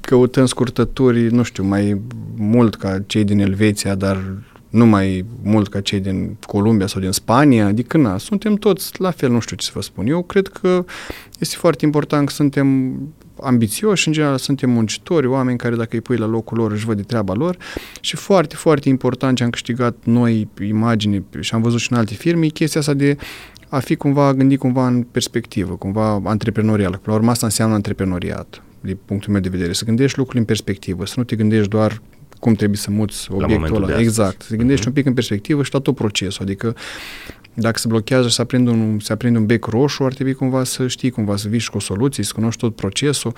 căutăm 0.00 0.46
scurtături, 0.46 1.32
nu 1.32 1.42
știu, 1.42 1.64
mai 1.64 2.00
mult 2.36 2.74
ca 2.74 2.98
cei 3.06 3.24
din 3.24 3.38
Elveția, 3.38 3.94
dar 3.94 4.22
nu 4.70 4.86
mai 4.86 5.24
mult 5.42 5.68
ca 5.68 5.80
cei 5.80 6.00
din 6.00 6.36
Columbia 6.46 6.86
sau 6.86 7.00
din 7.00 7.10
Spania, 7.10 7.66
adică 7.66 7.96
na, 7.96 8.18
suntem 8.18 8.54
toți 8.54 9.00
la 9.00 9.10
fel, 9.10 9.30
nu 9.30 9.38
știu 9.38 9.56
ce 9.56 9.64
să 9.64 9.70
vă 9.74 9.82
spun. 9.82 10.06
Eu 10.06 10.22
cred 10.22 10.48
că 10.48 10.84
este 11.38 11.56
foarte 11.56 11.84
important 11.84 12.26
că 12.26 12.32
suntem 12.32 12.98
ambițioși, 13.40 14.06
în 14.06 14.12
general 14.12 14.38
suntem 14.38 14.70
muncitori, 14.70 15.26
oameni 15.26 15.58
care 15.58 15.76
dacă 15.76 15.88
îi 15.92 16.00
pui 16.00 16.16
la 16.16 16.26
locul 16.26 16.58
lor 16.58 16.72
își 16.72 16.84
văd 16.84 16.96
de 16.96 17.02
treaba 17.02 17.34
lor 17.34 17.56
și 18.00 18.16
foarte, 18.16 18.54
foarte 18.56 18.88
important 18.88 19.36
ce 19.36 19.44
am 19.44 19.50
câștigat 19.50 19.96
noi 20.04 20.48
imagine 20.68 21.24
și 21.40 21.54
am 21.54 21.62
văzut 21.62 21.80
și 21.80 21.92
în 21.92 21.98
alte 21.98 22.14
firme, 22.14 22.46
e 22.46 22.48
chestia 22.48 22.80
asta 22.80 22.94
de 22.94 23.16
a 23.68 23.78
fi 23.78 23.94
cumva, 23.94 24.26
a 24.26 24.34
gândi 24.34 24.56
cumva 24.56 24.86
în 24.86 25.02
perspectivă, 25.02 25.74
cumva 25.74 26.22
antreprenorial. 26.24 27.00
La 27.04 27.12
urmă 27.12 27.30
asta 27.30 27.46
înseamnă 27.46 27.74
antreprenoriat, 27.74 28.62
din 28.80 28.98
punctul 29.04 29.32
meu 29.32 29.40
de 29.40 29.48
vedere. 29.48 29.72
Să 29.72 29.84
gândești 29.84 30.16
lucrurile 30.16 30.40
în 30.40 30.46
perspectivă, 30.46 31.06
să 31.06 31.14
nu 31.16 31.24
te 31.24 31.36
gândești 31.36 31.68
doar 31.68 32.02
cum 32.40 32.54
trebuie 32.54 32.78
să 32.78 32.90
muți 32.90 33.30
obiectul 33.30 33.82
ăla. 33.82 33.98
Exact. 33.98 34.42
Să 34.42 34.56
gândești 34.56 34.84
uh-huh. 34.84 34.88
un 34.88 34.92
pic 34.92 35.06
în 35.06 35.14
perspectivă 35.14 35.62
și 35.62 35.72
la 35.72 35.78
tot 35.78 35.94
procesul. 35.94 36.42
Adică 36.42 36.76
dacă 37.54 37.78
se 37.78 37.88
blochează 37.88 38.28
și 38.28 38.34
se 38.34 38.42
aprinde 38.42 38.70
un, 38.70 38.98
se 39.00 39.12
aprinde 39.12 39.38
un 39.38 39.46
bec 39.46 39.64
roșu, 39.64 40.04
ar 40.04 40.14
trebui 40.14 40.34
cumva 40.34 40.64
să 40.64 40.86
știi, 40.86 41.10
cumva 41.10 41.36
să 41.36 41.48
vii 41.48 41.58
și 41.58 41.70
cu 41.70 41.76
o 41.76 41.80
soluție, 41.80 42.24
să 42.24 42.32
cunoști 42.34 42.60
tot 42.60 42.74
procesul. 42.74 43.32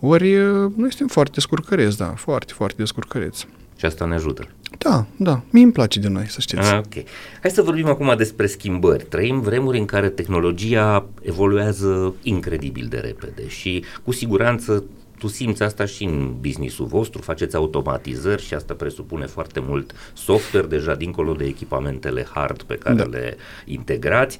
Ori 0.00 0.36
noi 0.76 0.88
suntem 0.88 1.06
foarte 1.06 1.30
descurcăreți, 1.34 1.96
da, 1.96 2.14
foarte, 2.16 2.52
foarte 2.52 2.76
descurcăreți. 2.78 3.46
Și 3.76 3.84
asta 3.84 4.04
ne 4.04 4.14
ajută. 4.14 4.48
Da, 4.82 5.06
da, 5.16 5.42
mie 5.50 5.62
îmi 5.62 5.72
place 5.72 6.00
de 6.00 6.08
noi, 6.08 6.26
să 6.28 6.40
știți. 6.40 6.72
Ah, 6.72 6.78
ok. 6.78 7.04
Hai 7.40 7.50
să 7.50 7.62
vorbim 7.62 7.86
acum 7.86 8.14
despre 8.16 8.46
schimbări. 8.46 9.04
Trăim 9.04 9.40
vremuri 9.40 9.78
în 9.78 9.84
care 9.84 10.08
tehnologia 10.08 11.06
evoluează 11.22 12.14
incredibil 12.22 12.86
de 12.88 12.98
repede 12.98 13.48
și 13.48 13.84
cu 14.04 14.12
siguranță 14.12 14.84
tu 15.18 15.28
simți 15.28 15.62
asta 15.62 15.84
și 15.84 16.04
în 16.04 16.34
businessul 16.40 16.86
vostru, 16.86 17.22
faceți 17.22 17.56
automatizări 17.56 18.42
și 18.42 18.54
asta 18.54 18.74
presupune 18.74 19.26
foarte 19.26 19.60
mult 19.60 19.92
software 20.14 20.66
deja 20.66 20.94
dincolo 20.94 21.32
de 21.32 21.44
echipamentele 21.44 22.26
hard 22.32 22.62
pe 22.62 22.74
care 22.74 22.94
da. 22.94 23.04
le 23.04 23.36
integrați. 23.64 24.38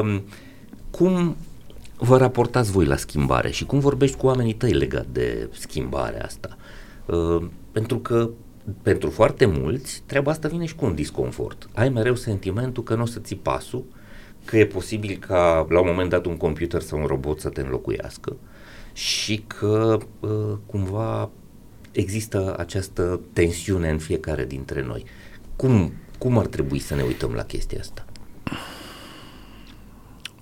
Um, 0.00 0.22
cum 0.90 1.36
vă 1.96 2.16
raportați 2.16 2.70
voi 2.70 2.84
la 2.84 2.96
schimbare 2.96 3.50
și 3.50 3.64
cum 3.64 3.78
vorbești 3.78 4.16
cu 4.16 4.26
oamenii 4.26 4.54
tăi 4.54 4.72
legat 4.72 5.06
de 5.12 5.48
schimbarea 5.52 6.24
asta? 6.24 6.56
Uh, 7.06 7.44
pentru 7.72 7.98
că 7.98 8.30
pentru 8.82 9.10
foarte 9.10 9.46
mulți 9.46 10.02
treaba 10.06 10.30
asta 10.30 10.48
vine 10.48 10.64
și 10.64 10.74
cu 10.74 10.84
un 10.84 10.94
disconfort. 10.94 11.68
Ai 11.74 11.88
mereu 11.88 12.14
sentimentul 12.14 12.82
că 12.82 12.94
nu 12.94 13.02
o 13.02 13.06
să 13.06 13.18
ții 13.18 13.36
pasul, 13.36 13.84
că 14.44 14.58
e 14.58 14.66
posibil 14.66 15.16
ca 15.16 15.66
la 15.68 15.80
un 15.80 15.86
moment 15.86 16.10
dat 16.10 16.26
un 16.26 16.36
computer 16.36 16.80
sau 16.80 16.98
un 16.98 17.06
robot 17.06 17.40
să 17.40 17.48
te 17.48 17.60
înlocuiască. 17.60 18.30
Uh, 18.32 18.48
și 18.98 19.44
că 19.46 19.98
uh, 20.20 20.58
cumva 20.66 21.30
există 21.92 22.54
această 22.58 23.20
tensiune 23.32 23.90
în 23.90 23.98
fiecare 23.98 24.44
dintre 24.44 24.82
noi. 24.82 25.04
Cum, 25.56 25.92
cum 26.18 26.38
ar 26.38 26.46
trebui 26.46 26.78
să 26.78 26.94
ne 26.94 27.02
uităm 27.02 27.32
la 27.32 27.42
chestia 27.42 27.78
asta? 27.80 28.04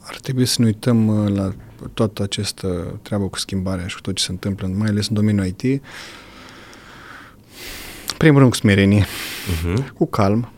Ar 0.00 0.18
trebui 0.20 0.46
să 0.46 0.56
ne 0.58 0.66
uităm 0.66 1.06
uh, 1.06 1.32
la 1.34 1.54
toată 1.94 2.22
această 2.22 2.98
treabă 3.02 3.28
cu 3.28 3.38
schimbarea 3.38 3.86
și 3.86 3.94
cu 3.94 4.00
tot 4.00 4.14
ce 4.14 4.24
se 4.24 4.30
întâmplă, 4.30 4.66
mai 4.66 4.88
ales 4.88 5.08
în 5.08 5.14
domeniul 5.14 5.46
IT, 5.46 5.82
primul 8.18 8.38
rând 8.38 8.50
cu 8.50 8.56
smerenie, 8.56 9.04
uh-huh. 9.04 9.92
cu 9.94 10.06
calm, 10.06 10.52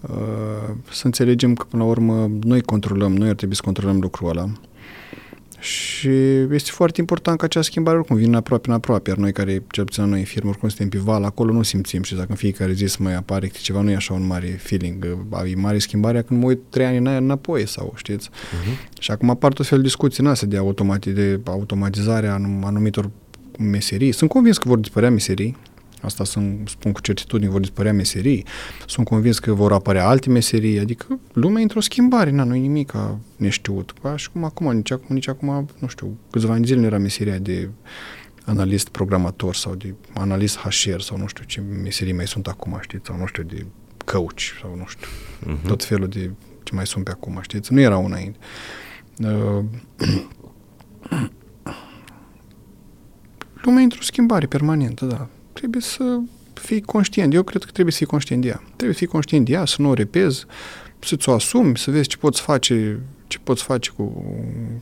uh, 0.00 0.74
să 0.90 1.06
înțelegem 1.06 1.54
că 1.54 1.64
până 1.70 1.82
la 1.82 1.88
urmă 1.88 2.30
noi 2.42 2.60
controlăm, 2.60 3.16
noi 3.16 3.28
ar 3.28 3.34
trebui 3.34 3.54
să 3.54 3.62
controlăm 3.64 4.00
lucrul 4.00 4.28
ăla 4.28 4.48
și 5.58 6.08
este 6.50 6.70
foarte 6.70 7.00
important 7.00 7.38
ca 7.38 7.44
acea 7.44 7.62
schimbare 7.62 7.96
oricum 7.96 8.16
vine 8.16 8.36
aproape 8.36 8.68
în 8.68 8.74
aproape, 8.74 9.10
iar 9.10 9.18
noi 9.18 9.32
care, 9.32 9.62
cel 9.70 9.84
puțin 9.84 10.04
noi 10.04 10.18
în 10.18 10.24
firmă, 10.24 10.48
oricum 10.48 10.68
suntem 10.68 10.88
pe 10.88 10.98
val, 10.98 11.24
acolo 11.24 11.52
nu 11.52 11.62
simțim 11.62 12.02
și 12.02 12.14
dacă 12.14 12.26
în 12.28 12.36
fiecare 12.36 12.72
zi 12.72 12.86
să 12.86 12.96
mai 13.00 13.14
apare 13.14 13.46
ceva, 13.46 13.80
nu 13.80 13.90
e 13.90 13.94
așa 13.94 14.12
un 14.12 14.26
mare 14.26 14.46
feeling, 14.46 15.06
e 15.46 15.54
mare 15.56 15.78
schimbarea 15.78 16.22
când 16.22 16.40
mă 16.40 16.46
uit 16.46 16.60
trei 16.68 16.86
ani 16.86 16.96
în 16.96 17.06
aer 17.06 17.20
înapoi 17.20 17.66
sau 17.68 17.92
știți. 17.96 18.28
Uh-huh. 18.28 18.98
Și 18.98 19.10
acum 19.10 19.30
apar 19.30 19.52
tot 19.52 19.66
fel 19.66 19.78
de 19.78 19.84
discuții 19.84 20.22
în 20.22 20.28
astea 20.28 20.48
de, 20.48 20.56
automati, 20.56 21.10
de 21.10 21.40
automatizarea 21.44 22.34
anumitor 22.62 23.10
meserii. 23.58 24.12
Sunt 24.12 24.30
convins 24.30 24.58
că 24.58 24.68
vor 24.68 24.78
dispărea 24.78 25.10
meserii, 25.10 25.56
Asta 26.02 26.24
sunt, 26.24 26.68
spun 26.68 26.92
cu 26.92 27.00
certitudine, 27.00 27.50
vor 27.50 27.60
dispărea 27.60 27.92
meserii. 27.92 28.44
Sunt 28.86 29.06
convins 29.06 29.38
că 29.38 29.52
vor 29.52 29.72
apărea 29.72 30.08
alte 30.08 30.28
meserii, 30.28 30.78
adică 30.78 31.18
lumea 31.32 31.62
într-o 31.62 31.80
schimbare, 31.80 32.30
na, 32.30 32.44
nu 32.44 32.54
e 32.54 32.58
nimic 32.58 32.92
neștiut. 33.36 33.94
Ca 34.02 34.16
și 34.16 34.30
cum 34.30 34.44
acum, 34.44 34.72
nici 34.72 34.90
acum, 34.90 35.14
nici 35.14 35.28
acum, 35.28 35.68
nu 35.78 35.88
știu, 35.88 36.16
câțiva 36.30 36.52
ani 36.52 36.66
zile 36.66 36.80
nu 36.80 36.86
era 36.86 36.98
meseria 36.98 37.38
de 37.38 37.68
analist 38.44 38.88
programator 38.88 39.54
sau 39.54 39.74
de 39.74 39.94
analist 40.14 40.58
HR 40.58 40.98
sau 40.98 41.16
nu 41.16 41.26
știu 41.26 41.44
ce 41.44 41.60
meserii 41.60 42.12
mai 42.12 42.26
sunt 42.26 42.46
acum, 42.46 42.78
știți, 42.80 43.06
sau 43.06 43.16
nu 43.16 43.26
știu, 43.26 43.42
de 43.42 43.66
coach 44.04 44.40
sau 44.60 44.76
nu 44.76 44.86
știu, 44.86 45.06
uh-huh. 45.06 45.66
tot 45.66 45.84
felul 45.84 46.08
de 46.08 46.30
ce 46.62 46.74
mai 46.74 46.86
sunt 46.86 47.04
pe 47.04 47.10
acum, 47.10 47.38
știți, 47.40 47.72
nu 47.72 47.80
era 47.80 47.96
înainte. 47.96 48.38
Uh, 49.18 49.64
lumea 53.64 53.82
într-o 53.82 54.02
schimbare 54.02 54.46
permanentă, 54.46 55.04
da 55.04 55.28
trebuie 55.58 55.82
să 55.82 56.18
fii 56.54 56.80
conștient. 56.80 57.34
Eu 57.34 57.42
cred 57.42 57.64
că 57.64 57.70
trebuie 57.70 57.92
să 57.92 57.98
fii 57.98 58.06
conștient 58.06 58.42
de 58.42 58.48
ea. 58.48 58.62
Trebuie 58.64 58.92
să 58.92 58.98
fii 58.98 59.06
conștient 59.06 59.44
de 59.44 59.52
ea, 59.52 59.64
să 59.64 59.76
nu 59.78 59.88
o 59.88 59.94
repezi, 59.94 60.44
să-ți 60.98 61.28
o 61.28 61.32
asumi, 61.32 61.78
să 61.78 61.90
vezi 61.90 62.08
ce 62.08 62.16
poți 62.16 62.40
face, 62.40 63.00
ce 63.26 63.38
poți 63.44 63.62
face 63.62 63.90
cu, 63.96 64.24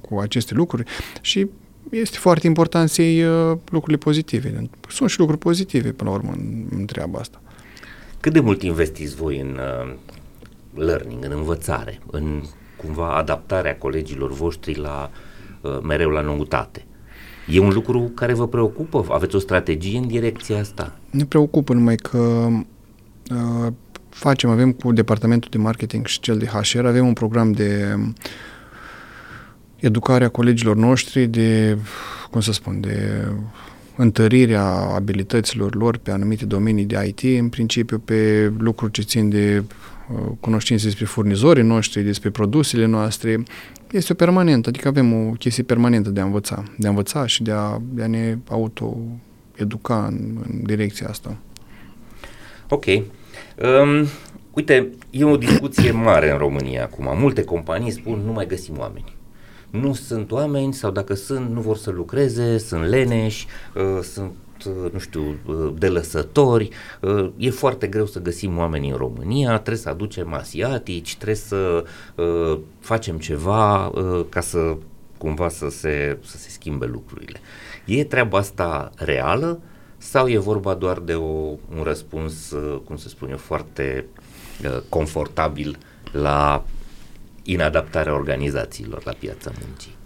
cu 0.01 0.19
aceste 0.19 0.55
lucruri 0.55 0.85
și 1.21 1.47
este 1.91 2.19
foarte 2.19 2.47
important 2.47 2.89
să 2.89 3.03
iei 3.03 3.25
uh, 3.25 3.59
lucrurile 3.71 3.99
pozitive. 3.99 4.69
Sunt 4.89 5.11
și 5.11 5.19
lucruri 5.19 5.41
pozitive, 5.41 5.93
până 5.93 6.11
la 6.11 6.17
urmă, 6.17 6.31
în, 6.33 6.65
în 6.71 6.85
treaba 6.85 7.19
asta. 7.19 7.41
Cât 8.21 8.33
de 8.33 8.41
mult 8.41 8.63
investiți 8.63 9.15
voi 9.15 9.41
în 9.41 9.59
uh, 9.59 9.95
learning, 10.75 11.25
în 11.25 11.33
învățare, 11.35 12.01
în 12.11 12.43
cumva 12.77 13.17
adaptarea 13.17 13.77
colegilor 13.77 14.33
voștri 14.33 14.75
la 14.79 15.11
uh, 15.61 15.79
mereu 15.83 16.11
la 16.11 16.21
noutate? 16.21 16.85
E 17.49 17.59
un 17.59 17.69
lucru 17.69 18.01
care 18.15 18.35
vă 18.35 18.49
preocupă? 18.49 19.07
Aveți 19.09 19.35
o 19.35 19.39
strategie 19.39 19.99
în 19.99 20.07
direcția 20.07 20.59
asta? 20.59 20.99
Ne 21.11 21.25
preocupă 21.25 21.73
numai 21.73 21.97
că 21.97 22.49
uh, 23.31 23.73
facem, 24.09 24.51
avem 24.51 24.73
cu 24.73 24.93
departamentul 24.93 25.49
de 25.53 25.59
marketing 25.59 26.07
și 26.07 26.21
cel 26.21 26.39
de 26.39 26.47
HR, 26.47 26.85
avem 26.85 27.07
un 27.07 27.13
program 27.13 27.53
de 27.53 27.97
educarea 29.77 30.29
colegilor 30.29 30.77
noștri, 30.77 31.27
de, 31.27 31.79
cum 32.31 32.41
să 32.41 32.53
spun, 32.53 32.81
de 32.81 33.25
întărirea 33.97 34.65
abilităților 34.73 35.75
lor 35.75 35.97
pe 35.97 36.11
anumite 36.11 36.45
domenii 36.45 36.85
de 36.85 37.15
IT, 37.17 37.41
în 37.41 37.49
principiu 37.49 37.99
pe 37.99 38.53
lucruri 38.59 38.93
ce 38.93 39.03
țin 39.03 39.29
de 39.29 39.63
uh, 40.13 40.33
cunoștințe 40.41 40.85
despre 40.85 41.05
furnizorii 41.05 41.63
noștri, 41.63 42.03
despre 42.03 42.31
produsele 42.31 42.87
noastre, 42.87 43.43
este 43.97 44.13
o 44.13 44.17
permanentă, 44.17 44.69
adică 44.69 44.89
avem 44.89 45.13
o 45.13 45.31
chestie 45.31 45.63
permanentă 45.63 46.11
de 46.11 46.21
a 46.21 46.25
învăța, 46.25 46.63
de 46.79 46.87
a 46.87 46.91
învăța 46.91 47.27
și 47.27 47.43
de 47.43 47.51
a, 47.51 47.81
de 47.91 48.03
a 48.03 48.07
ne 48.07 48.39
auto-educa 48.49 50.07
în, 50.07 50.37
în 50.49 50.63
direcția 50.63 51.09
asta. 51.09 51.37
Ok. 52.69 52.85
Um, 52.87 54.07
uite, 54.51 54.91
e 55.11 55.25
o 55.25 55.37
discuție 55.37 55.91
mare 55.91 56.31
în 56.31 56.39
România 56.39 56.83
acum. 56.83 57.19
Multe 57.19 57.45
companii 57.45 57.91
spun 57.91 58.23
nu 58.25 58.33
mai 58.33 58.47
găsim 58.47 58.79
oameni. 58.79 59.17
Nu 59.71 59.93
sunt 59.93 60.31
oameni 60.31 60.73
sau 60.73 60.91
dacă 60.91 61.15
sunt, 61.15 61.51
nu 61.51 61.61
vor 61.61 61.77
să 61.77 61.91
lucreze, 61.91 62.59
sunt 62.59 62.85
leneși, 62.85 63.47
uh, 63.75 64.03
sunt 64.03 64.31
nu 64.92 64.98
știu, 64.98 65.38
de 65.79 65.88
lăsători, 65.88 66.69
e 67.37 67.50
foarte 67.50 67.87
greu 67.87 68.06
să 68.06 68.21
găsim 68.21 68.58
oameni 68.58 68.90
în 68.90 68.96
România, 68.96 69.52
trebuie 69.52 69.77
să 69.77 69.88
aducem 69.88 70.33
asiatici, 70.33 71.15
trebuie 71.15 71.37
să 71.37 71.85
facem 72.81 73.19
ceva 73.19 73.92
ca 74.29 74.40
să 74.40 74.77
cumva 75.19 75.48
să 75.48 75.69
se, 75.69 76.19
să 76.25 76.37
se 76.37 76.48
schimbe 76.48 76.87
lucrurile. 76.87 77.40
E 77.85 78.04
treaba 78.04 78.38
asta 78.38 78.90
reală 78.96 79.60
sau 79.96 80.29
e 80.29 80.38
vorba 80.38 80.75
doar 80.75 80.98
de 80.98 81.15
o, 81.15 81.56
un 81.77 81.83
răspuns, 81.83 82.54
cum 82.85 82.96
să 82.96 83.08
spun 83.08 83.31
eu, 83.31 83.37
foarte 83.37 84.06
confortabil 84.88 85.79
la 86.12 86.65
inadaptarea 87.42 88.15
organizațiilor 88.15 89.02
la 89.04 89.12
piața 89.12 89.50
muncii? 89.67 89.96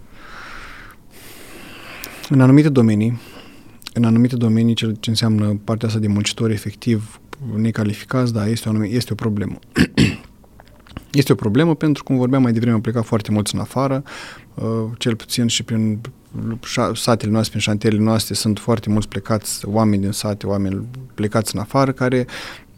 În 2.29 2.41
anumite 2.41 2.69
domenii, 2.69 3.19
în 3.93 4.03
anumite 4.03 4.35
domenii 4.35 4.73
ce, 4.73 4.95
ce 4.99 5.09
înseamnă 5.09 5.59
partea 5.63 5.87
asta 5.87 5.99
de 5.99 6.07
muncitori 6.07 6.53
efectiv 6.53 7.19
necalificați, 7.55 8.33
da, 8.33 8.47
este 8.47 8.69
o, 8.69 8.85
este 8.85 9.13
o 9.13 9.15
problemă. 9.15 9.59
este 11.11 11.31
o 11.31 11.35
problemă 11.35 11.75
pentru, 11.75 12.03
cum 12.03 12.17
vorbeam 12.17 12.41
mai 12.41 12.51
devreme, 12.51 12.73
au 12.73 12.81
plecat 12.81 13.05
foarte 13.05 13.31
mulți 13.31 13.55
în 13.55 13.61
afară, 13.61 14.03
uh, 14.53 14.65
cel 14.97 15.15
puțin 15.15 15.47
și 15.47 15.63
prin 15.63 15.99
satele 16.93 17.31
noastre, 17.31 17.49
prin 17.49 17.61
șantierele 17.61 18.01
noastre, 18.01 18.33
sunt 18.33 18.59
foarte 18.59 18.89
mulți 18.89 19.07
plecați, 19.07 19.67
oameni 19.67 20.01
din 20.01 20.11
sate, 20.11 20.47
oameni 20.47 20.85
plecați 21.13 21.55
în 21.55 21.61
afară, 21.61 21.91
care 21.91 22.25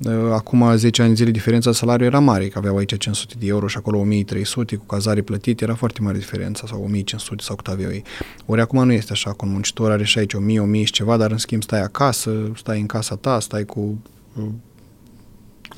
uh, 0.06 0.14
acum 0.34 0.76
10 0.76 1.02
ani 1.02 1.16
zile 1.16 1.32
diferența 1.32 1.72
salariului 1.72 2.08
era 2.14 2.20
mare, 2.20 2.48
că 2.48 2.58
aveau 2.58 2.78
aici 2.78 2.98
500 2.98 3.36
de 3.40 3.48
euro 3.48 3.68
și 3.68 3.78
acolo 3.78 4.00
1300 4.00 4.76
cu 4.76 4.86
cazare 4.86 5.22
plătite, 5.22 5.64
era 5.64 5.76
foarte 5.76 6.02
mare 6.02 6.18
diferența, 6.18 6.68
sau 6.68 6.84
1500 6.84 7.44
sau 7.44 7.56
cât 7.56 7.68
aveau 7.68 7.92
ei. 7.92 8.04
Ori 8.46 8.62
acum 8.62 8.86
nu 8.86 8.92
este 8.92 9.12
așa, 9.12 9.32
cu 9.32 9.46
un 9.46 9.52
muncitor 9.52 9.92
are 9.92 10.04
și 10.04 10.20
aici 10.20 10.34
1000, 10.34 10.60
1000 10.60 10.84
și 10.84 10.92
ceva, 10.92 11.18
dar 11.18 11.32
în 11.32 11.38
schimb 11.38 11.64
stai 11.64 11.82
acasă, 11.82 12.52
stai 12.56 12.80
în 12.80 12.86
casa 12.86 13.16
ta, 13.16 13.40
stai 13.40 13.66
cu 13.66 14.02
uh, 14.36 14.44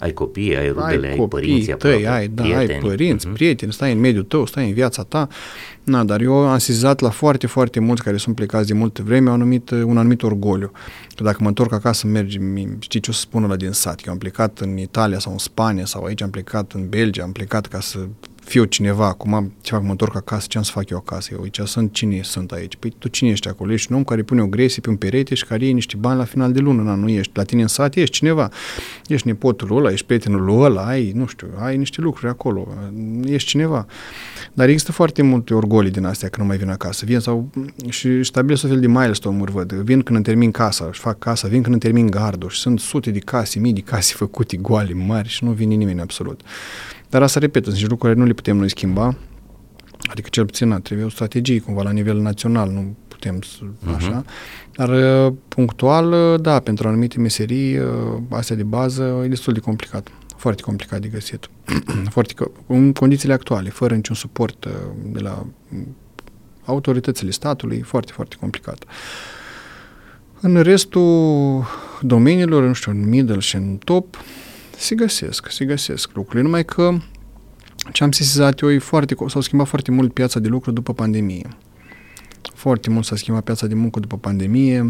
ai 0.03 0.11
copii, 0.11 0.57
ai 0.57 0.67
rudele, 0.67 1.07
ai, 1.07 1.15
copii, 1.15 1.19
ai 1.19 1.27
părinții 1.27 1.73
tăi, 1.77 2.07
ai, 2.07 2.27
da, 2.27 2.41
prieteni. 2.41 2.71
ai 2.71 2.79
părinți, 2.79 3.27
uh-huh. 3.27 3.33
prieteni, 3.33 3.73
stai 3.73 3.91
în 3.91 3.99
mediul 3.99 4.23
tău, 4.23 4.45
stai 4.45 4.67
în 4.67 4.73
viața 4.73 5.03
ta. 5.03 5.27
Na, 5.83 6.03
dar 6.03 6.21
eu 6.21 6.33
am 6.33 6.57
sesizat 6.57 6.99
la 6.99 7.09
foarte, 7.09 7.47
foarte 7.47 7.79
mulți 7.79 8.03
care 8.03 8.17
sunt 8.17 8.35
plecați 8.35 8.67
de 8.67 8.73
multe 8.73 9.01
vreme 9.01 9.27
un 9.27 9.33
anumit, 9.33 9.69
un 9.69 9.97
anumit 9.97 10.23
orgoliu. 10.23 10.71
Că 11.15 11.23
dacă 11.23 11.37
mă 11.41 11.47
întorc 11.47 11.73
acasă, 11.73 12.07
mergi, 12.07 12.39
știi 12.79 12.99
ce 12.99 13.09
o 13.09 13.13
să 13.13 13.19
spună 13.19 13.47
la 13.47 13.55
din 13.55 13.71
sat? 13.71 14.05
Eu 14.05 14.11
am 14.11 14.17
plecat 14.17 14.59
în 14.59 14.77
Italia 14.77 15.19
sau 15.19 15.31
în 15.31 15.37
Spania 15.37 15.85
sau 15.85 16.03
aici 16.03 16.21
am 16.21 16.29
plecat 16.29 16.71
în 16.71 16.89
Belgia, 16.89 17.23
am 17.23 17.31
plecat 17.31 17.65
ca 17.65 17.79
să 17.79 17.99
fiu 18.43 18.63
cineva, 18.63 19.07
acum 19.07 19.53
ce 19.61 19.73
fac, 19.73 19.83
mă 19.83 19.89
întorc 19.89 20.15
acasă, 20.15 20.45
ce 20.49 20.57
am 20.57 20.63
să 20.63 20.71
fac 20.71 20.89
eu 20.89 20.97
acasă? 20.97 21.29
Eu 21.33 21.41
aici 21.41 21.59
sunt 21.63 21.93
cine 21.93 22.21
sunt 22.23 22.51
aici? 22.51 22.75
Păi 22.75 22.93
tu 22.97 23.07
cine 23.07 23.29
ești 23.29 23.47
acolo? 23.47 23.71
Ești 23.71 23.91
un 23.91 23.97
om 23.97 24.03
care 24.03 24.21
pune 24.21 24.41
o 24.41 24.47
gresie 24.47 24.81
pe 24.81 24.89
un 24.89 24.95
perete 24.95 25.35
și 25.35 25.45
care 25.45 25.63
iei 25.63 25.73
niște 25.73 25.95
bani 25.99 26.17
la 26.17 26.23
final 26.23 26.51
de 26.51 26.59
lună, 26.59 26.81
na, 26.81 26.95
nu 26.95 27.09
ești. 27.09 27.31
La 27.33 27.43
tine 27.43 27.61
în 27.61 27.67
sat 27.67 27.95
ești 27.95 28.15
cineva. 28.15 28.49
Ești 29.07 29.27
nepotul 29.27 29.77
ăla, 29.77 29.91
ești 29.91 30.05
prietenul 30.05 30.63
ăla, 30.63 30.87
ai, 30.87 31.11
nu 31.15 31.25
știu, 31.25 31.47
ai 31.59 31.77
niște 31.77 32.01
lucruri 32.01 32.31
acolo, 32.31 32.67
ești 33.25 33.49
cineva. 33.49 33.85
Dar 34.53 34.67
există 34.67 34.91
foarte 34.91 35.21
multe 35.21 35.53
orgolii 35.53 35.91
din 35.91 36.05
astea 36.05 36.29
că 36.29 36.41
nu 36.41 36.47
mai 36.47 36.57
vin 36.57 36.69
acasă. 36.69 37.05
Vin 37.05 37.19
sau 37.19 37.49
și 37.89 38.23
stabilesc 38.23 38.63
o 38.63 38.67
fel 38.67 38.79
de 38.79 38.87
milestone-uri, 38.87 39.51
văd. 39.51 39.71
Vin 39.71 40.01
când 40.01 40.15
îmi 40.15 40.25
termin 40.25 40.51
casa, 40.51 40.85
își 40.89 40.99
fac 40.99 41.19
casa, 41.19 41.47
vin 41.47 41.61
când 41.61 41.73
îmi 41.73 41.81
termin 41.81 42.09
gardul 42.09 42.49
și 42.49 42.59
sunt 42.59 42.79
sute 42.79 43.11
de 43.11 43.19
case, 43.19 43.59
mii 43.59 43.73
de 43.73 43.81
case 43.81 44.13
făcute 44.15 44.57
goale, 44.57 44.93
mari 44.93 45.27
și 45.27 45.43
nu 45.43 45.51
vine 45.51 45.73
nimeni 45.73 46.01
absolut. 46.01 46.41
Dar 47.13 47.21
asta, 47.21 47.39
repet, 47.39 47.63
sunt 47.63 47.79
lucruri 47.79 48.01
care 48.01 48.13
nu 48.13 48.25
le 48.25 48.33
putem 48.33 48.57
noi 48.57 48.69
schimba, 48.69 49.15
adică 50.09 50.29
cel 50.31 50.45
puțin 50.45 50.79
trebuie 50.83 51.05
o 51.05 51.09
strategie 51.09 51.59
cumva 51.59 51.81
la 51.81 51.91
nivel 51.91 52.17
național, 52.17 52.69
nu 52.69 52.95
putem 53.07 53.41
să, 53.41 53.59
uh-huh. 53.63 53.95
așa, 53.95 54.25
dar 54.71 54.89
uh, 54.89 55.33
punctual, 55.47 56.11
uh, 56.11 56.41
da, 56.41 56.59
pentru 56.59 56.87
anumite 56.87 57.19
meserii, 57.19 57.77
uh, 57.77 57.87
astea 58.29 58.55
de 58.55 58.63
bază, 58.63 59.21
e 59.23 59.27
destul 59.27 59.53
de 59.53 59.59
complicat, 59.59 60.07
foarte 60.35 60.61
complicat 60.61 61.01
de 61.01 61.07
găsit, 61.07 61.49
foarte, 62.13 62.33
în 62.67 62.93
condițiile 62.93 63.33
actuale, 63.33 63.69
fără 63.69 63.95
niciun 63.95 64.15
suport 64.15 64.67
de 65.11 65.19
la 65.19 65.45
autoritățile 66.65 67.31
statului, 67.31 67.81
foarte, 67.81 68.11
foarte 68.11 68.35
complicat. 68.39 68.83
În 70.39 70.61
restul 70.61 71.65
domeniilor, 72.01 72.63
nu 72.63 72.73
știu, 72.73 72.91
în 72.91 73.09
middle 73.09 73.39
și 73.39 73.55
în 73.55 73.77
top, 73.83 74.17
se 74.77 74.95
găsesc, 74.95 75.51
se 75.51 75.65
găsesc 75.65 76.09
lucrurile, 76.13 76.43
numai 76.43 76.65
că 76.65 76.97
ce 77.91 78.03
am 78.03 78.11
sesizat 78.11 78.59
eu 78.59 78.71
e 78.71 78.79
foarte, 78.79 79.15
s-au 79.27 79.41
schimbat 79.41 79.67
foarte 79.67 79.91
mult 79.91 80.13
piața 80.13 80.39
de 80.39 80.47
lucru 80.47 80.71
după 80.71 80.93
pandemie. 80.93 81.47
Foarte 82.53 82.89
mult 82.89 83.05
s-a 83.05 83.15
schimbat 83.15 83.43
piața 83.43 83.67
de 83.67 83.73
muncă 83.73 83.99
după 83.99 84.17
pandemie, 84.17 84.89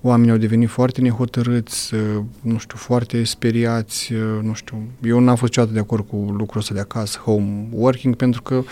oamenii 0.00 0.32
au 0.32 0.36
devenit 0.36 0.68
foarte 0.68 1.00
nehotărâți, 1.00 1.94
nu 2.40 2.58
știu, 2.58 2.76
foarte 2.76 3.24
speriați, 3.24 4.12
nu 4.42 4.52
știu. 4.52 4.82
Eu 5.02 5.20
n-am 5.20 5.36
fost 5.36 5.50
niciodată 5.50 5.72
de 5.72 5.80
acord 5.80 6.08
cu 6.08 6.16
lucrul 6.16 6.60
ăsta 6.60 6.74
de 6.74 6.80
acasă, 6.80 7.18
home 7.18 7.68
working, 7.70 8.16
pentru 8.16 8.42
că 8.42 8.62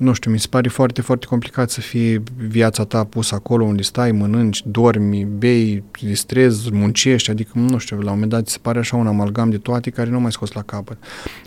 nu 0.00 0.12
știu, 0.12 0.30
mi 0.30 0.38
se 0.38 0.46
pare 0.50 0.68
foarte, 0.68 1.00
foarte 1.00 1.26
complicat 1.26 1.70
să 1.70 1.80
fie 1.80 2.22
viața 2.36 2.84
ta 2.84 3.04
pusă 3.04 3.34
acolo 3.34 3.64
unde 3.64 3.82
stai, 3.82 4.12
mănânci, 4.12 4.62
dormi, 4.66 5.26
bei, 5.38 5.82
distrezi, 6.02 6.72
muncești, 6.72 7.30
adică, 7.30 7.50
nu 7.54 7.78
știu, 7.78 7.96
la 7.96 8.02
un 8.02 8.12
moment 8.12 8.30
dat 8.30 8.48
se 8.48 8.58
pare 8.62 8.78
așa 8.78 8.96
un 8.96 9.06
amalgam 9.06 9.50
de 9.50 9.58
toate 9.58 9.90
care 9.90 10.10
nu 10.10 10.20
mai 10.20 10.32
scos 10.32 10.52
la 10.52 10.62
capăt. 10.62 10.96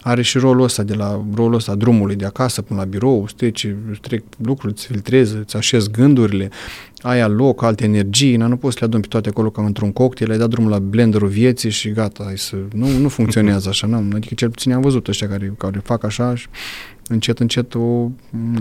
Are 0.02 0.22
și 0.22 0.38
rolul 0.38 0.64
ăsta 0.64 0.84
de 0.84 0.94
la 0.94 1.26
rolul 1.36 1.54
ăsta 1.54 1.76
drumului 1.76 2.16
de 2.16 2.26
acasă 2.26 2.62
până 2.62 2.80
la 2.80 2.86
birou, 2.86 3.28
treci, 3.36 3.76
trec 4.02 4.24
lucruri, 4.38 4.74
îți 4.74 4.86
filtrezi, 4.86 5.36
îți 5.36 5.56
așezi 5.56 5.92
gândurile, 5.92 6.50
ai 7.02 7.30
loc, 7.30 7.64
alte 7.64 7.84
energii, 7.84 8.36
nu 8.36 8.58
poți 8.58 8.74
să 8.74 8.80
le 8.82 8.86
adun 8.86 9.02
pe 9.02 9.08
toate 9.08 9.30
acolo 9.30 9.50
ca 9.50 9.62
într-un 9.62 9.92
cocktail, 9.92 10.32
ai 10.32 10.38
dat 10.38 10.50
drumul 10.50 10.70
la 10.70 10.80
blenderul 10.80 11.28
vieții 11.28 11.70
și 11.70 11.92
gata, 11.92 12.24
hai 12.24 12.38
să... 12.38 12.56
Nu, 12.74 12.88
nu 12.98 13.10
funcționează 13.10 13.70
așa, 13.70 13.88
nu? 13.88 14.16
Adică 14.16 14.34
cel 14.34 14.50
puțin 14.50 14.74
am 14.74 14.82
văzut 14.82 15.08
ăștia 15.08 15.28
care, 15.28 15.54
care 15.58 15.82
fac 15.84 16.04
așa 16.04 16.36
și 16.36 16.48
încet, 17.08 17.40
încet, 17.40 17.76
o, 17.76 18.10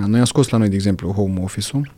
noi 0.07 0.19
am 0.19 0.25
scos 0.25 0.49
la 0.49 0.59
noi, 0.59 0.69
de 0.69 0.75
exemplu, 0.75 1.11
home 1.11 1.41
office-ul, 1.43 1.93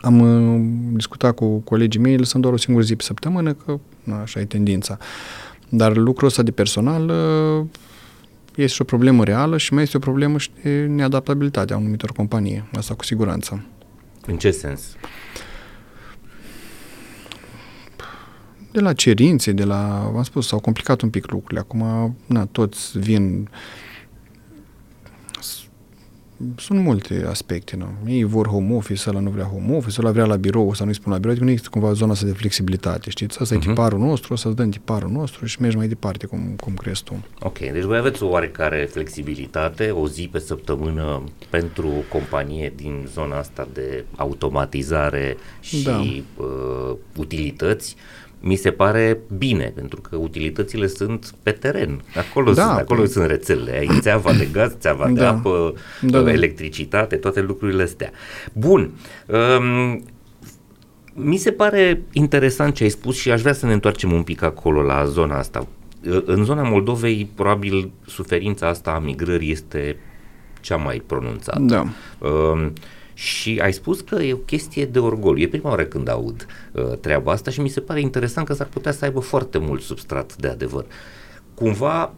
am 0.00 0.20
uh, 0.20 0.60
discutat 0.92 1.34
cu 1.34 1.58
colegii 1.58 2.00
mei, 2.00 2.16
lăsăm 2.16 2.40
doar 2.40 2.52
o 2.52 2.56
singură 2.56 2.84
zi 2.84 2.96
pe 2.96 3.02
săptămână, 3.02 3.52
că 3.52 3.78
na, 4.02 4.20
așa 4.20 4.40
e 4.40 4.44
tendința. 4.44 4.98
Dar 5.68 5.96
lucrul 5.96 6.28
ăsta 6.28 6.42
de 6.42 6.50
personal 6.50 7.08
uh, 7.08 7.66
este 8.54 8.74
și 8.74 8.80
o 8.80 8.84
problemă 8.84 9.24
reală 9.24 9.56
și 9.56 9.72
mai 9.72 9.82
este 9.82 9.96
o 9.96 10.00
problemă 10.00 10.38
și 10.38 10.50
de 10.62 10.86
neadaptabilitatea 10.86 11.76
anumitor 11.76 12.12
companii. 12.12 12.68
Asta 12.76 12.94
cu 12.94 13.04
siguranță. 13.04 13.64
În 14.26 14.36
ce 14.36 14.50
sens? 14.50 14.82
De 18.72 18.80
la 18.80 18.92
cerințe, 18.92 19.52
de 19.52 19.64
la, 19.64 20.10
v-am 20.12 20.22
spus, 20.22 20.46
s-au 20.46 20.60
complicat 20.60 21.00
un 21.00 21.10
pic 21.10 21.30
lucrurile. 21.30 21.60
Acum, 21.60 22.16
na, 22.26 22.46
toți 22.46 22.98
vin 22.98 23.48
sunt 26.56 26.80
multe 26.80 27.26
aspecte, 27.28 27.76
nu? 27.76 27.86
Ei 28.06 28.24
vor 28.24 28.46
home 28.46 28.74
office, 28.74 29.10
ăla 29.10 29.20
nu 29.20 29.30
vrea 29.30 29.44
home 29.44 29.76
office, 29.76 29.96
ăla 30.00 30.10
vrea 30.10 30.24
la 30.24 30.36
birou, 30.36 30.74
să 30.74 30.84
nu-i 30.84 30.94
spun 30.94 31.12
la 31.12 31.18
birou, 31.18 31.30
adică 31.30 31.44
nu 31.44 31.52
există 31.52 31.78
cumva 31.78 31.92
zona 31.92 32.12
asta 32.12 32.26
de 32.26 32.32
flexibilitate, 32.32 33.10
știți? 33.10 33.38
Asta 33.40 33.54
uh-huh. 33.54 33.58
e 33.58 33.60
mhm. 33.60 33.68
tiparul 33.68 33.98
nostru, 33.98 34.32
o 34.32 34.36
să-ți 34.36 34.56
dăm 34.56 34.70
tiparul 34.70 35.10
nostru 35.10 35.46
și 35.46 35.60
mergi 35.60 35.76
mai 35.76 35.88
departe, 35.88 36.26
cum, 36.26 36.54
cum 36.60 36.74
crezi 36.74 37.02
tu. 37.02 37.24
Ok, 37.40 37.58
deci 37.58 37.82
voi 37.82 37.98
aveți 37.98 38.22
o 38.22 38.28
oarecare 38.28 38.88
flexibilitate, 38.90 39.90
o 39.90 40.08
zi 40.08 40.28
pe 40.32 40.38
săptămână 40.38 41.22
pentru 41.50 41.90
companie 42.08 42.72
din 42.76 43.08
zona 43.14 43.38
asta 43.38 43.68
de 43.72 44.04
automatizare 44.16 45.36
și 45.60 45.82
da. 45.82 45.98
uh, 45.98 46.96
utilități, 47.16 47.96
mi 48.46 48.56
se 48.56 48.70
pare 48.70 49.20
bine, 49.38 49.72
pentru 49.74 50.00
că 50.00 50.16
utilitățile 50.16 50.86
sunt 50.86 51.34
pe 51.42 51.50
teren. 51.50 52.02
Acolo, 52.16 52.52
da, 52.52 52.62
sunt, 52.62 52.78
acolo 52.78 53.00
pe... 53.00 53.06
sunt 53.06 53.26
rețelele. 53.26 53.76
Ai 53.78 53.98
țeava 54.00 54.32
de 54.32 54.48
gaz, 54.52 54.76
țeava 54.78 55.04
da. 55.04 55.12
de 55.12 55.24
apă, 55.24 55.74
da, 56.00 56.20
da. 56.20 56.32
electricitate, 56.32 57.16
toate 57.16 57.40
lucrurile 57.40 57.82
astea. 57.82 58.10
Bun. 58.52 58.90
Um, 59.26 60.02
mi 61.14 61.36
se 61.36 61.52
pare 61.52 62.02
interesant 62.12 62.74
ce 62.74 62.82
ai 62.82 62.88
spus 62.88 63.16
și 63.16 63.30
aș 63.30 63.40
vrea 63.40 63.52
să 63.52 63.66
ne 63.66 63.72
întoarcem 63.72 64.12
un 64.12 64.22
pic 64.22 64.42
acolo 64.42 64.82
la 64.82 65.04
zona 65.04 65.38
asta. 65.38 65.66
În 66.24 66.44
zona 66.44 66.62
Moldovei, 66.62 67.30
probabil, 67.34 67.90
suferința 68.06 68.68
asta 68.68 68.90
a 68.90 68.98
migrării 68.98 69.50
este 69.50 69.96
cea 70.60 70.76
mai 70.76 71.02
pronunțată. 71.06 71.60
Da. 71.60 71.86
Um, 72.28 72.72
și 73.14 73.60
ai 73.62 73.72
spus 73.72 74.00
că 74.00 74.14
e 74.14 74.32
o 74.32 74.36
chestie 74.36 74.84
de 74.84 74.98
orgoliu. 74.98 75.42
E 75.42 75.48
prima 75.48 75.68
oară 75.68 75.84
când 75.84 76.08
aud 76.08 76.46
uh, 76.72 76.98
treaba 77.00 77.32
asta 77.32 77.50
și 77.50 77.60
mi 77.60 77.68
se 77.68 77.80
pare 77.80 78.00
interesant 78.00 78.46
că 78.46 78.54
s-ar 78.54 78.66
putea 78.66 78.92
să 78.92 79.04
aibă 79.04 79.20
foarte 79.20 79.58
mult 79.58 79.82
substrat 79.82 80.36
de 80.36 80.48
adevăr. 80.48 80.84
Cumva 81.54 82.14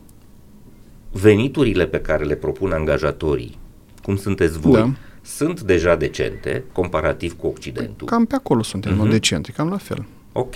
veniturile 1.12 1.86
pe 1.86 2.01
care 2.01 2.24
le 2.24 2.34
propun 2.34 2.72
angajatorii, 2.72 3.59
cum 4.03 4.16
sunteți 4.16 4.59
voi, 4.59 4.72
da. 4.72 4.92
sunt 5.22 5.61
deja 5.61 5.97
decente 5.97 6.64
comparativ 6.72 7.36
cu 7.36 7.47
Occidentul. 7.47 8.07
Cam 8.07 8.24
pe 8.24 8.34
acolo 8.34 8.62
suntem, 8.62 9.07
uh-huh. 9.07 9.11
decente, 9.11 9.53
cam 9.53 9.68
la 9.68 9.76
fel. 9.76 10.07
Ok. 10.32 10.55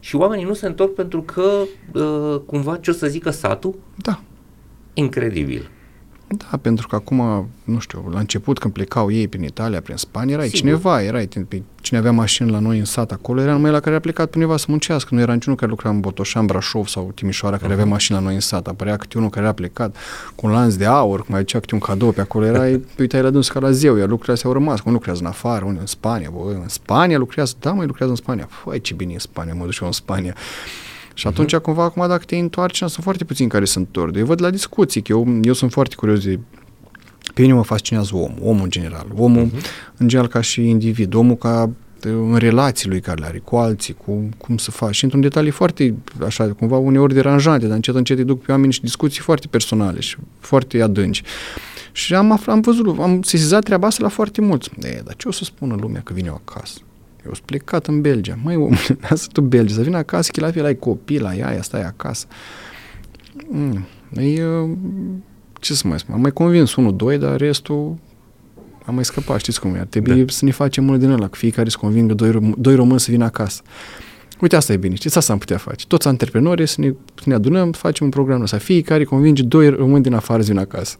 Și 0.00 0.16
oamenii 0.16 0.44
nu 0.44 0.54
se 0.54 0.66
întorc 0.66 0.94
pentru 0.94 1.22
că 1.22 1.62
uh, 1.92 2.40
cumva 2.46 2.76
ce 2.76 2.90
o 2.90 2.92
să 2.92 3.06
zică 3.06 3.30
satul? 3.30 3.74
Da. 3.96 4.22
Incredibil. 4.94 5.70
Da, 6.36 6.56
pentru 6.56 6.86
că 6.86 6.94
acum, 6.94 7.48
nu 7.64 7.78
știu, 7.78 8.08
la 8.12 8.18
început 8.18 8.58
când 8.58 8.72
plecau 8.72 9.10
ei 9.10 9.28
prin 9.28 9.42
Italia, 9.42 9.80
prin 9.80 9.96
Spania, 9.96 10.34
erai 10.34 10.48
Sigur. 10.48 10.60
cineva, 10.60 11.02
erai 11.02 11.28
cine 11.80 11.98
avea 11.98 12.12
mașini 12.12 12.50
la 12.50 12.58
noi 12.58 12.78
în 12.78 12.84
sat 12.84 13.12
acolo, 13.12 13.40
era 13.40 13.52
numai 13.52 13.70
la 13.70 13.80
care 13.80 13.96
a 13.96 14.00
plecat 14.00 14.26
pe 14.26 14.38
undeva 14.38 14.56
să 14.56 14.66
muncească, 14.68 15.14
nu 15.14 15.20
era 15.20 15.32
niciunul 15.32 15.58
care 15.58 15.70
lucra 15.70 15.90
în 15.90 16.00
Botoșan, 16.00 16.46
Brașov 16.46 16.86
sau 16.86 17.12
Timișoara 17.14 17.56
care 17.56 17.68
uh-huh. 17.68 17.72
avea 17.72 17.84
mașini 17.84 18.18
la 18.18 18.24
noi 18.24 18.34
în 18.34 18.40
sat, 18.40 18.66
apărea 18.66 18.96
câte 18.96 19.18
unul 19.18 19.30
care 19.30 19.44
era 19.44 19.54
plecat 19.54 19.96
cu 20.34 20.46
un 20.46 20.52
lanț 20.52 20.74
de 20.74 20.84
aur, 20.84 21.18
cum 21.18 21.34
mai 21.34 21.44
câte 21.44 21.74
un 21.74 21.80
cadou 21.80 22.12
pe 22.12 22.20
acolo, 22.20 22.44
erai, 22.44 22.84
uitai 22.98 23.22
la 23.22 23.30
dânsul 23.30 23.54
ca 23.54 23.60
la 23.60 23.70
zeu, 23.70 23.96
iar 23.96 24.08
lucrurile 24.08 24.32
astea 24.32 24.48
au 24.48 24.54
rămas, 24.56 24.80
cum 24.80 24.92
lucrează 24.92 25.20
în 25.20 25.26
afară, 25.26 25.64
unde 25.64 25.80
în 25.80 25.86
Spania, 25.86 26.30
bă, 26.32 26.50
în 26.62 26.68
Spania 26.68 27.18
lucrează, 27.18 27.54
da, 27.60 27.72
mai 27.72 27.86
lucrează 27.86 28.12
în 28.12 28.18
Spania, 28.18 28.48
făi 28.50 28.80
ce 28.80 28.94
bine 28.94 29.10
e 29.10 29.14
în 29.14 29.20
Spania, 29.20 29.54
mă 29.54 29.64
duc 29.64 29.72
și 29.72 29.80
eu 29.80 29.86
în 29.86 29.92
Spania. 29.92 30.34
Și 31.14 31.26
atunci, 31.26 31.56
uh-huh. 31.56 31.62
cumva, 31.62 31.82
acum, 31.84 32.08
dacă 32.08 32.24
te 32.24 32.36
întoarci, 32.36 32.76
sunt 32.76 32.90
foarte 32.90 33.24
puțini 33.24 33.48
care 33.48 33.64
se 33.64 33.78
întorc. 33.78 34.16
Eu 34.16 34.24
văd 34.24 34.42
la 34.42 34.50
discuții, 34.50 35.02
că 35.02 35.12
eu, 35.12 35.38
eu 35.42 35.52
sunt 35.52 35.72
foarte 35.72 35.94
curios 35.94 36.24
de 36.24 36.38
pe 37.34 37.42
mine 37.42 37.52
mă 37.52 37.62
fascinează 37.62 38.10
omul, 38.14 38.38
omul 38.42 38.62
în 38.62 38.70
general. 38.70 39.06
Omul, 39.16 39.46
uh-huh. 39.46 39.96
în 39.96 40.08
general, 40.08 40.30
ca 40.30 40.40
și 40.40 40.68
individ, 40.68 41.14
omul 41.14 41.36
ca 41.36 41.70
în 42.00 42.36
relații 42.36 42.88
lui 42.88 43.00
care 43.00 43.20
le 43.20 43.26
are 43.26 43.38
cu 43.38 43.56
alții, 43.56 43.94
cu 43.94 44.28
cum 44.38 44.56
să 44.56 44.70
faci. 44.70 44.94
Și 44.94 45.04
într-un 45.04 45.22
detaliu 45.22 45.52
foarte, 45.52 45.94
așa, 46.24 46.52
cumva 46.52 46.76
uneori 46.76 47.14
deranjante, 47.14 47.66
dar 47.66 47.74
încet, 47.74 47.94
încet 47.94 48.18
îi 48.18 48.24
duc 48.24 48.42
pe 48.42 48.50
oameni 48.50 48.72
și 48.72 48.80
discuții 48.80 49.20
foarte 49.20 49.46
personale 49.46 50.00
și 50.00 50.16
foarte 50.38 50.82
adânci. 50.82 51.22
Și 51.92 52.14
am, 52.14 52.32
aflat, 52.32 52.54
am 52.54 52.60
văzut, 52.60 52.98
am 52.98 53.22
sesizat 53.22 53.64
treaba 53.64 53.86
asta 53.86 54.02
la 54.02 54.08
foarte 54.08 54.40
mulți. 54.40 54.70
E, 54.80 55.00
dar 55.04 55.14
ce 55.16 55.28
o 55.28 55.30
să 55.30 55.44
spună 55.44 55.76
lumea 55.80 56.00
că 56.00 56.12
vine 56.12 56.28
eu 56.28 56.42
acasă? 56.44 56.78
Eu 57.26 57.32
sunt 57.32 57.46
plecat 57.46 57.86
în 57.86 58.00
Belgia. 58.00 58.38
Măi, 58.42 58.56
om, 58.56 58.74
lasă 59.08 59.28
tu 59.32 59.40
Belgia, 59.40 59.74
să 59.74 59.82
vină 59.82 59.96
acasă, 59.96 60.30
că 60.32 60.40
la 60.40 60.50
fel 60.50 60.64
ai 60.64 60.78
copii, 60.78 61.18
la 61.18 61.34
ea, 61.34 61.62
stai 61.62 61.82
acasă. 61.82 62.26
Mm. 63.48 63.86
E, 64.16 64.42
ce 65.60 65.74
să 65.74 65.88
mai 65.88 65.98
spun, 65.98 66.14
am 66.14 66.20
mai 66.20 66.30
convins 66.30 66.74
unul, 66.74 66.96
doi, 66.96 67.18
dar 67.18 67.36
restul 67.36 67.96
am 68.86 68.94
mai 68.94 69.04
scăpat, 69.04 69.38
știți 69.38 69.60
cum 69.60 69.74
e, 69.74 69.78
ar 69.78 69.86
trebui 69.86 70.24
da. 70.24 70.32
să 70.32 70.44
ne 70.44 70.50
facem 70.50 70.84
unul 70.86 70.98
din 70.98 71.10
ăla, 71.10 71.28
că 71.28 71.36
fiecare 71.36 71.68
să 71.68 71.76
convingă 71.80 72.14
doi, 72.14 72.54
doi 72.58 72.74
români 72.74 73.00
să 73.00 73.10
vină 73.10 73.24
acasă. 73.24 73.62
Uite, 74.40 74.56
asta 74.56 74.72
e 74.72 74.76
bine, 74.76 74.94
știți, 74.94 75.18
asta 75.18 75.32
am 75.32 75.38
putea 75.38 75.56
face. 75.56 75.86
Toți 75.86 76.08
antreprenorii 76.08 76.66
să 76.66 76.80
ne, 76.80 76.92
să 77.14 77.22
ne 77.24 77.34
adunăm, 77.34 77.72
să 77.72 77.78
facem 77.78 78.06
un 78.06 78.12
program 78.12 78.40
ăsta. 78.40 78.58
Fiecare 78.58 79.04
convinge 79.04 79.42
doi 79.42 79.68
români 79.68 80.02
din 80.02 80.14
afară 80.14 80.42
să 80.42 80.48
vină 80.48 80.60
acasă. 80.60 80.96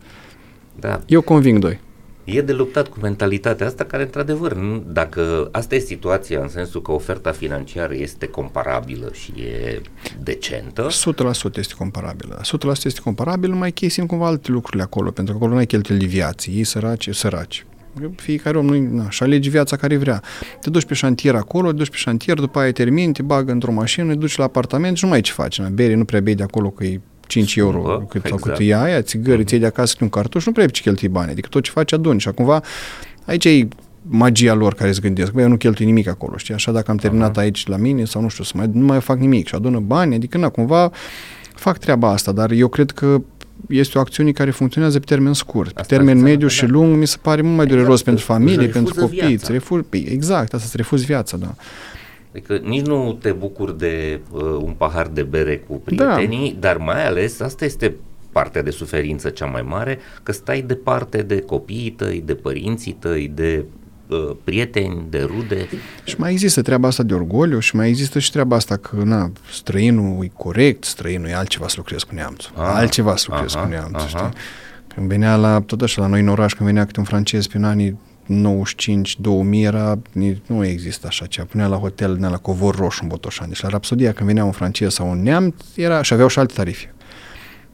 Da. 0.81 1.01
Eu 1.07 1.21
conving 1.21 1.59
doi. 1.59 1.81
E 2.25 2.41
de 2.41 2.53
luptat 2.53 2.89
cu 2.89 2.99
mentalitatea 3.01 3.67
asta 3.67 3.85
care, 3.85 4.03
într-adevăr, 4.03 4.55
nu, 4.55 4.85
dacă 4.87 5.49
asta 5.53 5.75
e 5.75 5.79
situația 5.79 6.41
în 6.41 6.49
sensul 6.49 6.83
că 6.83 6.93
oferta 6.93 7.31
financiară 7.31 7.95
este 7.95 8.27
comparabilă 8.27 9.11
și 9.13 9.33
e 9.41 9.81
decentă... 10.23 10.87
100% 10.89 11.57
este 11.57 11.75
comparabilă. 11.79 12.41
100% 12.41 12.85
este 12.85 13.01
comparabilă, 13.01 13.53
numai 13.53 13.73
că 13.73 13.79
ei 13.85 13.91
simt 13.91 14.09
cumva 14.09 14.27
alte 14.27 14.51
lucruri 14.51 14.83
acolo, 14.83 15.11
pentru 15.11 15.33
că 15.33 15.39
acolo 15.39 15.53
nu 15.53 15.59
ai 15.59 15.67
cheltuieli 15.67 16.05
de 16.05 16.11
viață. 16.11 16.51
Ei 16.51 16.65
săraci, 16.65 17.09
săraci. 17.15 17.67
Fiecare 18.17 18.59
om 18.59 18.67
nu 18.67 19.07
și 19.09 19.23
alege 19.23 19.51
viața 19.51 19.77
care 19.77 19.97
vrea. 19.97 20.23
Te 20.61 20.71
duci 20.71 20.85
pe 20.85 20.95
șantier 20.95 21.35
acolo, 21.35 21.71
te 21.71 21.77
duci 21.77 21.91
pe 21.91 21.97
șantier, 21.97 22.39
după 22.39 22.59
aia 22.59 22.73
termini, 22.73 23.13
te 23.13 23.23
bagă 23.23 23.53
într-o 23.53 23.73
mașină, 23.73 24.13
te 24.13 24.19
duci 24.19 24.37
la 24.37 24.45
apartament 24.45 24.97
și 24.97 25.03
nu 25.03 25.09
mai 25.09 25.19
ai 25.19 25.25
ce 25.25 25.33
faci. 25.33 25.59
Na, 25.59 25.69
bere 25.69 25.95
nu 25.95 26.05
prea 26.05 26.21
bei 26.21 26.35
de 26.35 26.43
acolo 26.43 26.71
că 26.71 26.85
e 26.85 27.01
5 27.27 27.57
euro 27.57 27.83
Bă, 27.83 28.03
cât, 28.09 28.25
exact. 28.25 28.43
sau 28.43 28.53
cât 28.53 28.67
e 28.67 28.75
aia, 28.75 29.03
țigări, 29.03 29.43
mm-hmm. 29.43 29.47
ți 29.47 29.57
de 29.57 29.67
acasă 29.67 29.97
un 30.01 30.09
cartuș, 30.09 30.47
nu 30.47 30.53
prea 30.53 30.67
ce 30.67 30.83
cheltui 30.83 31.09
bani, 31.09 31.31
adică 31.31 31.49
tot 31.51 31.63
ce 31.63 31.71
faci 31.71 31.93
aduni 31.93 32.21
și 32.21 32.31
cumva 32.31 32.63
aici 33.25 33.45
e 33.45 33.69
magia 34.03 34.55
lor 34.55 34.75
care 34.75 34.89
îți 34.89 35.01
gândesc, 35.01 35.33
băi, 35.33 35.43
eu 35.43 35.49
nu 35.49 35.57
cheltui 35.57 35.85
nimic 35.85 36.09
acolo, 36.09 36.37
știi, 36.37 36.55
așa 36.55 36.73
dacă 36.73 36.91
am 36.91 36.97
terminat 36.97 37.37
uh-huh. 37.37 37.41
aici 37.41 37.67
la 37.67 37.77
mine 37.77 38.05
sau 38.05 38.23
nu 38.23 38.29
știu, 38.29 38.45
să 38.45 38.53
mai, 38.57 38.71
nu 38.73 38.85
mai 38.85 39.01
fac 39.01 39.19
nimic 39.19 39.47
și 39.47 39.55
adună 39.55 39.79
bani, 39.79 40.15
adică 40.15 40.39
na, 40.39 40.49
cumva 40.49 40.91
fac 41.55 41.79
treaba 41.79 42.11
asta, 42.11 42.33
dar 42.33 42.51
eu 42.51 42.69
cred 42.69 42.91
că 42.91 43.23
este 43.69 43.99
o 43.99 44.01
acțiune 44.01 44.31
care 44.31 44.51
funcționează 44.51 44.99
pe 44.99 45.05
termen 45.05 45.33
scurt. 45.33 45.73
Pe 45.73 45.83
termen 45.87 46.21
mediu 46.21 46.49
și 46.49 46.67
lung 46.67 46.97
mi 46.97 47.07
se 47.07 47.17
pare 47.23 47.43
mult 47.43 47.57
mai 47.57 47.67
dureros 47.67 48.01
exact, 48.01 48.05
pentru 48.05 48.25
familie, 48.25 48.69
pentru 48.69 48.95
copii. 48.95 49.39
Refuzi, 49.47 49.85
păi, 49.89 50.07
exact, 50.09 50.55
asta 50.55 50.69
să 50.69 50.77
refuzi 50.77 51.05
viața, 51.05 51.37
da. 51.37 51.55
Adică 52.35 52.61
nici 52.63 52.87
nu 52.87 53.19
te 53.21 53.33
bucuri 53.33 53.79
de 53.79 54.21
uh, 54.31 54.43
un 54.43 54.75
pahar 54.77 55.07
de 55.07 55.23
bere 55.23 55.57
cu 55.59 55.81
prietenii, 55.85 56.53
da. 56.53 56.69
dar 56.69 56.77
mai 56.77 57.07
ales 57.07 57.41
asta 57.41 57.65
este 57.65 57.95
partea 58.33 58.63
de 58.63 58.71
suferință 58.71 59.29
cea 59.29 59.47
mai 59.47 59.63
mare, 59.63 59.99
că 60.23 60.33
stai 60.33 60.61
departe 60.61 61.23
de 61.23 61.41
copiii 61.41 61.91
tăi, 61.91 62.23
de 62.25 62.35
părinții 62.35 62.93
tăi, 62.93 63.31
de 63.35 63.65
uh, 64.09 64.37
prieteni, 64.45 65.07
de 65.11 65.23
rude. 65.23 65.69
Și 66.05 66.15
mai 66.19 66.31
există 66.33 66.63
treaba 66.63 66.89
asta 66.89 67.03
de 67.03 67.15
orgoliu 67.15 67.59
și 67.59 67.77
mai 67.77 67.89
există 67.89 68.19
și 68.19 68.31
treaba 68.31 68.57
asta 68.57 68.77
că 68.77 68.97
na, 69.05 69.31
străinul 69.51 70.25
e 70.25 70.31
corect, 70.37 70.85
străinul 70.85 71.29
e 71.29 71.35
altceva 71.35 71.69
să 71.69 71.75
lucrezi 71.77 72.07
cu 72.07 72.15
neamțul, 72.15 72.53
aha, 72.57 72.75
altceva 72.75 73.17
să 73.17 73.27
lucrezi 73.31 73.57
aha, 73.57 73.65
cu 73.65 73.71
neamțul, 73.71 74.09
aha. 74.15 74.29
știi? 74.29 74.41
Când 74.95 75.09
venea 75.09 75.37
la, 75.37 75.61
tot 75.61 75.83
așa, 75.83 76.01
la 76.01 76.07
noi 76.07 76.21
în 76.21 76.29
oraș, 76.29 76.53
când 76.53 76.69
venea 76.69 76.85
câte 76.85 76.99
un 76.99 77.07
francez 77.07 77.47
prin 77.47 77.65
anii 77.65 77.99
95, 78.27 79.21
2000 79.21 79.63
era, 79.63 79.99
nu 80.47 80.65
există 80.65 81.07
așa 81.07 81.27
ceva. 81.27 81.47
Punea 81.51 81.67
la 81.67 81.77
hotel, 81.77 82.19
la 82.21 82.37
covor 82.37 82.77
roșu 82.77 82.99
în 83.03 83.09
Botoșani. 83.09 83.49
Deci 83.49 83.61
la 83.61 83.69
Rapsodia, 83.69 84.13
când 84.13 84.29
venea 84.29 84.45
un 84.45 84.53
francez 84.53 84.93
sau 84.93 85.11
un 85.11 85.23
neamț, 85.23 85.55
era, 85.75 86.03
și 86.03 86.13
aveau 86.13 86.29
și 86.29 86.39
alte 86.39 86.55
tarife. 86.55 86.95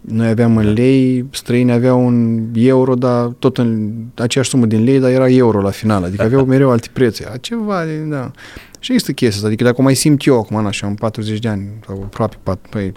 Noi 0.01 0.29
aveam 0.29 0.57
în 0.57 0.73
lei, 0.73 1.27
străini 1.31 1.73
aveau 1.73 2.07
un 2.07 2.49
euro, 2.55 2.95
dar 2.95 3.27
tot 3.27 3.59
în 3.59 3.93
aceeași 4.15 4.51
sumă 4.51 4.67
din 4.67 4.85
lei, 4.85 4.99
dar 4.99 5.11
era 5.11 5.29
euro 5.29 5.61
la 5.61 5.71
final. 5.71 6.05
Adică 6.05 6.23
aveau 6.23 6.45
mereu 6.55 6.71
alte 6.71 6.89
prețuri. 6.93 7.41
Ceva, 7.41 7.85
da. 8.09 8.31
Și 8.79 8.93
există 8.93 9.13
chestia 9.13 9.37
asta. 9.37 9.47
Adică 9.47 9.65
dacă 9.65 9.83
mai 9.83 9.95
simt 9.95 10.27
eu 10.27 10.39
acum, 10.39 10.57
așa, 10.57 10.87
în 10.87 10.95
40 10.95 11.39
de 11.39 11.49
ani, 11.49 11.69
sau 11.87 12.03
aproape, 12.05 12.37
păi, 12.71 12.93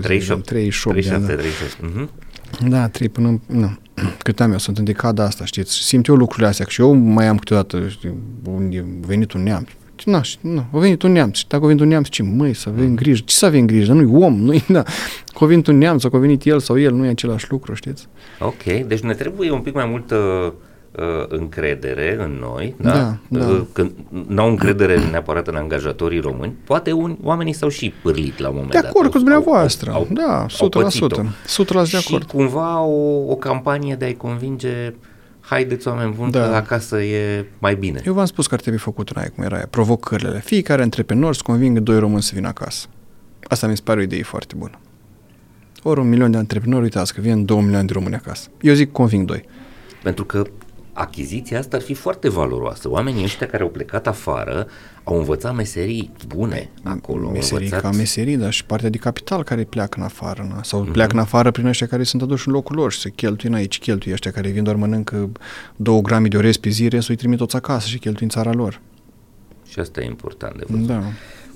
38, 0.00 0.44
38 0.44 0.96
37, 0.96 1.26
de 1.26 1.32
ani. 1.32 1.42
38. 1.78 2.08
Uh-huh. 2.08 2.68
Da, 2.68 2.88
trei 2.88 3.08
până... 3.08 3.40
Nu. 3.46 3.78
Cât 4.24 4.40
am 4.40 4.50
eu, 4.50 4.58
sunt 4.58 4.78
în 4.78 4.84
decada 4.84 5.24
asta, 5.24 5.44
știți? 5.44 5.74
Simt 5.74 6.06
eu 6.06 6.14
lucrurile 6.14 6.46
astea. 6.46 6.66
Și 6.68 6.80
eu 6.80 6.94
mai 6.94 7.26
am 7.26 7.36
câteodată, 7.36 7.88
știi, 7.88 8.14
unde 8.44 8.84
venit 9.06 9.32
un 9.32 9.42
neamț. 9.42 9.68
Nu, 10.04 10.20
nu, 10.40 10.64
a 10.72 10.78
venit 10.78 11.02
un 11.02 11.12
neamț. 11.12 11.36
Și 11.36 11.48
dacă 11.48 11.64
a 11.64 11.66
venit 11.66 11.82
un 11.82 11.88
neamț, 11.88 12.08
ce 12.08 12.22
măi, 12.22 12.54
să 12.54 12.68
avem 12.68 12.94
grijă. 12.94 13.22
Ce 13.24 13.34
să 13.34 13.46
avem 13.46 13.66
grijă? 13.66 13.92
Nu-i 13.92 14.22
om, 14.22 14.40
nu-i, 14.40 14.64
da. 14.68 14.82
Că 15.26 15.44
a 15.44 15.46
venit 15.46 15.66
un 15.66 15.78
neamț, 15.78 16.00
sau 16.00 16.10
că 16.10 16.16
a 16.16 16.20
venit 16.20 16.44
el 16.44 16.60
sau 16.60 16.78
el, 16.78 16.92
nu 16.94 17.04
e 17.04 17.08
același 17.08 17.50
lucru, 17.50 17.74
știți? 17.74 18.08
Ok, 18.38 18.62
deci 18.86 19.00
ne 19.00 19.14
trebuie 19.14 19.50
un 19.50 19.60
pic 19.60 19.74
mai 19.74 19.86
multă 19.86 20.14
uh, 20.14 20.52
încredere 21.28 22.16
în 22.20 22.38
noi, 22.40 22.74
da? 22.78 22.90
da, 22.90 23.18
da. 23.28 23.46
Uh, 23.46 23.60
când 23.72 23.92
n-au 24.26 24.48
încredere 24.48 25.08
neapărat 25.10 25.48
în 25.48 25.54
angajatorii 25.54 26.20
români, 26.20 26.54
poate 26.64 26.92
un, 26.92 27.16
oamenii 27.22 27.52
s-au 27.52 27.68
și 27.68 27.92
pârlit 28.02 28.38
la 28.38 28.48
un 28.48 28.54
moment 28.54 28.72
de 28.72 28.76
dat. 28.76 28.86
De 28.86 28.88
acord 28.88 29.10
cu 29.10 29.18
dumneavoastră, 29.18 29.92
au, 29.92 30.06
da, 30.10 30.46
100%. 30.46 30.56
Au 30.58 30.68
100% 30.68 31.90
de 31.90 31.96
acord. 31.96 32.02
Și 32.02 32.18
cumva 32.32 32.80
o, 32.80 33.30
o 33.30 33.36
campanie 33.36 33.94
de 33.94 34.04
a-i 34.04 34.14
convinge 34.14 34.92
haideți 35.40 35.88
oameni 35.88 36.12
buni 36.12 36.30
da. 36.30 36.48
că 36.48 36.54
acasă 36.54 37.02
e 37.02 37.46
mai 37.58 37.74
bine. 37.74 38.00
Eu 38.06 38.12
v-am 38.12 38.24
spus 38.24 38.46
că 38.46 38.54
ar 38.54 38.60
trebui 38.60 38.78
făcut 38.78 39.10
una 39.10 39.22
cum 39.34 39.44
era 39.44 39.62
provocările. 39.70 40.40
Fiecare 40.44 40.82
antreprenor 40.82 41.34
să 41.34 41.42
convingă 41.44 41.80
doi 41.80 41.98
români 41.98 42.22
să 42.22 42.32
vină 42.34 42.48
acasă. 42.48 42.86
Asta 43.42 43.66
mi 43.66 43.76
se 43.76 43.82
pare 43.84 44.00
o 44.00 44.02
idee 44.02 44.22
foarte 44.22 44.54
bună. 44.58 44.78
Ori 45.82 46.00
un 46.00 46.08
milion 46.08 46.30
de 46.30 46.36
antreprenori, 46.36 46.82
uitați 46.82 47.14
că 47.14 47.20
vin 47.20 47.44
două 47.44 47.60
milioane 47.60 47.86
de 47.86 47.92
români 47.92 48.14
acasă. 48.14 48.48
Eu 48.60 48.74
zic 48.74 48.92
conving 48.92 49.26
doi. 49.26 49.44
Pentru 50.02 50.24
că 50.24 50.44
achiziția 50.98 51.58
asta 51.58 51.76
ar 51.76 51.82
fi 51.82 51.94
foarte 51.94 52.28
valoroasă. 52.28 52.90
Oamenii 52.90 53.24
ăștia 53.24 53.46
care 53.46 53.62
au 53.62 53.68
plecat 53.68 54.06
afară 54.06 54.66
au 55.04 55.18
învățat 55.18 55.54
meserii 55.54 56.12
bune 56.26 56.70
acolo. 56.82 57.30
Meserii 57.30 57.64
învățat... 57.64 57.90
ca 57.90 57.96
meserii, 57.96 58.36
dar 58.36 58.52
și 58.52 58.64
partea 58.64 58.88
de 58.88 58.98
capital 58.98 59.42
care 59.42 59.64
pleacă 59.64 59.98
în 59.98 60.04
afară. 60.04 60.48
Na? 60.54 60.62
Sau 60.62 60.86
mm-hmm. 60.86 60.92
pleacă 60.92 61.14
în 61.14 61.20
afară 61.20 61.50
prin 61.50 61.66
ăștia 61.66 61.86
care 61.86 62.02
sunt 62.02 62.22
aduși 62.22 62.48
în 62.48 62.54
locul 62.54 62.76
lor 62.76 62.92
și 62.92 62.98
se 62.98 63.10
cheltuie 63.10 63.50
în 63.50 63.56
aici, 63.56 63.78
cheltuie 63.78 64.14
ăștia 64.14 64.30
care 64.30 64.48
vin 64.48 64.62
doar 64.62 64.76
mănâncă 64.76 65.30
două 65.76 66.00
grame 66.00 66.28
de 66.28 66.36
orez 66.36 66.56
pe 66.56 66.68
zi, 66.68 66.88
restul 66.88 67.10
îi 67.10 67.16
trimit 67.16 67.38
toți 67.38 67.56
acasă 67.56 67.88
și 67.88 67.98
cheltuie 67.98 68.24
în 68.24 68.42
țara 68.42 68.52
lor. 68.52 68.80
Și 69.68 69.80
asta 69.80 70.00
e 70.00 70.04
important 70.04 70.56
de 70.56 70.64
văzut. 70.68 70.86
Da. 70.86 71.02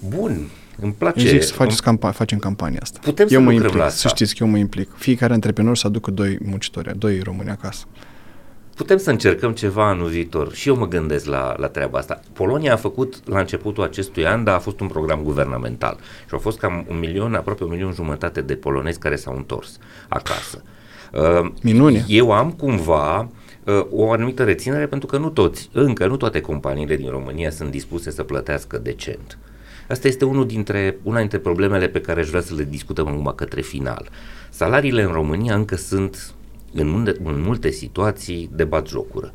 Bun, 0.09 0.49
îmi 0.81 0.93
place. 0.93 1.27
Eu 1.27 1.31
zic 1.31 1.43
să 1.43 1.53
faceți 1.53 1.83
campa- 1.83 2.13
facem 2.13 2.39
campania 2.39 2.79
asta. 2.83 2.99
Putem 3.03 3.27
eu 3.31 3.39
să 3.39 3.45
mă 3.45 3.53
implic, 3.53 3.75
la 3.75 3.85
asta. 3.85 3.99
Să 3.99 4.09
știți 4.09 4.35
că 4.35 4.45
eu 4.45 4.51
mă 4.51 4.57
implic. 4.59 4.89
Fiecare 4.97 5.33
antreprenor 5.33 5.77
să 5.77 5.87
aducă 5.87 6.11
doi 6.11 6.39
muncitori, 6.43 6.99
doi 6.99 7.21
români 7.21 7.51
acasă 7.51 7.85
putem 8.83 8.97
să 8.97 9.11
încercăm 9.11 9.53
ceva 9.53 9.89
anul 9.89 10.09
viitor. 10.09 10.53
Și 10.53 10.69
eu 10.69 10.77
mă 10.77 10.89
gândesc 10.89 11.27
la, 11.27 11.55
la 11.59 11.67
treaba 11.69 11.99
asta. 11.99 12.21
Polonia 12.33 12.73
a 12.73 12.77
făcut 12.77 13.29
la 13.29 13.39
începutul 13.39 13.83
acestui 13.83 14.27
an, 14.27 14.45
dar 14.45 14.55
a 14.55 14.59
fost 14.59 14.81
un 14.81 14.87
program 14.87 15.23
guvernamental. 15.23 15.99
Și 16.27 16.33
au 16.33 16.39
fost 16.39 16.59
cam 16.59 16.87
un 16.89 16.99
milion, 16.99 17.35
aproape 17.35 17.65
un 17.65 17.71
milion 17.71 17.93
jumătate 17.93 18.41
de 18.41 18.55
polonezi 18.55 18.99
care 18.99 19.17
s-au 19.17 19.37
întors 19.37 19.79
acasă. 20.09 20.63
Uh, 21.13 21.51
Minune. 21.63 22.05
Eu 22.09 22.33
am 22.33 22.51
cumva 22.53 23.29
uh, 23.65 23.87
o 23.91 24.13
anumită 24.13 24.45
reținere 24.45 24.87
pentru 24.87 25.09
că 25.09 25.19
nu 25.19 25.31
toți, 25.31 25.69
încă 25.73 26.07
nu 26.07 26.17
toate 26.17 26.41
companiile 26.41 26.97
din 26.97 27.09
România 27.11 27.51
sunt 27.51 27.71
dispuse 27.71 28.11
să 28.11 28.23
plătească 28.23 28.79
decent. 28.79 29.39
Asta 29.89 30.09
este 30.09 30.25
unul 30.25 30.47
dintre, 30.47 30.99
una 31.03 31.19
dintre 31.19 31.39
problemele 31.39 31.89
pe 31.89 32.01
care 32.01 32.21
aș 32.21 32.29
vrea 32.29 32.41
să 32.41 32.55
le 32.55 32.65
discutăm 32.65 33.07
acum 33.07 33.33
către 33.37 33.61
final. 33.61 34.09
Salariile 34.51 35.03
în 35.03 35.13
România 35.13 35.55
încă 35.55 35.77
sunt 35.77 36.35
în 36.75 36.89
multe, 36.89 37.17
în 37.25 37.43
multe 37.43 37.71
situații 37.71 38.51
de 38.53 38.65
bat 38.65 38.89
jocură. 38.89 39.33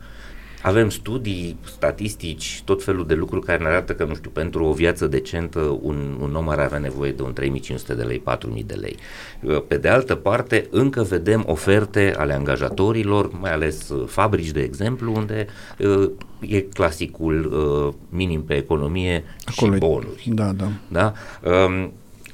avem 0.61 0.89
studii, 0.89 1.57
statistici, 1.65 2.61
tot 2.65 2.83
felul 2.83 3.05
de 3.05 3.13
lucruri 3.13 3.45
care 3.45 3.63
ne 3.63 3.69
arată 3.69 3.93
că, 3.93 4.05
nu 4.05 4.15
știu, 4.15 4.29
pentru 4.29 4.65
o 4.65 4.73
viață 4.73 5.07
decentă 5.07 5.59
un, 5.81 6.17
un 6.21 6.35
om 6.35 6.49
ar 6.49 6.59
avea 6.59 6.77
nevoie 6.77 7.11
de 7.11 7.21
un 7.21 7.33
3500 7.33 7.93
de 7.93 8.03
lei, 8.03 8.19
4000 8.19 8.63
de 8.63 8.73
lei. 8.73 8.95
Uh, 9.41 9.63
pe 9.67 9.77
de 9.77 9.87
altă 9.87 10.15
parte, 10.15 10.67
încă 10.69 11.03
vedem 11.03 11.43
oferte 11.47 12.13
ale 12.17 12.33
angajatorilor, 12.33 13.39
mai 13.39 13.51
ales 13.51 13.89
uh, 13.89 14.07
fabrici, 14.07 14.51
de 14.51 14.61
exemplu, 14.61 15.13
unde 15.15 15.47
uh, 15.79 16.11
e 16.39 16.61
clasicul 16.61 17.45
uh, 17.45 17.93
minim 18.09 18.43
pe 18.43 18.53
economie 18.53 19.23
Acolo 19.45 19.73
și 19.73 19.79
bonuri. 19.79 20.29
Da, 20.33 20.51
da. 20.51 20.67
da? 20.87 21.13
Um, 21.51 21.91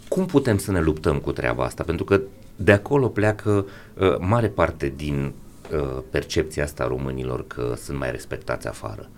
cum 0.08 0.26
putem 0.26 0.58
să 0.58 0.72
ne 0.72 0.82
luptăm 0.82 1.18
cu 1.18 1.32
treaba 1.32 1.64
asta? 1.64 1.84
Pentru 1.84 2.06
că 2.06 2.22
de 2.56 2.72
acolo 2.72 3.08
pleacă 3.08 3.66
uh, 3.93 4.16
mare 4.20 4.47
parte 4.47 4.93
din 4.95 5.34
uh, 5.74 6.01
percepția 6.10 6.64
asta 6.64 6.84
a 6.84 6.88
românilor 6.88 7.47
că 7.47 7.74
sunt 7.78 7.97
mai 7.97 8.12
respectați 8.12 8.68
afară. 8.68 9.10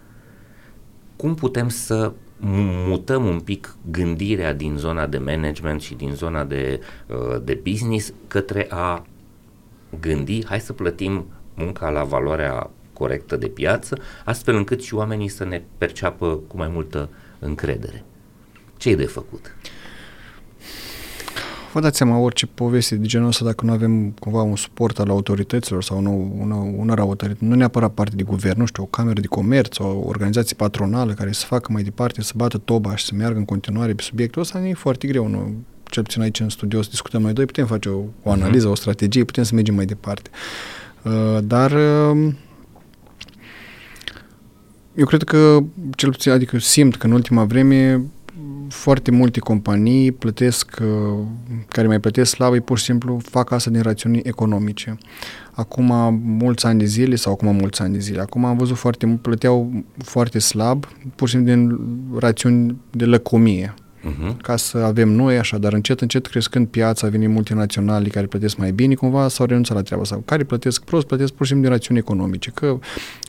Cum 1.16 1.36
putem 1.36 1.70
să 1.70 2.12
mutăm 2.88 3.26
un 3.26 3.40
pic 3.40 3.76
gândirea 3.92 4.54
din 4.54 4.78
zona 4.78 5.08
de 5.08 5.18
management 5.18 5.82
și 5.82 5.94
din 5.94 6.14
zona 6.14 6.44
de, 6.44 6.80
uh, 7.08 7.42
de 7.44 7.62
business 7.64 8.14
către 8.28 8.68
a 8.70 9.06
gândi, 10.00 10.46
hai 10.46 10.60
să 10.60 10.74
plătim 10.74 11.26
munca 11.54 11.90
la 11.90 12.04
valoarea 12.04 12.70
corectă 12.94 13.36
de 13.36 13.48
piață, 13.48 13.98
astfel 14.26 14.56
încât 14.56 14.82
și 14.82 14.94
oamenii 14.94 15.28
să 15.28 15.46
ne 15.46 15.62
perceapă 15.78 16.40
cu 16.48 16.58
mai 16.58 16.68
multă 16.68 17.10
încredere. 17.40 18.04
Ce 18.78 18.90
e 18.90 18.96
de 18.96 19.06
făcut? 19.06 19.56
Vă 21.76 21.82
dați 21.82 21.98
seama, 21.98 22.18
orice 22.18 22.46
poveste 22.46 22.96
de 22.96 23.06
genul 23.06 23.28
ăsta, 23.28 23.46
dacă 23.46 23.66
nu 23.66 23.72
avem 23.72 24.10
cumva 24.10 24.42
un 24.42 24.56
suport 24.56 25.00
al 25.00 25.10
autorităților 25.10 25.84
sau 25.84 26.02
nu, 26.02 26.36
una, 26.40 26.56
unor 26.56 27.00
autorități, 27.00 27.44
nu 27.44 27.56
neapărat 27.56 27.94
parte 27.94 28.16
de 28.16 28.24
guvern, 28.24 28.60
nu 28.60 28.66
știu, 28.66 28.84
o 28.84 28.86
cameră 28.86 29.20
de 29.22 29.28
comerț, 29.28 29.78
o 29.78 29.88
organizație 30.06 30.56
patronală 30.56 31.14
care 31.14 31.32
să 31.32 31.46
facă 31.46 31.72
mai 31.72 31.84
departe, 31.84 32.22
să 32.22 32.34
bată 32.36 32.58
toba 32.58 32.96
și 32.96 33.06
să 33.06 33.12
meargă 33.16 33.38
în 33.38 33.46
continuare 33.46 33.94
pe 33.94 34.02
subiectul 34.02 34.42
ăsta, 34.42 34.68
e 34.68 34.74
foarte 34.74 35.08
greu. 35.08 35.28
Nu? 35.28 35.54
Cel 35.84 36.04
puțin 36.04 36.22
aici 36.22 36.40
în 36.40 36.50
studio 36.50 36.82
să 36.82 36.90
discutăm 36.90 37.22
noi 37.22 37.34
doi, 37.34 37.46
putem 37.46 37.66
face 37.66 37.90
o, 37.90 38.02
o 38.24 38.32
analiză, 38.32 38.68
uh-huh. 38.68 38.72
o 38.72 38.76
strategie, 38.76 39.24
putem 39.24 39.44
să 39.44 39.56
mergem 39.56 39.76
mai 39.76 39.86
departe. 39.86 40.30
Uh, 41.04 41.38
dar 41.44 41.72
uh, 41.72 42.34
eu 44.96 45.06
cred 45.06 45.24
că, 45.24 45.60
cel 45.96 46.10
puțin, 46.12 46.32
adică 46.32 46.60
simt 46.60 46.96
că 46.96 47.06
în 47.06 47.12
ultima 47.12 47.44
vreme 47.44 48.02
foarte 48.70 49.12
multe 49.12 49.40
companii 49.40 50.12
plătesc, 50.12 50.78
uh, 50.82 51.26
care 51.68 51.88
mai 51.88 52.00
plătesc 52.00 52.32
slavă, 52.32 52.56
pur 52.56 52.78
și 52.78 52.84
simplu 52.84 53.20
fac 53.24 53.52
asta 53.52 53.72
din 53.72 53.82
rațiuni 53.82 54.20
economice. 54.24 54.98
Acum 55.52 56.20
mulți 56.24 56.66
ani 56.66 56.80
de 56.80 56.86
zile, 56.86 57.16
sau 57.16 57.32
acum 57.34 57.56
mulți 57.56 57.82
ani 57.82 57.94
de 57.94 58.00
zile, 58.00 58.22
acum 58.22 58.46
am 58.46 58.58
văzut 58.58 58.78
foarte 58.78 59.06
mult, 59.06 59.22
plăteau 59.22 59.86
foarte 59.98 60.40
slab, 60.40 60.86
pur 61.16 61.28
și 61.28 61.36
simplu 61.36 61.54
din 61.54 61.80
rațiuni 62.20 62.78
de 62.92 63.06
lăcomie 63.06 63.74
uh-huh. 64.06 64.38
ca 64.42 64.56
să 64.56 64.78
avem 64.78 65.10
noi 65.10 65.38
așa, 65.38 65.58
dar 65.58 65.74
încet, 65.74 66.02
încet 66.02 66.28
crescând 66.28 66.68
piața, 66.68 67.08
vin 67.08 67.32
multinaționale 67.32 68.08
care 68.08 68.26
plătesc 68.26 68.58
mai 68.58 68.72
bine, 68.72 68.94
cumva 68.94 69.28
s-au 69.28 69.46
renunțat 69.46 69.76
la 69.76 69.82
treaba 69.84 70.04
asta. 70.04 70.22
Care 70.26 70.44
plătesc 70.44 70.84
prost, 70.84 71.08
plătesc 71.08 71.34
pur 71.34 71.46
și 71.46 71.52
simplu 71.52 71.68
din 71.68 71.78
rațiuni 71.78 72.00
economice, 72.00 72.52
că 72.54 72.80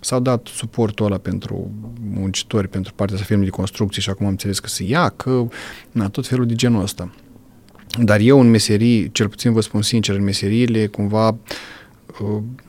s-au 0.01 0.21
dat 0.21 0.47
suportul 0.47 1.07
ăla 1.07 1.19
pentru 1.19 1.71
muncitori, 2.11 2.69
pentru 2.69 2.93
partea 2.95 3.17
să 3.17 3.25
firme 3.25 3.45
de 3.45 3.51
construcții 3.51 4.03
și 4.03 4.11
acum 4.11 4.25
am 4.25 4.31
înțeles 4.31 4.59
că 4.59 4.69
se 4.69 4.85
ia, 4.85 5.09
că 5.09 5.49
na, 5.93 6.09
tot 6.09 6.27
felul 6.27 6.47
de 6.47 6.55
genul 6.55 6.83
ăsta. 6.83 7.15
Dar 7.99 8.21
eu 8.21 8.41
în 8.41 8.51
meserii, 8.51 9.13
cel 9.13 9.29
puțin 9.29 9.53
vă 9.53 9.61
spun 9.61 9.83
sincer, 9.83 10.15
în 10.15 10.23
meseriile 10.23 10.87
cumva 10.87 11.29
uh, 11.29 11.37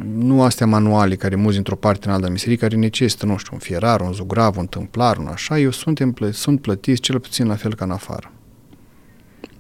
nu 0.04 0.44
astea 0.44 0.66
manuale 0.66 1.16
care 1.16 1.36
muzi 1.36 1.58
într-o 1.58 1.76
parte 1.76 2.08
în 2.08 2.14
alta 2.14 2.30
meserii, 2.30 2.58
care 2.58 2.76
necesită, 2.76 3.26
nu 3.26 3.38
știu, 3.38 3.52
un 3.54 3.60
fierar, 3.60 4.02
un 4.02 4.14
zugrav, 4.14 4.58
un 4.58 4.68
tâmplar, 4.68 5.18
un 5.18 5.28
așa, 5.28 5.60
eu 5.60 5.72
sunt, 5.72 6.14
plă- 6.14 6.32
sunt 6.32 6.62
plătiți 6.62 7.02
cel 7.02 7.20
puțin 7.20 7.48
la 7.48 7.56
fel 7.56 7.76
ca 7.76 7.86
în 7.86 7.92
afară. 7.92 8.32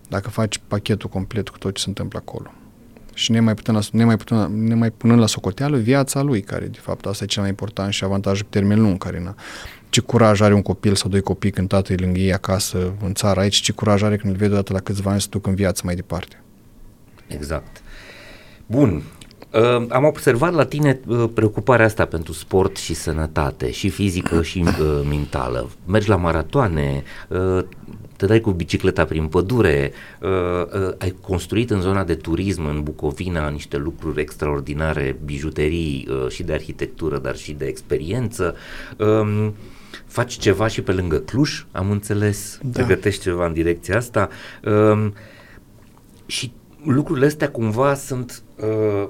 Dacă 0.07 0.29
faci 0.29 0.59
pachetul 0.67 1.09
complet 1.09 1.49
cu 1.49 1.57
tot 1.57 1.75
ce 1.75 1.81
se 1.81 1.89
întâmplă 1.89 2.19
acolo. 2.25 2.51
Și 3.13 3.31
ne 3.31 3.39
mai, 3.39 3.53
putem 3.53 3.73
la, 3.73 3.81
ne 3.91 4.03
mai, 4.03 4.17
putem, 4.17 4.51
ne 4.55 4.75
mai 4.75 4.91
punând 4.91 5.19
la 5.19 5.27
socoteală 5.27 5.77
viața 5.77 6.21
lui, 6.21 6.41
care 6.41 6.65
de 6.65 6.79
fapt 6.81 7.05
asta 7.05 7.23
e 7.23 7.27
cel 7.27 7.41
mai 7.41 7.49
important 7.49 7.93
și 7.93 8.03
avantajul 8.03 8.45
pe 8.49 8.59
termen 8.59 8.81
lung, 8.81 8.97
care 8.97 9.19
na, 9.19 9.35
ce 9.89 10.01
curaj 10.01 10.41
are 10.41 10.53
un 10.53 10.61
copil 10.61 10.95
sau 10.95 11.09
doi 11.09 11.21
copii 11.21 11.51
când 11.51 11.67
tatăl 11.67 11.99
e 11.99 12.03
lângă 12.03 12.19
ei 12.19 12.33
acasă, 12.33 12.93
în 13.03 13.13
țară 13.13 13.39
aici, 13.39 13.55
ce 13.55 13.71
curaj 13.71 14.03
are 14.03 14.17
când 14.17 14.33
îl 14.33 14.39
vede 14.39 14.51
odată 14.51 14.73
la 14.73 14.79
câțiva 14.79 15.11
ani 15.11 15.21
să 15.21 15.27
duc 15.29 15.47
în 15.47 15.55
viață 15.55 15.81
mai 15.85 15.95
departe. 15.95 16.41
Exact. 17.27 17.81
Bun, 18.65 19.03
Uh, 19.51 19.85
am 19.89 20.03
observat 20.03 20.53
la 20.53 20.65
tine 20.65 20.99
uh, 21.07 21.29
preocuparea 21.33 21.85
asta 21.85 22.05
pentru 22.05 22.33
sport 22.33 22.77
și 22.77 22.93
sănătate, 22.93 23.71
și 23.71 23.89
fizică 23.89 24.41
și 24.41 24.63
uh, 24.65 25.05
mentală. 25.09 25.69
Mergi 25.85 26.09
la 26.09 26.15
maratoane, 26.15 27.03
uh, 27.27 27.63
te 28.15 28.25
dai 28.25 28.39
cu 28.39 28.51
bicicleta 28.51 29.05
prin 29.05 29.27
pădure, 29.27 29.91
uh, 30.21 30.29
uh, 30.87 30.93
ai 30.97 31.15
construit 31.21 31.71
în 31.71 31.81
zona 31.81 32.03
de 32.03 32.15
turism 32.15 32.65
în 32.65 32.83
Bucovina 32.83 33.49
niște 33.49 33.77
lucruri 33.77 34.21
extraordinare, 34.21 35.19
bijuterii 35.25 36.07
uh, 36.09 36.29
și 36.29 36.43
de 36.43 36.53
arhitectură, 36.53 37.17
dar 37.17 37.35
și 37.35 37.51
de 37.51 37.65
experiență. 37.65 38.55
Uh, 38.97 39.49
faci 40.05 40.33
ceva 40.33 40.67
și 40.67 40.81
pe 40.81 40.91
lângă 40.91 41.17
Cluj, 41.17 41.65
am 41.71 41.91
înțeles, 41.91 42.59
da. 42.61 42.69
pregătești 42.71 43.21
ceva 43.21 43.45
în 43.45 43.53
direcția 43.53 43.97
asta. 43.97 44.29
Uh, 44.63 45.11
și 46.25 46.51
lucrurile 46.83 47.25
astea 47.25 47.49
cumva 47.49 47.93
sunt 47.93 48.43
uh, 48.55 49.09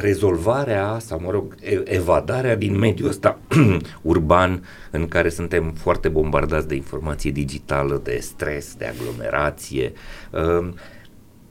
rezolvarea 0.00 0.98
sau, 1.00 1.20
mă 1.20 1.30
rog, 1.30 1.54
evadarea 1.84 2.56
din 2.56 2.78
mediul 2.78 3.08
ăsta 3.08 3.38
urban 4.02 4.66
în 4.90 5.08
care 5.08 5.28
suntem 5.28 5.72
foarte 5.72 6.08
bombardați 6.08 6.68
de 6.68 6.74
informație 6.74 7.30
digitală, 7.30 8.00
de 8.04 8.18
stres, 8.20 8.74
de 8.74 8.84
aglomerație. 8.86 9.92
Uh, 10.30 10.68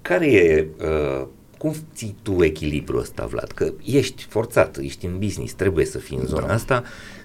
care 0.01 0.31
e, 0.31 0.67
uh, 0.79 1.27
cum 1.57 1.73
ții 1.95 2.15
tu 2.21 2.43
echilibrul 2.43 2.99
ăsta, 2.99 3.25
Vlad? 3.25 3.51
Că 3.51 3.73
ești 3.83 4.25
forțat, 4.29 4.77
ești 4.77 5.05
în 5.05 5.17
business, 5.19 5.53
trebuie 5.53 5.85
să 5.85 5.97
fii 5.97 6.17
în 6.17 6.25
zona 6.25 6.47
da. 6.47 6.53
asta, 6.53 6.83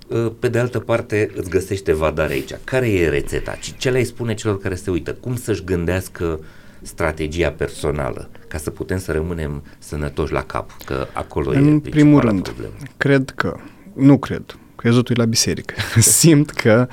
uh, 0.08 0.32
pe 0.38 0.48
de 0.48 0.58
altă 0.58 0.78
parte 0.78 1.30
îți 1.34 1.50
găsești 1.50 1.90
evadare 1.90 2.32
aici. 2.32 2.54
Care 2.64 2.90
e 2.90 3.08
rețeta? 3.08 3.58
Ce 3.78 3.90
le-ai 3.90 4.04
spune 4.04 4.34
celor 4.34 4.58
care 4.58 4.74
se 4.74 4.90
uită? 4.90 5.12
Cum 5.12 5.36
să-și 5.36 5.64
gândească 5.64 6.40
strategia 6.82 7.50
personală 7.50 8.30
ca 8.48 8.58
să 8.58 8.70
putem 8.70 8.98
să 8.98 9.12
rămânem 9.12 9.62
sănătoși 9.78 10.32
la 10.32 10.42
cap, 10.42 10.70
că 10.84 11.06
acolo 11.12 11.50
în 11.50 11.82
e 11.84 11.88
primul 11.90 12.20
rând, 12.20 12.42
problemă. 12.42 12.72
cred 12.96 13.30
că, 13.30 13.56
nu 13.94 14.18
cred, 14.18 14.58
crezutul 14.76 15.14
la 15.18 15.24
biserică, 15.24 15.74
simt 16.00 16.50
că 16.50 16.88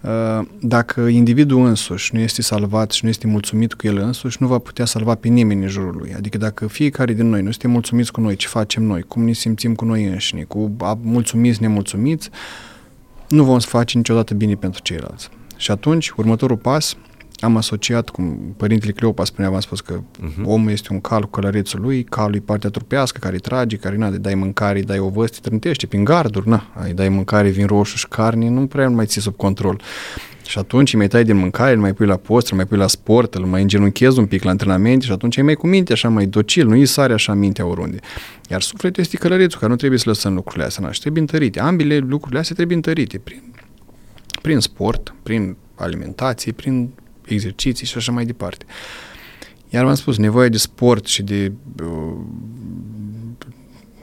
uh, 0.00 0.46
dacă 0.60 1.00
individul 1.00 1.64
însuși 1.64 2.14
nu 2.14 2.20
este 2.20 2.42
salvat 2.42 2.90
și 2.90 3.04
nu 3.04 3.10
este 3.10 3.26
mulțumit 3.26 3.72
cu 3.72 3.86
el 3.86 3.96
însuși, 3.96 4.36
nu 4.40 4.46
va 4.46 4.58
putea 4.58 4.84
salva 4.84 5.14
pe 5.14 5.28
nimeni 5.28 5.62
în 5.62 5.68
jurul 5.68 5.96
lui. 5.96 6.14
Adică 6.16 6.38
dacă 6.38 6.66
fiecare 6.66 7.12
din 7.12 7.28
noi 7.28 7.42
nu 7.42 7.48
este 7.48 7.68
mulțumiți 7.68 8.12
cu 8.12 8.20
noi, 8.20 8.36
ce 8.36 8.46
facem 8.46 8.82
noi, 8.82 9.02
cum 9.02 9.24
ne 9.24 9.32
simțim 9.32 9.74
cu 9.74 9.84
noi 9.84 10.04
înșine, 10.04 10.42
cu 10.42 10.76
mulțumiți, 11.02 11.62
nemulțumiți, 11.62 12.30
nu 13.28 13.44
vom 13.44 13.58
face 13.58 13.96
niciodată 13.96 14.34
bine 14.34 14.54
pentru 14.54 14.82
ceilalți. 14.82 15.28
Și 15.56 15.70
atunci, 15.70 16.10
următorul 16.10 16.56
pas 16.56 16.96
am 17.40 17.56
asociat, 17.56 18.08
cum 18.08 18.54
părintele 18.56 18.92
Cleopa 18.92 19.24
spunea, 19.24 19.50
v-am 19.50 19.60
spus 19.60 19.80
că 19.80 20.00
uh-huh. 20.00 20.44
omul 20.44 20.70
este 20.70 20.88
un 20.92 21.00
cal 21.00 21.22
cu 21.22 21.28
călărețul 21.28 21.80
lui, 21.80 22.04
calul 22.04 22.34
e 22.34 22.38
partea 22.38 22.70
trupească 22.70 23.18
care 23.18 23.34
îi 23.34 23.40
trage, 23.40 23.76
care 23.76 23.96
na, 23.96 24.10
dai 24.10 24.34
mâncare, 24.34 24.82
dai 24.82 24.98
ovăz, 24.98 25.30
te 25.30 25.38
trântește 25.40 25.86
prin 25.86 26.04
garduri, 26.04 26.48
na, 26.48 26.70
ai 26.74 26.92
dai 26.92 27.08
mâncare, 27.08 27.48
vin 27.48 27.66
roșu 27.66 27.96
și 27.96 28.08
carne, 28.08 28.48
nu 28.48 28.66
prea 28.66 28.88
mai 28.88 29.06
ții 29.06 29.20
sub 29.20 29.36
control. 29.36 29.80
Și 30.46 30.58
atunci 30.58 30.92
îi 30.92 30.98
mai 30.98 31.08
tai 31.08 31.24
din 31.24 31.36
mâncare, 31.36 31.72
îl 31.72 31.80
mai 31.80 31.92
pui 31.92 32.06
la 32.06 32.16
post, 32.16 32.50
îl 32.50 32.56
mai 32.56 32.66
pui 32.66 32.76
la 32.76 32.86
sport, 32.86 33.34
îl 33.34 33.44
mai 33.44 33.62
îngenunchezi 33.62 34.18
un 34.18 34.26
pic 34.26 34.42
la 34.42 34.50
antrenamente 34.50 35.04
și 35.04 35.12
atunci 35.12 35.36
ai 35.36 35.42
mai 35.42 35.54
cu 35.54 35.66
minte 35.66 35.92
așa 35.92 36.08
mai 36.08 36.26
docil, 36.26 36.66
nu 36.66 36.72
îi 36.72 36.86
sare 36.86 37.12
așa 37.12 37.34
mintea 37.34 37.66
oriunde. 37.66 37.98
Iar 38.48 38.60
sufletul 38.60 39.02
este 39.02 39.16
călărețul, 39.16 39.58
care 39.58 39.70
nu 39.70 39.76
trebuie 39.76 39.98
să 39.98 40.08
lăsăm 40.08 40.34
lucrurile 40.34 40.64
astea, 40.64 40.84
na, 40.84 40.92
și 40.92 41.00
trebuie 41.00 41.22
întărite. 41.22 41.60
Ambele 41.60 41.98
lucrurile 41.98 42.40
astea 42.40 42.54
trebuie 42.54 42.76
întărite 42.76 43.18
prin, 43.18 43.42
prin 44.42 44.58
sport, 44.58 45.14
prin 45.22 45.56
alimentație, 45.74 46.52
prin 46.52 46.90
exerciții 47.34 47.86
și 47.86 47.96
așa 47.96 48.12
mai 48.12 48.24
departe. 48.24 48.64
Iar 49.68 49.84
v-am 49.84 49.94
spus, 49.94 50.16
nevoia 50.16 50.48
de 50.48 50.56
sport 50.56 51.06
și 51.06 51.22
de 51.22 51.52
uh, 51.82 52.16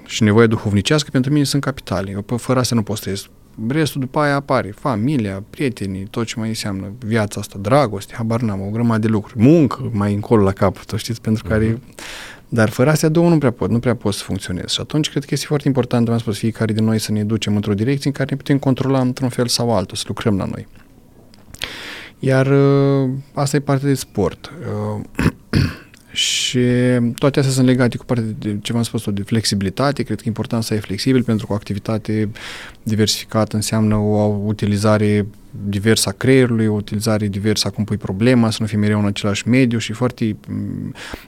și 0.05 0.23
nevoia 0.23 0.47
duhovnicească 0.47 1.09
pentru 1.11 1.31
mine 1.31 1.43
sunt 1.43 1.61
capitale. 1.61 2.11
Eu 2.11 2.37
fără 2.37 2.59
asta 2.59 2.75
nu 2.75 2.83
pot 2.83 2.97
să 2.97 3.09
ies. 3.09 3.29
Restul 3.67 4.01
după 4.01 4.19
aia 4.19 4.35
apare. 4.35 4.73
Familia, 4.79 5.43
prietenii, 5.49 6.07
tot 6.09 6.25
ce 6.25 6.33
mai 6.37 6.47
înseamnă 6.47 6.91
viața 7.05 7.39
asta, 7.39 7.57
dragoste, 7.61 8.13
habar 8.15 8.41
n-am, 8.41 8.61
o 8.61 8.69
grămadă 8.69 8.99
de 8.99 9.07
lucruri. 9.07 9.43
Muncă, 9.43 9.89
mai 9.93 10.13
încolo 10.13 10.43
la 10.43 10.51
capăt, 10.51 10.93
știți, 10.95 11.21
pentru 11.21 11.45
uh-huh. 11.45 11.49
care... 11.49 11.81
Dar 12.49 12.69
fără 12.69 12.89
astea 12.89 13.09
două 13.09 13.29
nu 13.29 13.37
prea 13.37 13.51
pot, 13.51 13.69
nu 13.69 13.79
prea 13.79 13.95
pot 13.95 14.13
să 14.13 14.23
funcționez. 14.23 14.69
Și 14.69 14.81
atunci 14.81 15.09
cred 15.09 15.23
că 15.23 15.29
este 15.31 15.45
foarte 15.45 15.67
important, 15.67 16.09
am 16.09 16.17
spus, 16.17 16.37
fiecare 16.37 16.73
din 16.73 16.83
noi 16.83 16.99
să 16.99 17.11
ne 17.11 17.23
ducem 17.23 17.55
într-o 17.55 17.73
direcție 17.73 18.09
în 18.09 18.11
care 18.11 18.27
ne 18.29 18.37
putem 18.37 18.57
controla 18.57 18.99
într-un 18.99 19.29
fel 19.29 19.47
sau 19.47 19.75
altul, 19.75 19.97
să 19.97 20.03
lucrăm 20.07 20.37
la 20.37 20.45
noi. 20.45 20.67
Iar 22.19 22.47
uh, 22.47 23.09
asta 23.33 23.55
e 23.55 23.59
partea 23.59 23.87
de 23.87 23.93
sport. 23.93 24.51
Uh, 24.95 25.03
Și 26.11 26.59
toate 27.15 27.39
astea 27.39 27.53
sunt 27.53 27.67
legate 27.67 27.97
cu 27.97 28.05
partea 28.05 28.25
de 28.39 28.57
ce 28.61 28.73
v-am 28.73 28.83
spus 28.83 29.09
de 29.09 29.21
flexibilitate. 29.21 30.03
Cred 30.03 30.17
că 30.17 30.23
e 30.25 30.27
important 30.27 30.63
să 30.63 30.73
ai 30.73 30.79
flexibil 30.79 31.23
pentru 31.23 31.45
că 31.45 31.51
o 31.51 31.55
activitate 31.55 32.29
diversificată 32.83 33.55
înseamnă 33.55 33.95
o 33.95 34.23
utilizare 34.45 35.27
diversă 35.65 36.09
a 36.09 36.11
creierului, 36.11 36.67
o 36.67 36.73
utilizare 36.73 37.27
diversă 37.27 37.67
a 37.67 37.69
cum 37.69 37.83
pui 37.83 37.97
problema, 37.97 38.49
să 38.49 38.57
nu 38.59 38.67
fii 38.67 38.77
mereu 38.77 38.99
în 38.99 39.05
același 39.05 39.47
mediu 39.47 39.77
și 39.77 39.93
foarte 39.93 40.35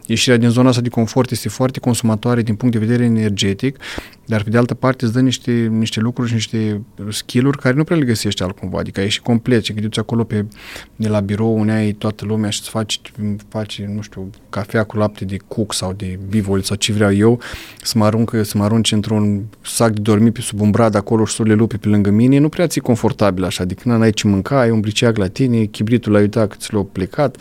ieșirea 0.06 0.38
din 0.38 0.50
zona 0.50 0.70
asta 0.70 0.82
de 0.82 0.90
confort 0.90 1.32
este 1.32 1.50
foarte 1.50 1.80
consumatoare 1.80 2.42
din 2.42 2.56
punct 2.56 2.74
de 2.74 2.86
vedere 2.86 3.04
energetic, 3.04 3.78
dar 4.30 4.44
pe 4.44 4.50
de 4.50 4.58
altă 4.58 4.74
parte 4.74 5.06
îți 5.06 5.14
dă 5.14 5.20
niște, 5.20 5.52
niște 5.52 6.00
lucruri 6.00 6.28
și 6.28 6.34
niște 6.34 6.82
skill-uri 7.10 7.58
care 7.58 7.76
nu 7.76 7.84
prea 7.84 7.98
le 7.98 8.06
găsești 8.06 8.44
altcumva, 8.44 8.80
adică 8.80 9.00
ai 9.00 9.10
și 9.10 9.22
complet. 9.22 9.64
Și 9.64 9.72
când 9.72 9.86
duci 9.86 9.98
acolo 9.98 10.24
pe, 10.24 10.46
de 10.96 11.08
la 11.08 11.20
birou 11.20 11.60
unde 11.60 11.72
ai 11.72 11.92
toată 11.92 12.26
lumea 12.26 12.50
și 12.50 12.60
îți 12.62 12.70
faci, 12.70 13.02
faci, 13.48 13.82
nu 13.82 14.02
știu, 14.02 14.30
cafea 14.50 14.84
cu 14.84 14.98
lapte 14.98 15.26
de 15.26 15.38
cuc 15.48 15.74
sau 15.74 15.94
de 15.94 16.20
bivoli 16.30 16.66
sau 16.66 16.76
ce 16.76 16.94
vreau 16.94 17.14
eu, 17.14 17.40
să 17.82 17.98
mă, 17.98 18.06
arunc, 18.06 18.32
să 18.44 18.58
mă 18.58 18.64
arunci 18.64 18.92
într-un 18.92 19.46
sac 19.62 19.92
de 19.92 20.02
dormit 20.02 20.34
pe 20.34 20.42
sub 20.42 20.62
un 20.62 20.72
brad 20.72 20.96
acolo 20.96 21.26
și 21.26 21.36
să 21.36 21.44
le 21.44 21.54
lupi 21.54 21.78
pe 21.78 21.88
lângă 21.88 22.10
mine, 22.10 22.38
nu 22.38 22.50
prea 22.50 22.68
ți 22.68 22.80
confortabil 22.80 23.44
așa, 23.44 23.64
adică 23.64 23.90
n-ai 23.90 24.12
ce 24.12 24.28
mânca, 24.28 24.60
ai 24.60 24.70
un 24.70 24.80
briceag 24.80 25.18
la 25.18 25.28
tine, 25.28 25.64
chibritul 25.64 26.12
l-ai 26.12 26.22
uitat 26.22 26.50
că 26.50 26.56
ți 26.60 26.74
l-a 26.74 26.86
plecat, 26.92 27.38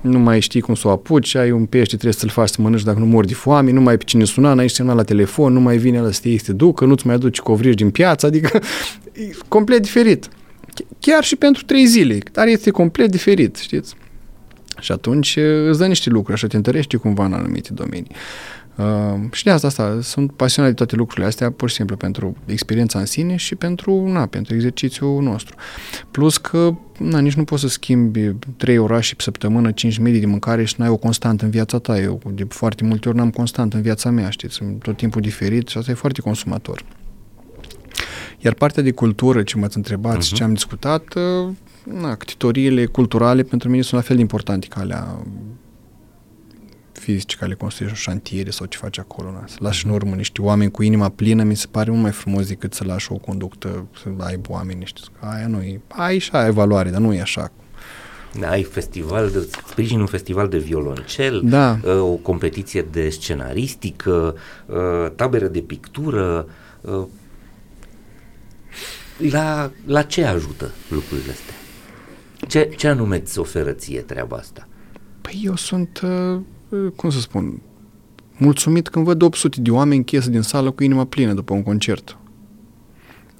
nu 0.00 0.18
mai 0.18 0.40
știi 0.40 0.60
cum 0.60 0.74
să 0.74 0.88
o 0.88 0.90
apuci, 0.90 1.34
ai 1.34 1.50
un 1.50 1.66
pește, 1.66 1.94
trebuie 1.94 2.12
să-l 2.12 2.28
faci 2.28 2.48
să 2.48 2.62
mănânci 2.62 2.82
dacă 2.82 2.98
nu 2.98 3.06
mori 3.06 3.26
de 3.26 3.34
foame, 3.34 3.70
nu 3.70 3.80
mai 3.80 3.92
ai 3.92 3.98
pe 3.98 4.04
cine 4.04 4.24
suna, 4.24 4.54
n-ai 4.54 4.68
semnat 4.68 4.96
la 4.96 5.02
telefon, 5.02 5.52
nu 5.52 5.60
mai 5.60 5.76
vine 5.76 6.00
la 6.00 6.10
să 6.10 6.20
te 6.22 6.38
să 6.38 6.52
ducă, 6.52 6.84
nu-ți 6.84 7.06
mai 7.06 7.14
aduci 7.14 7.38
covrigi 7.38 7.74
din 7.74 7.90
piață, 7.90 8.26
adică 8.26 8.58
e 9.12 9.30
complet 9.48 9.82
diferit. 9.82 10.28
Chiar 11.00 11.24
și 11.24 11.36
pentru 11.36 11.64
trei 11.64 11.86
zile, 11.86 12.18
dar 12.32 12.46
este 12.46 12.70
complet 12.70 13.10
diferit, 13.10 13.56
știți? 13.56 13.94
Și 14.80 14.92
atunci 14.92 15.38
îți 15.68 15.78
dă 15.78 15.86
niște 15.86 16.10
lucruri, 16.10 16.34
așa 16.34 16.46
te 16.46 16.56
întărește 16.56 16.96
cumva 16.96 17.24
în 17.24 17.32
anumite 17.32 17.72
domenii. 17.72 18.10
Uh, 18.78 19.20
și 19.30 19.44
de 19.44 19.50
asta, 19.50 19.66
asta, 19.66 19.98
sunt 20.02 20.32
pasionat 20.32 20.70
de 20.70 20.76
toate 20.76 20.96
lucrurile 20.96 21.26
astea, 21.26 21.50
pur 21.50 21.68
și 21.68 21.74
simplu 21.74 21.96
pentru 21.96 22.36
experiența 22.44 22.98
în 22.98 23.06
sine 23.06 23.36
și 23.36 23.54
pentru, 23.54 24.06
na, 24.06 24.26
pentru 24.26 24.54
exercițiul 24.54 25.22
nostru. 25.22 25.54
Plus 26.10 26.36
că, 26.36 26.74
na, 26.98 27.18
nici 27.18 27.34
nu 27.34 27.44
poți 27.44 27.60
să 27.60 27.68
schimbi 27.68 28.32
trei 28.56 28.78
orașe 28.78 29.14
pe 29.14 29.22
săptămână, 29.22 29.70
5 29.70 29.98
medii 29.98 30.20
de 30.20 30.26
mâncare 30.26 30.64
și 30.64 30.74
n-ai 30.78 30.88
o 30.88 30.96
constantă 30.96 31.44
în 31.44 31.50
viața 31.50 31.78
ta. 31.78 32.00
Eu 32.00 32.20
de 32.34 32.44
foarte 32.48 32.84
multe 32.84 33.08
ori 33.08 33.16
n-am 33.16 33.30
constant 33.30 33.74
în 33.74 33.80
viața 33.82 34.10
mea, 34.10 34.30
știți, 34.30 34.54
sunt 34.54 34.82
tot 34.82 34.96
timpul 34.96 35.20
diferit 35.20 35.68
și 35.68 35.78
asta 35.78 35.90
e 35.90 35.94
foarte 35.94 36.20
consumator. 36.20 36.84
Iar 38.38 38.54
partea 38.54 38.82
de 38.82 38.90
cultură, 38.90 39.42
ce 39.42 39.56
m-ați 39.56 39.76
întrebat 39.76 40.16
uh-huh. 40.16 40.26
și 40.26 40.32
ce 40.34 40.42
am 40.42 40.52
discutat, 40.52 41.14
uh, 41.14 41.48
na, 42.00 42.14
ctitoriile 42.14 42.86
culturale 42.86 43.42
pentru 43.42 43.68
mine 43.68 43.82
sunt 43.82 44.00
la 44.00 44.06
fel 44.06 44.16
de 44.16 44.22
importante 44.22 44.66
ca 44.66 44.80
alea 44.80 45.18
fizice 47.12 47.36
care 47.36 47.50
le 47.50 47.56
construiești 47.56 47.98
o 47.98 48.00
șantiere 48.00 48.50
sau 48.50 48.66
ce 48.66 48.78
faci 48.78 48.98
acolo. 48.98 49.30
Na. 49.30 49.44
Să 49.46 49.56
lași 49.60 49.86
în 49.86 49.92
urmă 49.92 50.14
niște 50.14 50.42
oameni 50.42 50.70
cu 50.70 50.82
inima 50.82 51.08
plină, 51.08 51.42
mi 51.42 51.56
se 51.56 51.66
pare 51.70 51.90
mult 51.90 52.02
mai 52.02 52.12
frumos 52.12 52.46
decât 52.46 52.74
să 52.74 52.84
lași 52.84 53.12
o 53.12 53.16
conductă, 53.16 53.86
să 54.02 54.24
ai 54.24 54.40
oameni 54.48 54.78
niște. 54.78 55.00
Aia 55.18 55.46
nu 55.46 55.60
e, 55.60 55.80
ai 55.88 56.18
și 56.18 56.30
ai 56.32 56.50
valoare, 56.50 56.90
dar 56.90 57.00
nu 57.00 57.14
e 57.14 57.20
așa. 57.20 57.52
Da, 58.40 58.50
ai 58.50 58.62
festival 58.62 59.30
de, 59.30 59.48
sprijin 59.68 60.00
un 60.00 60.06
festival 60.06 60.48
de 60.48 60.58
violoncel, 60.58 61.40
da. 61.44 61.78
Uh, 61.84 62.00
o 62.00 62.14
competiție 62.14 62.82
de 62.90 63.08
scenaristică, 63.08 64.36
uh, 64.66 65.10
tabără 65.16 65.46
de 65.46 65.60
pictură. 65.60 66.48
Uh, 66.80 67.06
la, 69.30 69.70
la 69.86 70.02
ce 70.02 70.24
ajută 70.24 70.70
lucrurile 70.88 71.32
astea? 71.32 71.54
Ce, 72.48 72.74
ce 72.76 72.88
anume 72.88 73.16
îți 73.16 73.38
oferă 73.38 73.72
ție 73.72 74.00
treaba 74.00 74.36
asta? 74.36 74.68
Păi 75.20 75.40
eu 75.44 75.56
sunt 75.56 76.00
uh, 76.04 76.40
cum 76.96 77.10
să 77.10 77.20
spun, 77.20 77.60
mulțumit 78.36 78.88
când 78.88 79.04
văd 79.04 79.22
800 79.22 79.60
de 79.60 79.70
oameni 79.70 79.96
închiesă 79.96 80.30
din 80.30 80.42
sală 80.42 80.70
cu 80.70 80.82
inima 80.82 81.04
plină 81.04 81.32
după 81.32 81.54
un 81.54 81.62
concert. 81.62 82.16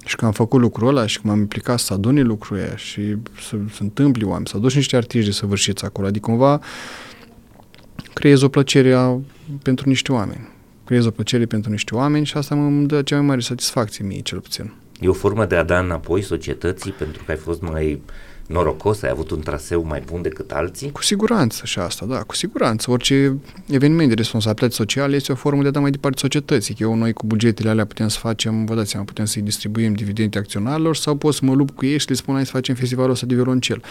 Și 0.05 0.15
că 0.15 0.25
am 0.25 0.31
făcut 0.31 0.59
lucrul 0.59 0.87
ăla 0.87 1.05
și 1.05 1.21
că 1.21 1.27
m-am 1.27 1.39
implicat 1.39 1.79
să 1.79 1.93
adune 1.93 2.21
lucrul 2.21 2.57
ăia 2.57 2.75
și 2.75 3.01
să 3.49 3.57
se 3.71 3.83
întâmple 3.83 4.25
oameni, 4.25 4.47
să 4.47 4.57
aduci 4.57 4.75
niște 4.75 4.95
artiști 4.95 5.29
de 5.29 5.35
săvârșiți 5.35 5.85
acolo. 5.85 6.07
Adică 6.07 6.29
cumva 6.29 6.61
creez 8.13 8.41
o 8.41 8.49
plăcere 8.49 8.93
a, 8.93 9.19
pentru 9.61 9.89
niște 9.89 10.11
oameni. 10.11 10.47
Creez 10.85 11.05
o 11.05 11.11
plăcere 11.11 11.45
pentru 11.45 11.71
niște 11.71 11.95
oameni 11.95 12.25
și 12.25 12.37
asta 12.37 12.55
mă 12.55 12.85
dă 12.85 13.01
cea 13.01 13.15
mai 13.15 13.25
mare 13.25 13.39
satisfacție 13.39 14.05
mie, 14.05 14.19
cel 14.19 14.39
puțin. 14.39 14.73
E 14.99 15.07
o 15.07 15.13
formă 15.13 15.45
de 15.45 15.55
a 15.55 15.63
da 15.63 15.79
înapoi 15.79 16.21
societății 16.21 16.91
pentru 16.91 17.23
că 17.23 17.31
ai 17.31 17.37
fost 17.37 17.61
mai 17.61 18.01
norocos, 18.49 19.01
ai 19.01 19.09
avut 19.09 19.31
un 19.31 19.39
traseu 19.39 19.83
mai 19.83 20.03
bun 20.05 20.21
decât 20.21 20.51
alții? 20.51 20.91
Cu 20.91 21.03
siguranță 21.03 21.65
și 21.65 21.79
asta, 21.79 22.05
da, 22.05 22.23
cu 22.23 22.35
siguranță. 22.35 22.91
Orice 22.91 23.37
eveniment 23.69 24.09
de 24.09 24.15
responsabilitate 24.15 24.73
socială 24.73 25.15
este 25.15 25.31
o 25.31 25.35
formă 25.35 25.61
de 25.61 25.67
a 25.67 25.71
da 25.71 25.79
mai 25.79 25.91
departe 25.91 26.17
societății. 26.19 26.75
Eu, 26.79 26.95
noi 26.95 27.13
cu 27.13 27.25
bugetele 27.25 27.69
alea 27.69 27.85
putem 27.85 28.07
să 28.07 28.19
facem, 28.19 28.65
vă 28.65 28.75
dați 28.75 28.89
seama, 28.89 29.05
putem 29.05 29.25
să-i 29.25 29.41
distribuim 29.41 29.93
dividende 29.93 30.37
acționarilor 30.37 30.95
sau 30.95 31.15
pot 31.15 31.33
să 31.33 31.45
mă 31.45 31.53
lupt 31.53 31.75
cu 31.75 31.85
ei 31.85 31.97
și 31.97 32.09
le 32.09 32.15
spun 32.15 32.33
hai 32.33 32.45
să 32.45 32.51
facem 32.51 32.75
festivalul 32.75 33.11
ăsta 33.11 33.25
de 33.25 33.35
violoncel. 33.35 33.81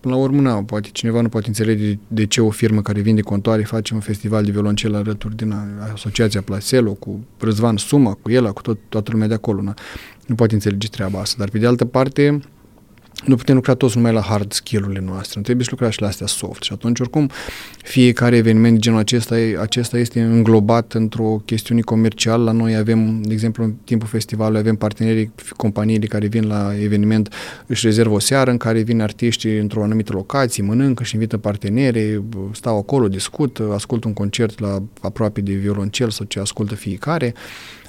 Până 0.00 0.14
la 0.14 0.20
urmă, 0.20 0.40
na, 0.40 0.62
poate 0.62 0.88
cineva 0.92 1.20
nu 1.20 1.28
poate 1.28 1.48
înțelege 1.48 1.98
de 2.08 2.26
ce 2.26 2.40
o 2.40 2.50
firmă 2.50 2.82
care 2.82 3.00
vinde 3.00 3.20
contoare 3.20 3.62
face 3.62 3.94
un 3.94 4.00
festival 4.00 4.44
de 4.44 4.50
violoncel 4.50 4.94
alături 4.94 5.36
din 5.36 5.54
asociația 5.92 6.42
Placelo, 6.42 6.92
cu 6.92 7.24
Răzvan 7.38 7.76
Suma, 7.76 8.18
cu 8.22 8.30
el, 8.30 8.52
cu 8.52 8.62
tot, 8.62 8.78
toată 8.88 9.10
lumea 9.12 9.28
de 9.28 9.34
acolo. 9.34 9.62
Na. 9.62 9.74
Nu 10.26 10.34
poate 10.34 10.54
înțelege 10.54 10.88
treaba 10.88 11.20
asta. 11.20 11.34
Dar, 11.38 11.48
pe 11.48 11.58
de 11.58 11.66
altă 11.66 11.84
parte, 11.84 12.40
nu 13.24 13.36
putem 13.36 13.54
lucra 13.54 13.74
toți 13.74 13.96
numai 13.96 14.12
la 14.12 14.20
hard 14.20 14.52
skill-urile 14.52 15.00
noastre, 15.00 15.32
nu 15.36 15.42
trebuie 15.42 15.64
să 15.64 15.70
lucra 15.72 15.90
și 15.90 16.00
la 16.00 16.06
astea 16.06 16.26
soft. 16.26 16.62
Și 16.62 16.72
atunci, 16.72 17.00
oricum, 17.00 17.30
fiecare 17.82 18.36
eveniment 18.36 18.72
de 18.72 18.78
genul 18.78 18.98
acesta, 18.98 19.36
acesta 19.60 19.98
este 19.98 20.22
înglobat 20.22 20.92
într-o 20.92 21.42
chestiune 21.44 21.80
comercială. 21.80 22.44
La 22.44 22.52
noi 22.52 22.76
avem, 22.76 23.22
de 23.22 23.32
exemplu, 23.32 23.64
în 23.64 23.74
timpul 23.84 24.08
festivalului 24.08 24.60
avem 24.60 24.76
partenerii, 24.76 25.32
companiile 25.56 26.06
care 26.06 26.26
vin 26.26 26.46
la 26.46 26.72
eveniment, 26.82 27.34
își 27.66 27.86
rezervă 27.86 28.14
o 28.14 28.18
seară 28.18 28.50
în 28.50 28.56
care 28.56 28.80
vin 28.80 29.00
artiștii 29.00 29.58
într-o 29.58 29.82
anumită 29.82 30.12
locație, 30.12 30.62
mănâncă 30.62 31.02
și 31.02 31.14
invită 31.14 31.38
parteneri, 31.38 32.22
stau 32.52 32.78
acolo, 32.78 33.08
discută, 33.08 33.70
ascultă 33.74 34.06
un 34.06 34.12
concert 34.12 34.58
la 34.58 34.82
aproape 35.00 35.40
de 35.40 35.52
violoncel 35.52 36.10
sau 36.10 36.26
ce 36.26 36.40
ascultă 36.40 36.74
fiecare, 36.74 37.34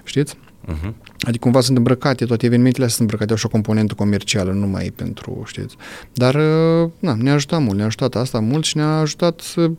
știți? 0.04 0.38
Uh-huh. 0.68 0.94
Adică 1.20 1.44
cumva 1.44 1.62
sunt 1.62 1.78
îmbrăcate, 1.78 2.26
toate 2.26 2.46
evenimentele 2.46 2.86
astea 2.86 2.98
sunt 2.98 3.10
îmbrăcate, 3.10 3.32
au 3.32 3.38
și 3.38 3.46
o 3.46 3.50
componentă 3.50 3.94
comercială, 3.94 4.52
nu 4.52 4.68
mai 4.68 4.94
pentru, 4.96 5.44
știți. 5.46 5.76
Dar, 6.14 6.36
uh, 6.36 6.90
na, 7.00 7.16
ne-a 7.20 7.34
ajutat 7.34 7.62
mult, 7.62 7.76
ne-a 7.76 7.86
ajutat 7.86 8.16
asta 8.16 8.40
mult 8.40 8.64
și 8.64 8.78
ne-a 8.78 8.98
ajutat 8.98 9.40
să, 9.40 9.72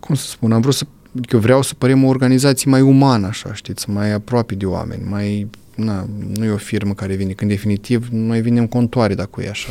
cum 0.00 0.14
să 0.14 0.26
spun, 0.26 0.52
am 0.52 0.60
vrut 0.60 0.74
să, 0.74 0.86
eu 1.32 1.38
vreau 1.38 1.62
să 1.62 1.74
părem 1.78 2.04
o 2.04 2.08
organizație 2.08 2.70
mai 2.70 2.80
umană, 2.80 3.26
așa, 3.26 3.54
știți, 3.54 3.90
mai 3.90 4.12
aproape 4.12 4.54
de 4.54 4.66
oameni, 4.66 5.02
mai, 5.08 5.50
na, 5.76 6.06
nu 6.36 6.44
e 6.44 6.50
o 6.50 6.56
firmă 6.56 6.94
care 6.94 7.14
vine, 7.14 7.32
când 7.32 7.50
definitiv 7.50 8.08
noi 8.10 8.40
vinem 8.40 8.66
contoare 8.66 9.14
dacă 9.14 9.42
e 9.42 9.48
așa, 9.48 9.68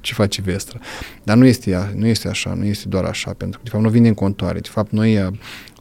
ce 0.00 0.14
face 0.14 0.42
Vestra. 0.42 0.78
Dar 1.22 1.36
nu 1.36 1.44
este, 1.46 1.92
nu 1.96 2.06
este 2.06 2.28
așa, 2.28 2.54
nu 2.54 2.64
este 2.64 2.88
doar 2.88 3.04
așa, 3.04 3.32
pentru 3.32 3.58
că 3.58 3.64
de 3.64 3.70
fapt 3.70 3.84
nu 3.84 3.90
vine 3.90 4.08
în 4.08 4.14
contoare, 4.14 4.58
de 4.58 4.68
fapt 4.68 4.92
noi 4.92 5.30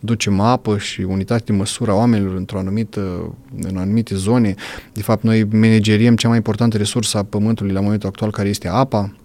ducem 0.02 0.40
apă 0.40 0.78
și 0.78 1.02
unitate 1.02 1.44
de 1.46 1.52
măsură 1.52 1.92
a 1.92 1.96
oamenilor 1.96 2.36
într-o 2.36 2.58
anumită, 2.58 3.36
în 3.62 3.78
anumite 3.78 4.16
zone. 4.16 4.56
De 4.94 5.02
fapt, 5.02 5.24
noi 5.24 5.44
manageriem 5.44 6.16
cea 6.16 6.28
mai 6.28 6.38
importantă 6.38 6.78
resursă 6.78 7.18
a 7.18 7.24
Pământului 7.24 7.74
la 7.74 7.80
momentul 7.80 8.10
actual, 8.10 8.32
care 8.32 8.50
este 8.50 8.68
apa, 8.68 9.16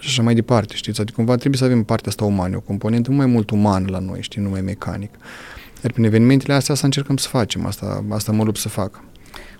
și 0.00 0.08
așa 0.08 0.22
mai 0.22 0.34
departe, 0.34 0.74
știți? 0.74 1.00
Adică 1.00 1.16
cumva 1.16 1.34
trebuie 1.36 1.58
să 1.58 1.64
avem 1.64 1.82
partea 1.82 2.10
asta 2.10 2.24
umană, 2.24 2.56
o 2.56 2.60
componentă 2.60 3.10
mai 3.10 3.26
mult 3.26 3.50
umană 3.50 3.86
la 3.90 3.98
noi, 3.98 4.22
știi, 4.22 4.42
nu 4.42 4.48
mai 4.48 4.60
mecanic. 4.60 5.10
Iar 5.84 5.92
prin 5.92 6.04
evenimentele 6.04 6.54
astea 6.54 6.74
să 6.74 6.84
încercăm 6.84 7.16
să 7.16 7.28
facem, 7.28 7.66
asta, 7.66 8.04
asta 8.10 8.32
mă 8.32 8.44
lupt 8.44 8.58
să 8.58 8.68
fac. 8.68 9.02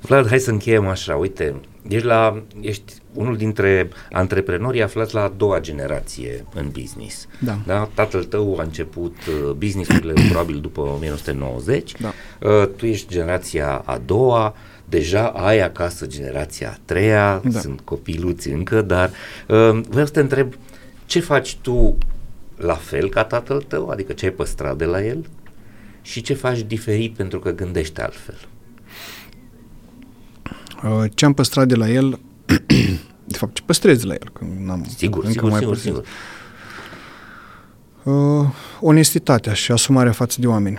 Vlad, 0.01 0.29
hai 0.29 0.39
să 0.39 0.51
încheiem 0.51 0.87
așa, 0.87 1.16
uite, 1.16 1.55
ești, 1.89 2.07
la, 2.07 2.43
ești 2.61 2.93
unul 3.12 3.37
dintre 3.37 3.89
antreprenorii 4.12 4.83
aflați 4.83 5.14
la 5.14 5.22
a 5.22 5.33
doua 5.37 5.61
generație 5.61 6.45
în 6.55 6.68
business. 6.72 7.27
Da. 7.39 7.59
da? 7.66 7.89
Tatăl 7.95 8.25
tău 8.25 8.57
a 8.59 8.62
început 8.62 9.16
uh, 9.27 9.51
businessurile 9.51 10.12
probabil 10.31 10.61
după 10.61 10.81
1990, 10.81 11.93
da. 12.01 12.12
uh, 12.49 12.68
tu 12.77 12.87
ești 12.87 13.12
generația 13.12 13.83
a 13.85 14.01
doua, 14.07 14.55
deja 14.85 15.27
ai 15.27 15.61
acasă 15.61 16.07
generația 16.07 16.70
a 16.70 16.79
treia, 16.85 17.43
da. 17.45 17.59
sunt 17.61 17.81
copiluți 17.81 18.49
încă, 18.49 18.83
dar 18.83 19.11
uh, 19.49 19.81
vreau 19.89 20.07
să 20.07 20.12
te 20.12 20.20
întreb, 20.20 20.55
ce 21.07 21.20
faci 21.20 21.57
tu 21.57 21.99
la 22.57 22.75
fel 22.75 23.09
ca 23.09 23.25
tatăl 23.25 23.62
tău, 23.62 23.89
adică 23.89 24.12
ce 24.12 24.25
ai 24.25 24.33
păstrat 24.33 24.77
de 24.77 24.85
la 24.85 25.05
el 25.05 25.25
și 26.05 26.20
ce 26.20 26.34
faci 26.34 26.62
diferit 26.62 27.14
pentru 27.14 27.38
că 27.38 27.50
gândești 27.50 28.00
altfel? 28.00 28.48
Uh, 30.84 31.11
ce 31.14 31.24
am 31.24 31.32
păstrat 31.32 31.68
de 31.68 31.74
la 31.74 31.90
el, 31.90 32.20
de 33.32 33.36
fapt, 33.36 33.55
ce 33.55 33.62
păstrez 33.62 34.00
de 34.00 34.07
la 34.07 34.12
el, 34.12 34.30
că 34.32 34.44
n-am 34.59 34.86
sigur, 34.96 35.24
încă 35.24 35.32
sigur, 35.32 35.50
mai 35.50 35.59
sigur, 35.59 35.76
sigur. 35.76 36.05
Uh, 38.02 38.46
onestitatea 38.80 39.52
și 39.52 39.72
asumarea 39.72 40.12
față 40.12 40.40
de 40.40 40.46
oameni. 40.46 40.78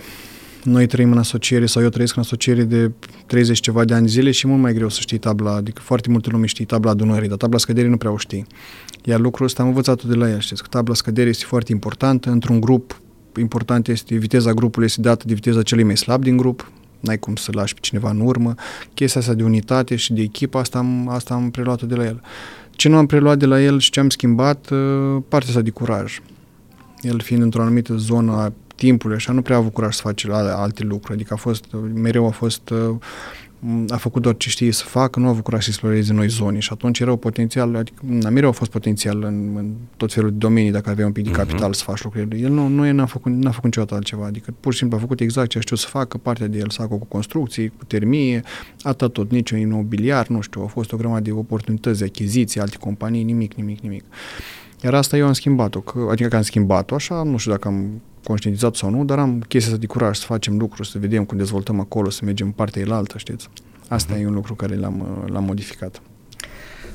Noi 0.64 0.86
trăim 0.86 1.12
în 1.12 1.18
asociere 1.18 1.66
sau 1.66 1.82
eu 1.82 1.90
trăiesc 1.90 2.16
în 2.16 2.22
asociere 2.22 2.64
de 2.64 2.92
30 3.26 3.60
ceva 3.60 3.86
de 3.86 3.94
ani 3.94 4.08
zile 4.08 4.32
și 4.32 4.48
mult 4.48 4.62
mai 4.62 4.74
greu 4.74 4.90
să 4.90 5.00
știi 5.00 5.18
tabla, 5.18 5.52
adică 5.52 5.82
foarte 5.82 6.10
multă 6.10 6.30
lume 6.32 6.46
știe 6.46 6.66
tabla 6.66 6.92
adunării, 6.92 7.28
dar 7.28 7.38
tabla 7.38 7.58
scăderii 7.58 7.90
nu 7.90 7.98
prea 7.98 8.12
o 8.12 8.18
știi. 8.18 8.46
Iar 9.04 9.20
lucrul 9.20 9.46
ăsta 9.46 9.62
am 9.62 9.68
învățat-o 9.68 10.08
de 10.08 10.16
la 10.16 10.30
el, 10.30 10.40
știți, 10.40 10.62
că 10.62 10.68
tabla 10.70 10.94
scăderii 10.94 11.30
este 11.30 11.46
foarte 11.46 11.72
importantă, 11.72 12.30
într-un 12.30 12.60
grup 12.60 13.00
important 13.40 13.88
este 13.88 14.16
viteza 14.16 14.54
grupului 14.54 14.88
este 14.88 15.02
dată 15.02 15.24
de 15.28 15.34
viteza 15.34 15.62
celui 15.62 15.84
mai 15.84 15.98
slab 15.98 16.24
din 16.24 16.38
grup, 16.38 16.72
n-ai 17.00 17.20
cum 17.20 17.36
să 17.36 17.52
lași 17.54 17.74
pe 17.74 17.80
cineva 17.82 18.10
în 18.10 18.20
urmă. 18.20 18.54
Chestia 18.94 19.22
asta 19.22 19.34
de 19.34 19.44
unitate 19.44 19.96
și 19.96 20.14
de 20.14 20.22
echipă, 20.22 20.58
asta 20.58 20.78
am, 20.78 21.10
asta 21.10 21.34
am 21.34 21.52
preluat 21.52 21.82
de 21.82 21.96
la 21.96 22.06
el. 22.06 22.22
Ce 22.72 22.90
nu 22.90 22.98
am 22.98 23.06
preluat 23.06 23.38
de 23.38 23.46
la 23.46 23.62
el 23.62 23.80
și 23.80 23.92
ce 23.92 24.00
am 24.00 24.10
schimbat, 24.10 24.70
uh, 24.70 25.22
partea 25.28 25.50
asta 25.50 25.62
de 25.62 25.70
curaj. 25.70 26.22
El 27.02 27.20
fiind 27.20 27.42
într-o 27.42 27.62
anumită 27.62 27.96
zonă 27.96 28.32
a 28.32 28.54
timpului, 28.76 29.16
așa, 29.16 29.32
nu 29.32 29.42
prea 29.42 29.56
a 29.56 29.60
avut 29.60 29.74
curaj 29.74 29.94
să 29.94 30.02
face 30.02 30.32
alte 30.32 30.84
lucruri, 30.84 31.14
adică 31.14 31.34
a 31.34 31.38
fost, 31.38 31.66
mereu 31.94 32.26
a 32.28 32.30
fost 32.30 32.70
uh, 32.70 32.96
a 33.88 33.98
făcut 33.98 34.22
doar 34.22 34.38
ce 34.38 34.50
știe 34.50 34.72
să 34.72 34.84
facă, 34.84 35.20
nu 35.20 35.26
a 35.26 35.30
avut 35.30 35.44
curaj 35.44 35.64
să 35.64 35.70
exploreze 35.70 36.14
noi 36.14 36.28
zone 36.28 36.60
și 36.60 36.70
atunci 36.72 37.00
era 37.00 37.12
o 37.12 37.16
potențial, 37.16 37.76
adică 37.76 38.02
na, 38.06 38.30
mereu 38.30 38.50
a 38.50 38.52
fost 38.52 38.72
potențial 38.72 39.24
în, 39.24 39.56
în 39.56 39.74
tot 39.98 40.14
felul 40.14 40.30
de 40.30 40.36
domenii 40.38 40.72
dacă 40.72 40.90
avea 40.90 41.06
un 41.06 41.12
pic 41.12 41.24
de 41.24 41.30
mhm. 41.30 41.40
capital 41.40 41.70
uh-huh. 41.70 41.78
să 41.78 41.84
faci 41.84 42.04
lucrurile. 42.04 42.38
El 42.38 42.52
nu, 42.52 42.68
nu 42.68 42.92
n-a, 42.92 43.06
făcut, 43.06 43.32
n-a 43.32 43.50
făcut 43.50 43.64
niciodată 43.64 43.96
altceva, 43.96 44.26
adică 44.26 44.54
pur 44.60 44.72
și 44.72 44.78
simplu 44.78 44.98
a 44.98 45.00
făcut 45.00 45.20
exact 45.20 45.50
ce 45.50 45.58
a 45.58 45.62
știut 45.62 45.80
să 45.80 45.88
facă, 45.88 46.18
partea 46.18 46.48
de 46.48 46.58
el 46.58 46.70
să 46.70 46.82
facă 46.82 46.96
cu 46.96 47.06
construcții, 47.06 47.68
cu 47.68 47.86
termie, 47.86 48.42
atât 48.82 49.14
tot, 49.14 49.32
niciun 49.32 49.60
imobiliar, 49.60 50.28
nu 50.28 50.42
știu, 50.42 50.62
a 50.62 50.68
fost 50.68 50.92
o 50.92 50.98
grămadă 50.98 51.22
de 51.22 51.32
oportunități 51.32 52.00
de 52.00 52.06
achiziții, 52.06 52.60
alte 52.62 52.78
companii, 52.78 53.24
nimic, 53.24 53.54
nimic, 53.54 53.80
nimic. 53.80 54.04
Iar 54.84 54.94
asta 54.94 55.18
eu 55.18 55.28
am 55.28 55.34
schimbat-o, 55.34 55.80
că, 55.80 56.08
adică 56.12 56.30
că 56.30 56.36
am 56.36 56.42
schimbat-o 56.42 56.96
așa, 56.96 57.24
nu 57.24 57.38
știu 57.38 57.52
dacă 57.52 57.68
am 57.68 58.02
conștientizat 58.28 58.76
sau 58.76 58.90
nu, 58.90 59.06
dar 59.06 59.20
am 59.20 59.40
chestia 59.40 59.72
asta 59.72 59.86
de 59.86 59.86
curaj 59.86 60.18
să 60.18 60.26
facem 60.26 60.58
lucruri, 60.58 60.88
să 60.88 60.98
vedem 61.00 61.26
cum 61.26 61.38
dezvoltăm 61.38 61.80
acolo, 61.80 62.10
să 62.10 62.22
mergem 62.24 62.46
în 62.46 62.52
partea 62.52 62.82
elaltă, 62.82 63.18
știți? 63.18 63.50
Asta 63.88 64.14
uh-huh. 64.14 64.22
e 64.22 64.28
un 64.28 64.34
lucru 64.34 64.56
care 64.56 64.76
l-am, 64.76 65.26
l-am 65.32 65.44
modificat. 65.44 66.02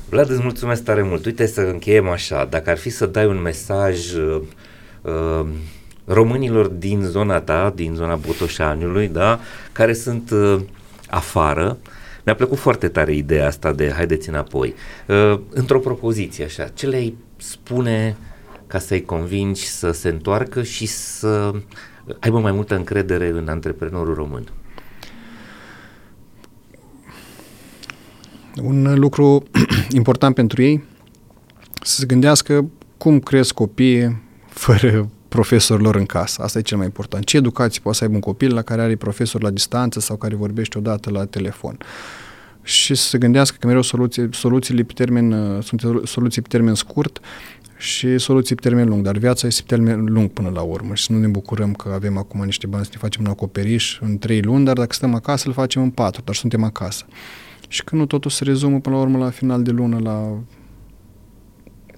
Vlad, 0.09 0.29
îți 0.29 0.41
mulțumesc 0.41 0.83
tare 0.83 1.03
mult. 1.03 1.25
Uite 1.25 1.45
să 1.45 1.61
încheiem 1.61 2.09
așa, 2.09 2.45
dacă 2.49 2.69
ar 2.69 2.77
fi 2.77 2.89
să 2.89 3.05
dai 3.05 3.25
un 3.25 3.41
mesaj 3.41 4.13
uh, 4.13 4.41
uh, 5.01 5.45
românilor 6.05 6.67
din 6.67 7.01
zona 7.01 7.39
ta, 7.39 7.71
din 7.75 7.93
zona 7.95 8.15
Botoșaniului, 8.15 9.07
da, 9.07 9.39
care 9.71 9.93
sunt 9.93 10.31
uh, 10.31 10.61
afară, 11.09 11.77
mi-a 12.25 12.35
plăcut 12.35 12.57
foarte 12.57 12.87
tare 12.87 13.13
ideea 13.13 13.47
asta 13.47 13.73
de 13.73 13.91
haideți 13.91 14.29
înapoi. 14.29 14.73
Uh, 15.07 15.39
într-o 15.49 15.79
propoziție 15.79 16.43
așa, 16.45 16.67
ce 16.73 16.87
le 16.87 17.13
spune 17.37 18.17
ca 18.71 18.79
să-i 18.79 19.05
convingi 19.05 19.65
să 19.65 19.91
se 19.91 20.09
întoarcă 20.09 20.63
și 20.63 20.85
să 20.85 21.51
aibă 22.19 22.39
mai 22.39 22.51
multă 22.51 22.75
încredere 22.75 23.27
în 23.27 23.47
antreprenorul 23.47 24.13
român? 24.13 24.47
Un 28.61 28.99
lucru 28.99 29.43
important 30.01 30.35
pentru 30.35 30.61
ei 30.61 30.83
să 31.83 31.99
se 31.99 32.05
gândească 32.05 32.69
cum 32.97 33.19
cresc 33.19 33.53
copiii 33.53 34.21
fără 34.63 35.09
profesorilor 35.27 35.95
în 35.95 36.05
casă. 36.05 36.41
Asta 36.41 36.59
e 36.59 36.61
cel 36.61 36.77
mai 36.77 36.85
important. 36.85 37.25
Ce 37.25 37.37
educație 37.37 37.79
poate 37.83 37.97
să 37.97 38.03
aibă 38.03 38.15
un 38.15 38.21
copil 38.21 38.53
la 38.53 38.61
care 38.61 38.81
are 38.81 38.95
profesor 38.95 39.41
la 39.41 39.49
distanță 39.49 39.99
sau 39.99 40.15
care 40.15 40.35
vorbește 40.35 40.77
odată 40.77 41.09
la 41.09 41.25
telefon? 41.25 41.77
Și 42.63 42.95
să 42.95 43.07
se 43.07 43.17
gândească 43.17 43.57
că 43.59 43.67
mereu 43.67 43.81
soluții, 43.81 44.29
soluțiile 44.31 44.83
pe 44.83 44.93
termen, 44.93 45.61
sunt 45.61 45.81
soluții 46.03 46.41
pe 46.41 46.47
termen 46.47 46.75
scurt 46.75 47.19
și 47.81 48.17
soluții 48.17 48.55
pe 48.55 48.61
termen 48.61 48.87
lung, 48.87 49.03
dar 49.03 49.17
viața 49.17 49.47
este 49.47 49.61
pe 49.65 49.75
termen 49.75 50.05
lung 50.05 50.29
până 50.29 50.49
la 50.49 50.61
urmă 50.61 50.95
și 50.95 51.03
să 51.03 51.11
nu 51.11 51.19
ne 51.19 51.27
bucurăm 51.27 51.73
că 51.73 51.89
avem 51.93 52.17
acum 52.17 52.43
niște 52.43 52.67
bani 52.67 52.83
să 52.85 52.91
ne 52.93 52.99
facem 52.99 53.23
un 53.23 53.29
acoperiș 53.29 53.99
în 54.01 54.17
trei 54.17 54.41
luni, 54.41 54.65
dar 54.65 54.75
dacă 54.75 54.93
stăm 54.93 55.13
acasă, 55.13 55.47
îl 55.47 55.53
facem 55.53 55.81
în 55.81 55.89
patru, 55.89 56.21
dar 56.25 56.35
suntem 56.35 56.63
acasă. 56.63 57.05
Și 57.67 57.83
că 57.83 57.95
nu 57.95 58.05
totul 58.05 58.31
se 58.31 58.43
rezumă 58.43 58.79
până 58.79 58.95
la 58.95 59.01
urmă 59.01 59.17
la 59.17 59.29
final 59.29 59.63
de 59.63 59.71
lună 59.71 59.99
la, 59.99 60.39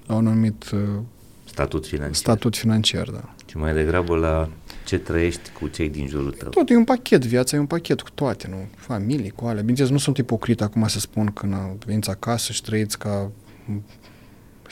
la 0.06 0.16
un 0.16 0.28
anumit 0.28 0.72
uh, 0.72 0.80
statut 1.44 1.86
financiar. 1.86 2.16
Statut 2.16 2.56
financiar, 2.56 3.10
da. 3.10 3.34
Și 3.46 3.58
mai 3.58 3.74
degrabă 3.74 4.16
la 4.16 4.50
ce 4.86 4.98
trăiești 4.98 5.50
cu 5.60 5.68
cei 5.68 5.90
din 5.90 6.08
jurul 6.08 6.32
tău. 6.32 6.50
Tot 6.50 6.70
e 6.70 6.76
un 6.76 6.84
pachet, 6.84 7.26
viața 7.26 7.56
e 7.56 7.60
un 7.60 7.66
pachet 7.66 8.02
cu 8.02 8.10
toate, 8.14 8.48
nu? 8.50 8.68
Familie, 8.76 9.30
cu 9.30 9.46
alea. 9.46 9.60
Bineînțeles, 9.60 9.92
nu 9.92 9.98
sunt 9.98 10.18
ipocrit 10.18 10.62
acum 10.62 10.88
să 10.88 11.00
spun 11.00 11.26
că 11.26 11.46
na, 11.46 11.76
veniți 11.86 12.10
acasă 12.10 12.52
și 12.52 12.62
trăiți 12.62 12.98
ca 12.98 13.32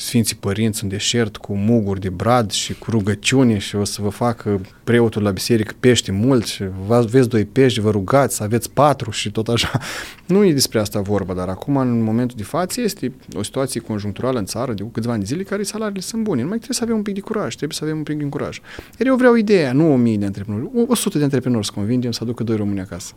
Sfinții 0.03 0.35
Părinți 0.35 0.83
în 0.83 0.89
deșert 0.89 1.37
cu 1.37 1.55
muguri 1.55 1.99
de 1.99 2.09
brad 2.09 2.51
și 2.51 2.73
cu 2.73 2.91
rugăciune 2.91 3.57
și 3.57 3.75
o 3.75 3.83
să 3.83 4.01
vă 4.01 4.09
facă 4.09 4.61
preotul 4.83 5.21
la 5.21 5.31
biserică 5.31 5.73
pește 5.79 6.11
mult 6.11 6.45
și 6.45 6.63
vă 6.85 6.95
aveți 6.95 7.29
doi 7.29 7.45
pești, 7.45 7.79
vă 7.79 7.91
rugați 7.91 8.35
să 8.35 8.43
aveți 8.43 8.71
patru 8.71 9.11
și 9.11 9.31
tot 9.31 9.47
așa. 9.47 9.79
Nu 10.25 10.45
e 10.45 10.53
despre 10.53 10.79
asta 10.79 11.01
vorba, 11.01 11.33
dar 11.33 11.47
acum 11.47 11.77
în 11.77 12.01
momentul 12.01 12.37
de 12.37 12.43
față 12.43 12.81
este 12.81 13.13
o 13.33 13.43
situație 13.43 13.81
conjuncturală 13.81 14.39
în 14.39 14.45
țară 14.45 14.73
de 14.73 14.85
câțiva 14.91 15.11
ani 15.11 15.21
de 15.21 15.27
zile 15.27 15.43
care 15.43 15.63
salariile 15.63 16.01
sunt 16.01 16.23
bune. 16.23 16.41
Nu 16.41 16.47
mai 16.47 16.57
trebuie 16.57 16.77
să 16.77 16.83
avem 16.83 16.95
un 16.95 17.03
pic 17.03 17.13
de 17.13 17.19
curaj, 17.21 17.55
trebuie 17.55 17.77
să 17.77 17.83
avem 17.83 17.97
un 17.97 18.03
pic 18.03 18.17
de 18.17 18.23
curaj. 18.23 18.59
Iar 18.99 19.07
eu 19.07 19.15
vreau 19.15 19.35
ideea, 19.35 19.73
nu 19.73 19.93
o 19.93 19.95
mie 19.95 20.17
de 20.17 20.25
antreprenori, 20.25 20.69
o 20.87 20.95
sută 20.95 21.17
de 21.17 21.23
antreprenori 21.23 21.65
să 21.65 21.71
convingem 21.75 22.11
să 22.11 22.19
aducă 22.23 22.43
doi 22.43 22.55
români 22.55 22.79
acasă. 22.79 23.13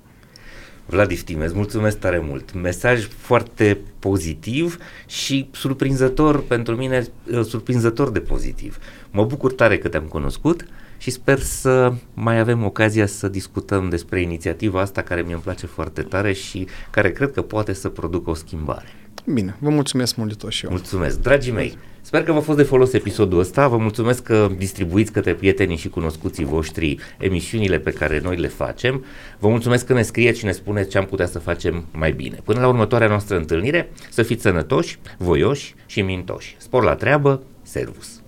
Vlad 0.86 1.10
Iftimez, 1.10 1.52
mulțumesc 1.52 1.98
tare 1.98 2.18
mult. 2.18 2.54
Mesaj 2.54 3.08
foarte 3.08 3.78
pozitiv 3.98 4.78
și 5.06 5.48
surprinzător 5.52 6.42
pentru 6.42 6.76
mine, 6.76 7.06
uh, 7.32 7.44
surprinzător 7.44 8.10
de 8.10 8.20
pozitiv. 8.20 8.78
Mă 9.10 9.24
bucur 9.24 9.52
tare 9.52 9.78
că 9.78 9.88
te-am 9.88 10.04
cunoscut 10.04 10.66
și 10.98 11.10
sper 11.10 11.38
să 11.38 11.92
mai 12.14 12.38
avem 12.38 12.64
ocazia 12.64 13.06
să 13.06 13.28
discutăm 13.28 13.88
despre 13.88 14.20
inițiativa 14.20 14.80
asta 14.80 15.02
care 15.02 15.22
mi-e 15.22 15.36
place 15.36 15.66
foarte 15.66 16.02
tare 16.02 16.32
și 16.32 16.66
care 16.90 17.12
cred 17.12 17.32
că 17.32 17.42
poate 17.42 17.72
să 17.72 17.88
producă 17.88 18.30
o 18.30 18.34
schimbare. 18.34 18.86
Bine, 19.26 19.56
vă 19.58 19.70
mulțumesc 19.70 20.16
mult 20.16 20.28
de 20.28 20.34
tot 20.34 20.50
și 20.50 20.64
eu. 20.64 20.70
Mulțumesc, 20.70 21.20
dragii 21.20 21.52
mei. 21.52 21.78
Sper 22.06 22.22
că 22.22 22.32
v-a 22.32 22.40
fost 22.40 22.58
de 22.58 22.62
folos 22.62 22.92
episodul 22.92 23.38
ăsta. 23.38 23.68
Vă 23.68 23.76
mulțumesc 23.76 24.22
că 24.22 24.50
distribuiți 24.56 25.12
către 25.12 25.34
prietenii 25.34 25.76
și 25.76 25.88
cunoscuții 25.88 26.44
voștri 26.44 26.96
emisiunile 27.18 27.78
pe 27.78 27.90
care 27.90 28.20
noi 28.22 28.36
le 28.36 28.48
facem. 28.48 29.04
Vă 29.38 29.48
mulțumesc 29.48 29.86
că 29.86 29.92
ne 29.92 30.02
scrieți 30.02 30.38
și 30.38 30.44
ne 30.44 30.52
spuneți 30.52 30.90
ce 30.90 30.98
am 30.98 31.04
putea 31.04 31.26
să 31.26 31.38
facem 31.38 31.84
mai 31.92 32.12
bine. 32.12 32.38
Până 32.44 32.60
la 32.60 32.68
următoarea 32.68 33.08
noastră 33.08 33.36
întâlnire, 33.36 33.90
să 34.10 34.22
fiți 34.22 34.42
sănătoși, 34.42 34.98
voioși 35.18 35.74
și 35.86 36.02
mintoși. 36.02 36.54
Spor 36.58 36.82
la 36.82 36.94
treabă, 36.94 37.42
servus! 37.62 38.23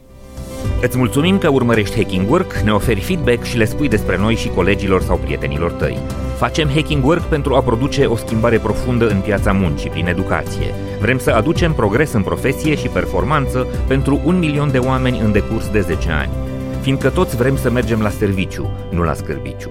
Îți 0.80 0.98
mulțumim 0.98 1.38
că 1.38 1.48
urmărești 1.48 1.96
Hacking 1.96 2.30
Work, 2.30 2.54
ne 2.54 2.72
oferi 2.72 3.00
feedback 3.00 3.44
și 3.44 3.56
le 3.56 3.64
spui 3.64 3.88
despre 3.88 4.16
noi 4.16 4.34
și 4.34 4.48
colegilor 4.48 5.02
sau 5.02 5.16
prietenilor 5.16 5.72
tăi. 5.72 5.98
Facem 6.36 6.68
Hacking 6.68 7.04
Work 7.04 7.22
pentru 7.22 7.54
a 7.54 7.62
produce 7.62 8.04
o 8.04 8.16
schimbare 8.16 8.58
profundă 8.58 9.08
în 9.08 9.20
piața 9.20 9.52
muncii 9.52 9.90
prin 9.90 10.06
educație. 10.06 10.74
Vrem 11.00 11.18
să 11.18 11.30
aducem 11.30 11.72
progres 11.72 12.12
în 12.12 12.22
profesie 12.22 12.76
și 12.76 12.88
performanță 12.88 13.66
pentru 13.86 14.20
un 14.24 14.38
milion 14.38 14.70
de 14.70 14.78
oameni 14.78 15.20
în 15.20 15.32
decurs 15.32 15.68
de 15.68 15.80
10 15.80 16.10
ani. 16.10 16.32
Fiindcă 16.80 17.08
toți 17.08 17.36
vrem 17.36 17.56
să 17.56 17.70
mergem 17.70 18.00
la 18.00 18.10
serviciu, 18.10 18.70
nu 18.90 19.02
la 19.02 19.14
scârbiciu. 19.14 19.70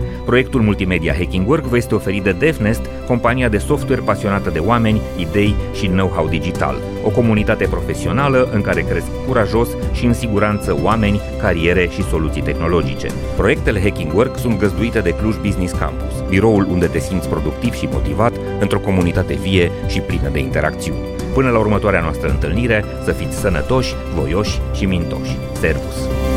Proiectul 0.25 0.61
multimedia 0.61 1.13
Hacking 1.13 1.49
Work 1.49 1.63
vă 1.63 1.77
este 1.77 1.95
oferit 1.95 2.23
de 2.23 2.31
DevNest, 2.31 2.81
compania 3.07 3.49
de 3.49 3.57
software 3.57 4.01
pasionată 4.01 4.49
de 4.49 4.59
oameni, 4.59 5.01
idei 5.17 5.55
și 5.73 5.87
know-how 5.87 6.27
digital. 6.27 6.75
O 7.03 7.09
comunitate 7.09 7.65
profesională 7.65 8.49
în 8.53 8.61
care 8.61 8.81
cresc 8.81 9.05
curajos 9.27 9.69
și 9.93 10.05
în 10.05 10.13
siguranță 10.13 10.77
oameni, 10.81 11.21
cariere 11.41 11.89
și 11.91 12.03
soluții 12.03 12.41
tehnologice. 12.41 13.07
Proiectele 13.37 13.81
Hacking 13.81 14.13
Work 14.13 14.37
sunt 14.37 14.59
găzduite 14.59 14.99
de 14.99 15.13
Cluj 15.13 15.35
Business 15.35 15.73
Campus, 15.73 16.13
biroul 16.29 16.67
unde 16.71 16.85
te 16.85 16.99
simți 16.99 17.29
productiv 17.29 17.73
și 17.73 17.89
motivat 17.91 18.33
într-o 18.59 18.79
comunitate 18.79 19.33
vie 19.33 19.71
și 19.87 19.99
plină 19.99 20.29
de 20.31 20.39
interacțiuni. 20.39 20.99
Până 21.33 21.49
la 21.49 21.59
următoarea 21.59 22.01
noastră 22.01 22.29
întâlnire, 22.29 22.85
să 23.03 23.11
fiți 23.11 23.37
sănătoși, 23.37 23.95
voioși 24.15 24.59
și 24.73 24.85
mintoși. 24.85 25.37
Servus! 25.59 26.30